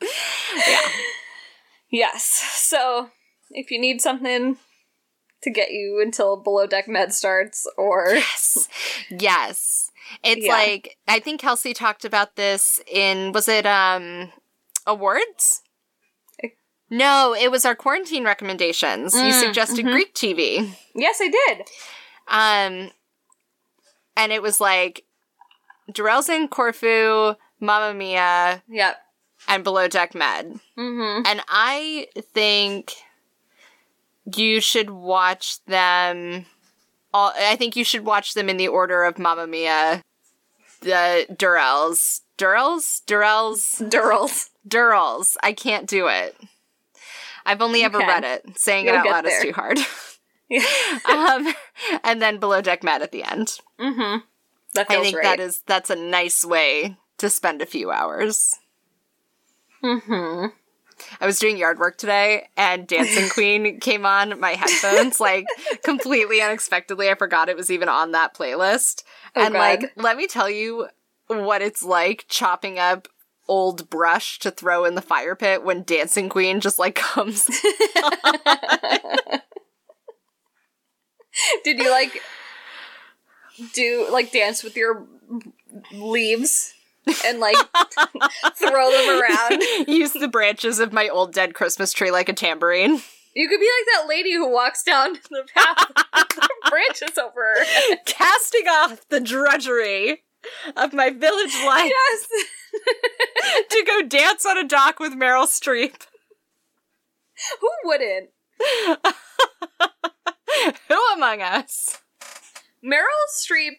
Yeah. 0.02 0.80
Yes. 1.90 2.26
So 2.58 3.10
if 3.52 3.72
you 3.72 3.80
need 3.80 4.02
something 4.02 4.58
to 5.44 5.50
get 5.50 5.72
you 5.72 6.00
until 6.02 6.38
below 6.38 6.68
deck 6.68 6.88
med 6.88 7.14
starts 7.14 7.68
or 7.78 8.14
Yes. 8.16 8.68
Yes. 9.10 9.92
It's 10.24 10.46
Yeah. 10.46 10.54
like 10.54 10.98
I 11.08 11.20
think 11.20 11.42
Kelsey 11.42 11.74
talked 11.74 12.06
about 12.06 12.36
this 12.36 12.80
in 12.88 13.32
was 13.32 13.48
it 13.48 13.66
um 13.66 14.32
awards? 14.86 15.62
No, 16.94 17.34
it 17.34 17.50
was 17.50 17.64
our 17.64 17.76
quarantine 17.76 18.26
recommendations. 18.26 19.14
you 19.14 19.22
Mm, 19.32 19.40
suggested 19.40 19.86
mhm. 19.86 19.92
Greek 19.94 20.14
TV. 20.14 20.76
Yes, 20.94 21.20
I 21.22 21.30
did. 21.30 21.62
Um 22.28 22.92
and 24.18 24.32
it 24.32 24.42
was 24.42 24.60
like 24.60 25.06
Darrell's 25.92 26.28
in 26.30 26.48
Corfu, 26.50 27.36
Mamma 27.60 27.94
Mia, 27.94 28.62
Yep. 28.70 28.98
and 29.48 29.64
Below 29.64 29.88
Deck 29.88 30.14
Med. 30.14 30.60
Mm-hmm. 30.78 31.26
And 31.26 31.42
I 31.48 32.08
think 32.34 32.94
you 34.26 34.62
should 34.62 34.90
watch 34.90 35.64
them. 35.66 36.46
All 37.14 37.34
I 37.38 37.56
think 37.56 37.76
you 37.76 37.84
should 37.84 38.06
watch 38.06 38.34
them 38.34 38.50
in 38.50 38.58
the 38.58 38.68
order 38.68 39.04
of 39.04 39.20
Mamma 39.20 39.48
Mia, 39.48 40.02
the 40.82 41.26
Durrells, 41.32 42.22
Durrells, 42.38 43.02
Durrells, 43.06 43.90
Durrells. 43.90 44.50
Durrells. 44.68 45.38
I 45.44 45.54
can't 45.54 45.88
do 45.88 46.08
it. 46.08 46.36
I've 47.46 47.62
only 47.62 47.84
ever 47.84 47.98
read 47.98 48.24
it. 48.24 48.58
Saying 48.58 48.86
You'll 48.86 48.96
it 48.96 49.00
out 49.00 49.06
loud 49.08 49.26
is 49.26 49.42
too 49.42 49.54
hard. 49.54 49.80
Yeah. 50.52 50.66
um, 51.10 51.54
and 52.04 52.22
then 52.22 52.38
Below 52.38 52.60
Deck 52.60 52.84
Med 52.84 53.02
at 53.02 53.14
the 53.14 53.24
end. 53.24 53.58
mm-hmm. 53.80 54.18
That 54.74 54.88
I 54.90 55.02
think 55.02 55.16
right. 55.16 55.24
that 55.24 55.40
is 55.40 55.62
that's 55.66 55.90
a 55.90 55.96
nice 55.96 56.44
way 56.44 56.98
to 57.20 57.30
spend 57.30 57.62
a 57.62 57.66
few 57.66 57.90
hours. 57.90 58.60
Mm-hmm. 59.82 60.48
I 61.20 61.26
was 61.26 61.40
doing 61.40 61.58
yard 61.58 61.80
work 61.80 61.98
today 61.98 62.48
and 62.58 62.88
Dancing 62.88 63.30
Queen 63.34 63.80
came 63.80 64.06
on 64.06 64.40
my 64.40 64.52
headphones 64.52 65.20
like 65.20 65.46
completely 65.84 66.42
unexpectedly. 66.42 67.10
I 67.10 67.16
forgot 67.16 67.50
it 67.50 67.58
was 67.58 67.72
even 67.72 67.90
on 67.90 68.12
that 68.12 68.36
playlist. 68.36 69.04
Oh, 69.36 69.42
and 69.42 69.54
God. 69.54 69.60
like, 69.60 69.92
let 69.96 70.18
me 70.18 70.28
tell 70.28 70.50
you 70.50 70.88
what 71.28 71.62
it's 71.62 71.84
like 71.84 72.26
chopping 72.28 72.80
up 72.80 73.08
old 73.48 73.90
brush 73.90 74.40
to 74.40 74.52
throw 74.52 74.86
in 74.86 74.96
the 74.96 75.02
fire 75.02 75.36
pit 75.36 75.64
when 75.64 75.84
Dancing 75.84 76.30
Queen 76.30 76.60
just 76.60 76.80
like 76.80 76.96
comes. 76.96 77.46
Did 81.64 81.80
you 81.80 81.90
like 81.90 82.22
do 83.74 84.08
like 84.12 84.32
dance 84.32 84.64
with 84.64 84.76
your 84.76 85.06
leaves 85.92 86.74
and 87.26 87.40
like 87.40 87.56
throw 88.56 88.92
them 88.92 89.22
around? 89.22 89.62
Use 89.88 90.14
the 90.14 90.28
branches 90.28 90.80
of 90.80 90.94
my 90.94 91.08
old 91.10 91.34
dead 91.34 91.54
Christmas 91.54 91.94
tree 91.94 92.12
like 92.12 92.30
a 92.30 92.34
tambourine. 92.34 93.02
You 93.34 93.48
could 93.48 93.60
be 93.60 93.70
like 93.80 94.02
that 94.02 94.08
lady 94.10 94.34
who 94.34 94.50
walks 94.52 94.84
down 94.84 95.14
the 95.30 95.46
path 95.56 95.88
with 95.96 96.70
branches 96.70 97.18
over 97.18 97.42
her. 97.42 97.96
Casting 98.06 98.68
off 98.68 99.08
the 99.10 99.22
drudgery 99.22 100.24
of 100.76 100.92
my 100.94 101.10
village 101.12 101.56
life 101.66 101.92
Yes. 101.92 102.28
to 103.70 103.84
go 103.86 104.02
dance 104.02 104.46
on 104.46 104.58
a 104.58 104.68
dock 104.68 105.00
with 105.00 105.14
Meryl 105.14 105.46
Streep. 105.48 106.08
Who 107.60 107.70
wouldn't? 107.86 108.30
Who 110.90 110.98
among 111.16 111.42
us? 111.42 112.00
Meryl 112.84 113.28
Streep 113.34 113.78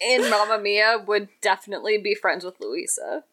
in 0.00 0.28
Mamma 0.30 0.58
Mia 0.58 1.02
would 1.06 1.28
definitely 1.40 1.98
be 1.98 2.14
friends 2.14 2.44
with 2.44 2.60
Louisa. 2.60 3.24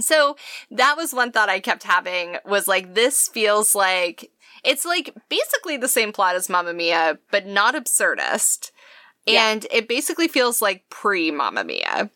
So 0.00 0.36
that 0.70 0.96
was 0.96 1.12
one 1.12 1.32
thought 1.32 1.48
I 1.48 1.60
kept 1.60 1.82
having 1.82 2.38
was 2.44 2.66
like 2.66 2.94
this 2.94 3.28
feels 3.28 3.74
like 3.74 4.30
it's 4.64 4.84
like 4.84 5.14
basically 5.28 5.76
the 5.76 5.88
same 5.88 6.12
plot 6.12 6.36
as 6.36 6.48
Mamma 6.48 6.72
Mia, 6.72 7.18
but 7.30 7.46
not 7.46 7.74
absurdist. 7.74 8.70
Yeah. 9.26 9.50
And 9.50 9.66
it 9.70 9.88
basically 9.88 10.28
feels 10.28 10.62
like 10.62 10.88
pre 10.88 11.30
Mamma 11.30 11.64
Mia. 11.64 12.10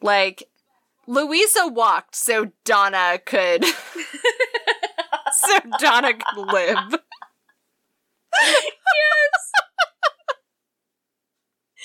Like 0.00 0.48
Louisa 1.06 1.68
walked 1.68 2.16
so 2.16 2.50
Donna 2.64 3.18
could 3.24 3.64
so 5.32 5.58
Donna 5.78 6.14
could 6.14 6.52
live. 6.52 7.00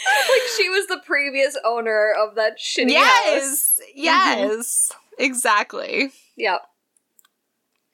Like 0.29 0.41
she 0.57 0.69
was 0.69 0.87
the 0.87 1.01
previous 1.05 1.57
owner 1.63 2.11
of 2.17 2.35
that 2.35 2.57
shitty 2.59 2.95
house. 2.95 3.79
Yes. 3.95 3.95
Yes. 3.95 4.91
Exactly. 5.19 6.11
Yep. 6.35 6.61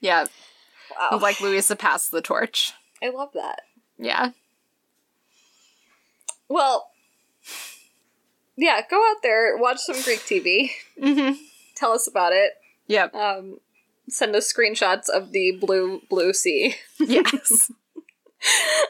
Yeah. 0.01 0.26
Wow. 1.11 1.20
Like 1.22 1.39
Louisa 1.41 1.76
passed 1.76 2.11
the 2.11 2.22
torch. 2.22 2.74
I 3.01 3.09
love 3.09 3.30
that. 3.34 3.61
Yeah. 3.97 4.32
Well, 6.49 6.89
yeah, 8.55 8.82
go 8.89 8.97
out 9.09 9.22
there, 9.24 9.57
watch 9.57 9.80
some 9.80 10.01
Greek 10.03 10.20
TV, 10.20 10.70
Mm-hmm. 11.01 11.41
tell 11.76 11.91
us 11.93 12.07
about 12.07 12.34
it. 12.34 12.53
Yep. 12.88 13.16
Um, 13.16 13.59
send 14.09 14.36
us 14.36 14.51
screenshots 14.51 15.09
of 15.09 15.32
the 15.32 15.51
blue 15.59 16.01
blue 16.09 16.34
sea. 16.34 16.76
Yes. 16.99 17.72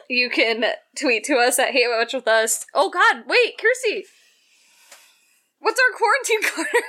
You 0.08 0.28
can 0.30 0.64
tweet 0.98 1.24
to 1.24 1.36
us 1.36 1.58
at 1.58 1.70
Hate 1.70 1.86
Watch 1.88 2.12
With 2.12 2.28
Us. 2.28 2.66
Oh 2.74 2.90
God, 2.90 3.24
wait, 3.26 3.56
Kirsty, 3.58 4.04
what's 5.60 5.80
our 5.80 5.96
quarantine 5.96 6.42
corner? 6.54 6.86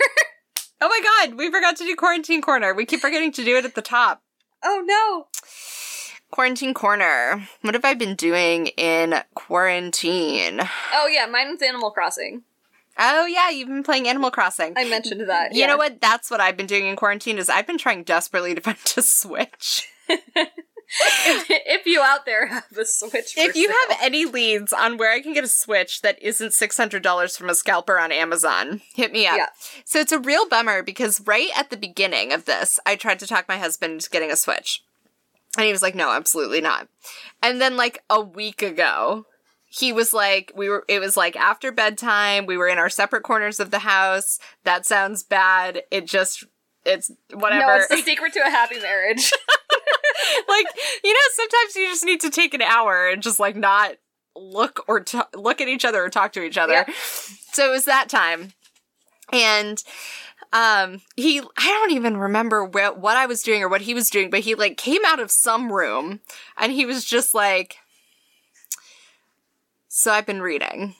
oh 0.82 0.88
my 0.90 1.00
god, 1.28 1.38
we 1.38 1.50
forgot 1.52 1.76
to 1.78 1.84
do 1.86 1.96
quarantine 1.96 2.42
corner. 2.42 2.74
We 2.74 2.86
keep 2.86 3.00
forgetting 3.02 3.32
to 3.34 3.44
do 3.46 3.56
it 3.58 3.66
at 3.66 3.76
the 3.76 3.82
top. 3.82 4.22
oh 4.64 4.84
no, 4.86 5.28
Quarantine 6.32 6.74
corner. 6.74 7.48
What 7.62 7.76
have 7.76 7.86
I 7.86 7.94
been 7.94 8.16
doing 8.16 8.68
in 8.68 9.16
quarantine? 9.36 10.60
oh 10.94 11.08
yeah, 11.08 11.26
mine 11.28 11.50
was 11.52 11.62
Animal 11.62 11.92
Crossing. 11.92 12.44
Oh 12.98 13.26
yeah, 13.26 13.50
you've 13.50 13.68
been 13.68 13.84
playing 13.84 14.08
Animal 14.08 14.32
Crossing. 14.32 14.74
I 14.76 14.90
mentioned 14.90 15.22
that. 15.30 15.54
you 15.54 15.62
yeah. 15.62 15.68
know 15.68 15.78
what? 15.78 16.02
That's 16.02 16.32
what 16.32 16.42
I've 16.42 16.58
been 16.58 16.66
doing 16.66 16.88
in 16.88 16.96
quarantine. 16.96 17.38
Is 17.38 17.50
I've 17.50 17.68
been 17.68 17.78
trying 17.78 18.04
desperately 18.04 18.56
to 18.56 18.62
find 18.62 18.78
a 18.98 19.02
Switch. 19.02 19.88
if, 21.26 21.46
if 21.50 21.86
you 21.86 22.02
out 22.02 22.26
there 22.26 22.48
have 22.48 22.78
a 22.78 22.86
Switch, 22.86 23.34
for 23.34 23.40
if 23.40 23.56
you 23.56 23.68
sale. 23.68 23.76
have 23.90 24.00
any 24.02 24.26
leads 24.26 24.72
on 24.74 24.98
where 24.98 25.12
I 25.12 25.22
can 25.22 25.34
get 25.34 25.44
a 25.44 25.50
Switch 25.50 26.02
that 26.02 26.22
isn't 26.22 26.54
six 26.54 26.78
hundred 26.78 27.04
dollars 27.04 27.38
from 27.38 27.50
a 27.50 27.56
scalper 27.56 28.00
on 28.00 28.12
Amazon, 28.12 28.82
hit 28.94 29.12
me 29.12 29.28
up. 29.28 29.38
Yeah. 29.38 29.48
So 29.84 30.00
it's 30.00 30.12
a 30.12 30.20
real 30.20 30.48
bummer 30.48 30.84
because 30.84 31.22
right 31.26 31.50
at 31.58 31.70
the 31.70 31.78
beginning 31.78 32.34
of 32.34 32.46
this, 32.46 32.80
I 32.86 32.96
tried 32.96 33.20
to 33.20 33.28
talk 33.28 33.48
my 33.48 33.58
husband 33.58 33.94
into 33.94 34.10
getting 34.10 34.32
a 34.32 34.36
Switch. 34.36 34.84
And 35.58 35.66
he 35.66 35.72
was 35.72 35.82
like, 35.82 35.96
no, 35.96 36.12
absolutely 36.12 36.62
not. 36.62 36.88
And 37.42 37.62
then 37.62 37.78
like 37.78 38.04
a 38.10 38.20
week 38.20 38.62
ago, 38.62 39.26
he 39.68 39.92
was 39.92 40.14
like, 40.14 40.52
we 40.56 40.70
were, 40.70 40.86
it 40.88 41.00
was 41.00 41.18
like 41.18 41.36
after 41.36 41.72
bedtime. 41.72 42.46
We 42.46 42.58
were 42.58 42.68
in 42.68 42.78
our 42.78 42.90
separate 42.90 43.24
corners 43.24 43.60
of 43.60 43.72
the 43.72 43.80
house. 43.80 44.40
That 44.64 44.86
sounds 44.86 45.24
bad. 45.24 45.84
It 45.92 46.08
just, 46.08 46.46
it's 46.86 47.12
whatever. 47.34 47.66
no, 47.66 47.76
it's 47.76 47.90
the 47.90 47.98
secret 47.98 48.34
to 48.34 48.40
a 48.40 48.50
happy 48.50 48.80
marriage. 48.80 49.32
like, 50.48 50.66
you 51.04 51.14
know, 51.14 51.20
sometimes 51.34 51.76
you 51.76 51.88
just 51.88 52.06
need 52.06 52.22
to 52.22 52.30
take 52.30 52.54
an 52.54 52.62
hour 52.62 53.08
and 53.08 53.22
just 53.22 53.40
like 53.40 53.56
not 53.56 53.94
look 54.36 54.84
or 54.88 55.00
t- 55.00 55.20
look 55.34 55.62
at 55.62 55.68
each 55.68 55.86
other 55.86 56.04
or 56.04 56.10
talk 56.10 56.34
to 56.34 56.44
each 56.44 56.58
other. 56.58 56.74
Yep. 56.74 56.90
So 57.52 57.68
it 57.68 57.72
was 57.72 57.86
that 57.86 58.10
time. 58.10 58.54
And 59.32 59.82
um 60.54 61.02
he 61.16 61.40
I 61.40 61.68
don't 61.68 61.92
even 61.92 62.18
remember 62.18 62.66
wh- 62.68 62.98
what 62.98 63.18
I 63.18 63.26
was 63.26 63.42
doing 63.42 63.64
or 63.64 63.70
what 63.70 63.82
he 63.82 63.94
was 63.94 64.10
doing, 64.10 64.30
but 64.30 64.42
he 64.42 64.56
like 64.56 64.78
came 64.78 65.02
out 65.06 65.20
of 65.20 65.32
some 65.32 65.72
room 65.72 66.20
and 66.58 66.72
he 66.72 66.86
was 66.86 67.06
just 67.06 67.34
like 67.34 67.78
So 69.88 70.12
I've 70.12 70.26
been 70.26 70.42
reading 70.42 70.96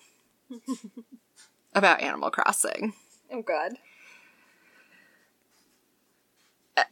about 1.76 2.02
Animal 2.02 2.32
Crossing. 2.32 2.94
oh 3.32 3.42
God. 3.42 3.74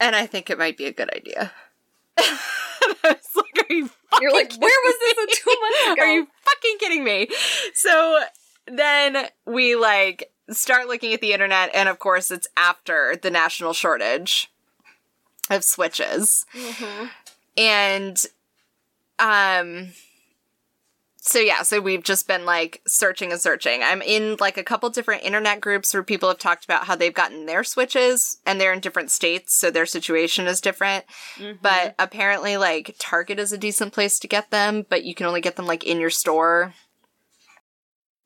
And 0.00 0.14
I 0.16 0.26
think 0.26 0.48
it 0.48 0.58
might 0.58 0.76
be 0.76 0.86
a 0.86 0.92
good 0.92 1.10
idea. 1.14 1.52
I 2.18 2.94
was 3.04 3.16
like, 3.36 3.70
are 3.70 3.72
you 3.74 3.90
You're 4.20 4.32
like, 4.32 4.52
where 4.56 4.78
was 4.84 4.94
this 5.00 5.24
a 5.24 5.42
two 5.42 5.56
months 5.60 5.92
ago? 5.92 6.02
Are 6.02 6.12
you 6.14 6.28
fucking 6.44 6.76
kidding 6.78 7.04
me? 7.04 7.28
So 7.74 8.20
then 8.66 9.26
we 9.46 9.74
like 9.76 10.30
start 10.50 10.86
looking 10.88 11.12
at 11.12 11.20
the 11.20 11.32
internet, 11.32 11.70
and 11.74 11.88
of 11.88 11.98
course, 11.98 12.30
it's 12.30 12.46
after 12.56 13.16
the 13.20 13.30
national 13.30 13.72
shortage 13.72 14.50
of 15.50 15.64
switches. 15.64 16.44
Mhm. 16.54 17.10
And 17.56 18.26
um 19.18 19.92
so 21.26 21.38
yeah, 21.38 21.62
so 21.62 21.80
we've 21.80 22.02
just 22.02 22.28
been 22.28 22.44
like 22.44 22.82
searching 22.86 23.32
and 23.32 23.40
searching. 23.40 23.82
I'm 23.82 24.02
in 24.02 24.36
like 24.40 24.58
a 24.58 24.62
couple 24.62 24.90
different 24.90 25.22
internet 25.22 25.58
groups 25.58 25.94
where 25.94 26.02
people 26.02 26.28
have 26.28 26.38
talked 26.38 26.66
about 26.66 26.84
how 26.84 26.94
they've 26.96 27.14
gotten 27.14 27.46
their 27.46 27.64
switches 27.64 28.36
and 28.44 28.60
they're 28.60 28.74
in 28.74 28.80
different 28.80 29.10
states, 29.10 29.54
so 29.54 29.70
their 29.70 29.86
situation 29.86 30.46
is 30.46 30.60
different. 30.60 31.06
Mhm. 31.36 31.60
But 31.62 31.94
apparently 31.98 32.58
like 32.58 32.94
Target 32.98 33.38
is 33.38 33.52
a 33.52 33.58
decent 33.58 33.94
place 33.94 34.18
to 34.18 34.28
get 34.28 34.50
them, 34.50 34.84
but 34.90 35.04
you 35.04 35.14
can 35.14 35.24
only 35.24 35.40
get 35.40 35.56
them 35.56 35.66
like 35.66 35.82
in 35.84 35.98
your 35.98 36.10
store. 36.10 36.74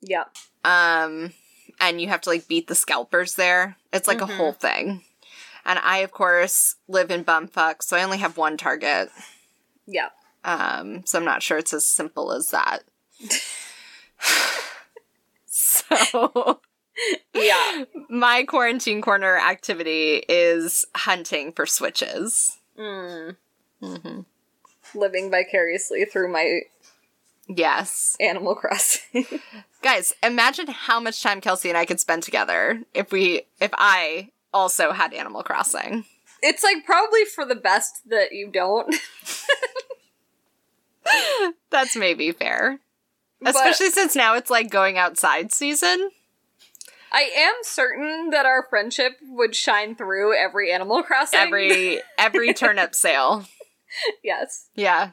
yeah. 0.00 0.24
Um 0.64 1.32
and 1.80 2.00
you 2.00 2.08
have 2.08 2.20
to 2.22 2.30
like 2.30 2.48
beat 2.48 2.66
the 2.66 2.74
scalpers 2.74 3.34
there. 3.34 3.76
It's 3.92 4.08
like 4.08 4.18
Mhm. 4.18 4.28
a 4.30 4.36
whole 4.36 4.52
thing. 4.52 5.04
And 5.64 5.78
I 5.78 5.98
of 5.98 6.10
course 6.10 6.74
live 6.88 7.12
in 7.12 7.24
bumfuck, 7.24 7.82
so 7.84 7.96
I 7.96 8.02
only 8.02 8.18
have 8.18 8.36
one 8.36 8.56
Target. 8.56 9.10
Yeah. 9.86 10.08
Um, 10.48 11.02
so 11.04 11.18
I'm 11.18 11.24
not 11.24 11.42
sure 11.42 11.58
it's 11.58 11.74
as 11.74 11.84
simple 11.84 12.32
as 12.32 12.50
that. 12.50 12.84
so 15.46 16.60
Yeah. 17.34 17.84
my 18.08 18.44
quarantine 18.44 19.02
corner 19.02 19.36
activity 19.38 20.22
is 20.28 20.86
hunting 20.96 21.52
for 21.52 21.66
switches. 21.66 22.58
Mm. 22.78 23.36
hmm 23.82 24.20
Living 24.94 25.30
vicariously 25.30 26.04
through 26.06 26.32
my 26.32 26.60
Yes. 27.46 28.16
Animal 28.20 28.54
Crossing. 28.54 29.26
Guys, 29.82 30.12
imagine 30.22 30.66
how 30.68 30.98
much 31.00 31.22
time 31.22 31.40
Kelsey 31.40 31.68
and 31.70 31.78
I 31.78 31.84
could 31.86 32.00
spend 32.00 32.22
together 32.22 32.82
if 32.94 33.10
we 33.12 33.42
if 33.60 33.70
I 33.74 34.30
also 34.52 34.92
had 34.92 35.12
Animal 35.14 35.42
Crossing. 35.42 36.04
it's 36.42 36.62
like 36.64 36.84
probably 36.86 37.24
for 37.26 37.44
the 37.44 37.54
best 37.54 38.08
that 38.08 38.32
you 38.32 38.48
don't. 38.50 38.94
That's 41.70 41.96
maybe 41.96 42.32
fair. 42.32 42.80
But 43.40 43.54
Especially 43.54 43.90
since 43.90 44.16
now 44.16 44.34
it's 44.34 44.50
like 44.50 44.70
going 44.70 44.98
outside 44.98 45.52
season. 45.52 46.10
I 47.12 47.30
am 47.36 47.54
certain 47.62 48.30
that 48.30 48.44
our 48.44 48.66
friendship 48.68 49.12
would 49.22 49.54
shine 49.54 49.94
through 49.94 50.34
every 50.36 50.72
Animal 50.72 51.02
Crossing. 51.02 51.38
Every 51.38 52.00
every 52.18 52.52
turnip 52.54 52.94
sale. 52.94 53.46
yes. 54.22 54.68
Yeah. 54.74 55.12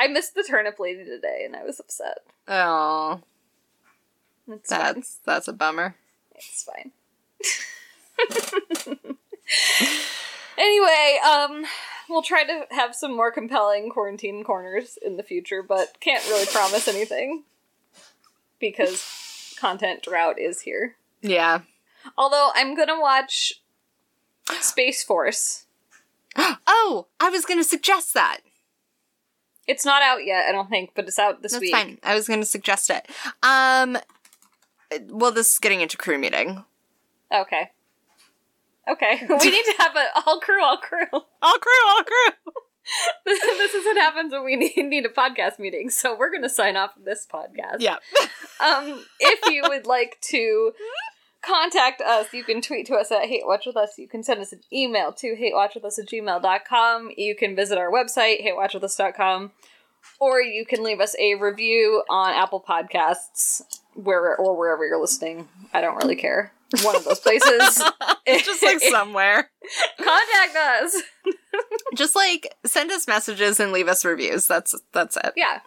I 0.00 0.08
missed 0.08 0.34
the 0.34 0.42
turnip 0.42 0.78
lady 0.78 1.04
today 1.04 1.42
and 1.44 1.54
I 1.54 1.64
was 1.64 1.80
upset. 1.80 2.18
Oh, 2.48 3.20
fine. 4.46 4.60
that's 4.68 5.18
that's 5.24 5.48
a 5.48 5.52
bummer. 5.52 5.96
It's 6.34 6.62
fine. 6.64 6.92
anyway, 10.58 11.18
um, 11.26 11.64
we'll 12.08 12.22
try 12.22 12.44
to 12.44 12.66
have 12.70 12.94
some 12.94 13.16
more 13.16 13.30
compelling 13.30 13.90
quarantine 13.90 14.44
corners 14.44 14.98
in 15.04 15.16
the 15.16 15.22
future, 15.22 15.62
but 15.62 15.98
can't 16.00 16.24
really 16.28 16.46
promise 16.46 16.88
anything 16.88 17.44
because 18.58 19.54
content 19.58 20.02
drought 20.02 20.38
is 20.38 20.62
here. 20.62 20.96
Yeah. 21.22 21.60
Although 22.16 22.50
I'm 22.54 22.74
gonna 22.76 23.00
watch 23.00 23.60
Space 24.60 25.02
Force. 25.02 25.66
Oh, 26.66 27.06
I 27.20 27.30
was 27.30 27.44
going 27.44 27.60
to 27.60 27.64
suggest 27.64 28.12
that. 28.14 28.38
It's 29.66 29.84
not 29.86 30.02
out 30.02 30.26
yet, 30.26 30.46
I 30.48 30.52
don't 30.52 30.68
think, 30.68 30.90
but 30.94 31.06
it's 31.06 31.18
out 31.18 31.40
this 31.40 31.52
That's 31.52 31.60
week. 31.62 31.72
fine. 31.72 31.98
I 32.02 32.14
was 32.14 32.26
going 32.26 32.40
to 32.40 32.46
suggest 32.46 32.90
it. 32.90 33.06
Um, 33.42 33.96
well, 35.08 35.30
this 35.32 35.52
is 35.52 35.58
getting 35.58 35.80
into 35.80 35.96
crew 35.96 36.18
meeting. 36.18 36.64
Okay. 37.32 37.70
Okay. 38.90 39.20
we 39.28 39.50
need 39.50 39.64
to 39.64 39.74
have 39.78 39.96
a 39.96 40.06
all 40.26 40.40
crew, 40.40 40.62
all 40.62 40.76
crew. 40.76 41.06
All 41.12 41.58
crew, 41.58 41.88
all 41.88 42.04
crew. 42.04 42.52
this 43.24 43.74
is 43.74 43.84
what 43.84 43.96
happens 43.96 44.32
when 44.32 44.44
we 44.44 44.56
need, 44.76 44.76
need 44.76 45.06
a 45.06 45.08
podcast 45.08 45.58
meeting. 45.58 45.90
So 45.90 46.16
we're 46.16 46.32
gonna 46.32 46.48
sign 46.48 46.76
off 46.76 46.92
this 47.02 47.26
podcast. 47.30 47.80
Yeah. 47.80 47.96
Um, 48.60 49.04
if 49.20 49.50
you 49.50 49.62
would 49.66 49.86
like 49.86 50.18
to 50.30 50.72
contact 51.44 52.00
us, 52.00 52.32
you 52.32 52.44
can 52.44 52.60
tweet 52.60 52.86
to 52.86 52.94
us 52.94 53.10
at 53.10 53.26
Hate 53.26 53.46
Watch 53.46 53.66
With 53.66 53.76
Us. 53.76 53.94
You 53.98 54.08
can 54.08 54.22
send 54.22 54.40
us 54.40 54.52
an 54.52 54.60
email 54.72 55.12
to 55.14 55.34
hatewatchwithus 55.34 55.98
at 55.98 56.08
gmail.com. 56.08 57.10
You 57.16 57.34
can 57.34 57.56
visit 57.56 57.78
our 57.78 57.90
website, 57.90 58.44
hatewatchwithus.com. 58.44 59.52
Or 60.20 60.40
you 60.40 60.64
can 60.64 60.82
leave 60.82 61.00
us 61.00 61.14
a 61.18 61.34
review 61.34 62.02
on 62.08 62.34
Apple 62.34 62.64
Podcasts 62.66 63.62
where 63.94 64.36
or 64.36 64.56
wherever 64.56 64.86
you're 64.86 65.00
listening. 65.00 65.48
I 65.72 65.80
don't 65.80 65.96
really 65.96 66.16
care. 66.16 66.52
One 66.82 66.96
of 66.96 67.04
those 67.04 67.20
places. 67.20 67.82
It's 68.26 68.44
just 68.46 68.62
like 68.62 68.80
somewhere. 68.80 69.50
Contact 69.98 70.56
us. 70.56 71.02
Just 71.94 72.16
like 72.16 72.52
send 72.64 72.90
us 72.90 73.06
messages 73.06 73.60
and 73.60 73.70
leave 73.70 73.86
us 73.86 74.04
reviews. 74.04 74.46
That's 74.46 74.74
that's 74.92 75.16
it. 75.16 75.34
Yeah. 75.36 75.60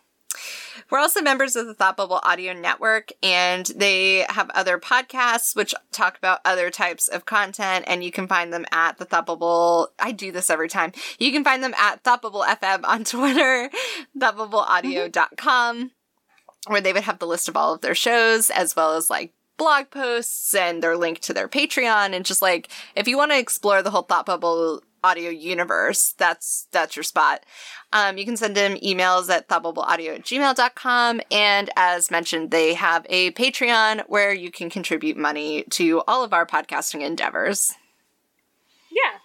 We're 0.90 1.00
also 1.00 1.22
members 1.22 1.56
of 1.56 1.68
the 1.68 1.74
Thought 1.74 1.98
Bubble 1.98 2.20
Audio 2.24 2.54
Network, 2.54 3.12
and 3.22 3.66
they 3.76 4.26
have 4.30 4.50
other 4.52 4.78
podcasts 4.78 5.56
which 5.56 5.76
talk 5.92 6.18
about 6.18 6.40
other 6.46 6.70
types 6.70 7.08
of 7.08 7.26
content, 7.26 7.86
and 7.88 8.04
you 8.04 8.12
can 8.12 8.28
find 8.28 8.54
them 8.54 8.66
at 8.72 8.98
the 8.98 9.06
Thought 9.06 9.26
Bubble. 9.26 9.90
I 10.00 10.12
do 10.12 10.32
this 10.32 10.50
every 10.50 10.70
time. 10.70 10.94
You 11.20 11.32
can 11.32 11.44
find 11.44 11.64
them 11.64 11.74
at 11.78 12.04
Thought 12.04 12.22
Bubble 12.22 12.46
FM 12.48 12.86
on 12.86 13.04
Twitter, 13.04 13.70
thoughtbubbleaudio.com, 14.18 15.92
where 16.68 16.82
they 16.82 16.94
would 16.94 17.04
have 17.04 17.20
the 17.20 17.28
list 17.28 17.50
of 17.50 17.58
all 17.58 17.74
of 17.74 17.82
their 17.82 17.96
shows, 17.96 18.50
as 18.50 18.76
well 18.76 18.96
as 18.96 19.10
like 19.10 19.34
blog 19.58 19.90
posts 19.90 20.54
and 20.54 20.82
their 20.82 20.96
link 20.96 21.20
to 21.20 21.34
their 21.34 21.48
Patreon, 21.48 22.14
and 22.14 22.26
just 22.26 22.42
like 22.42 22.70
if 22.96 23.08
you 23.08 23.18
want 23.18 23.32
to 23.32 23.40
explore 23.40 23.82
the 23.82 23.90
whole 23.90 24.04
Thought 24.04 24.26
Bubble 24.26 24.82
audio 25.08 25.30
universe, 25.30 26.14
that's 26.18 26.68
that's 26.72 26.96
your 26.96 27.04
spot. 27.04 27.44
Um, 27.94 28.18
you 28.18 28.26
can 28.26 28.38
send 28.38 28.56
them 28.56 28.76
emails 28.76 29.30
at 29.30 29.48
thoughtbubbleaudio 29.48 30.16
at 30.16 30.24
gmail.com. 30.24 31.22
And 31.32 31.70
as 31.76 32.12
mentioned, 32.12 32.52
they 32.52 32.74
have 32.74 33.06
a 33.10 33.32
Patreon 33.32 34.04
where 34.08 34.34
you 34.34 34.52
can 34.52 34.70
contribute 34.70 35.18
money 35.18 35.64
to 35.72 36.02
all 36.08 36.24
of 36.24 36.34
our 36.34 36.46
podcasting 36.46 37.02
endeavors. 37.02 37.74
Yeah. 38.92 39.20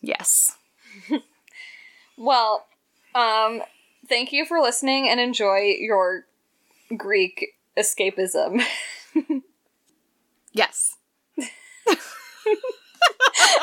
Yes. 0.00 0.56
Well, 2.20 2.66
um, 3.14 3.62
thank 4.08 4.32
you 4.32 4.44
for 4.44 4.58
listening 4.58 5.08
and 5.08 5.20
enjoy 5.20 5.76
your 5.78 6.24
Greek 6.96 7.54
escapism. 7.78 8.60
Yes. 10.58 10.96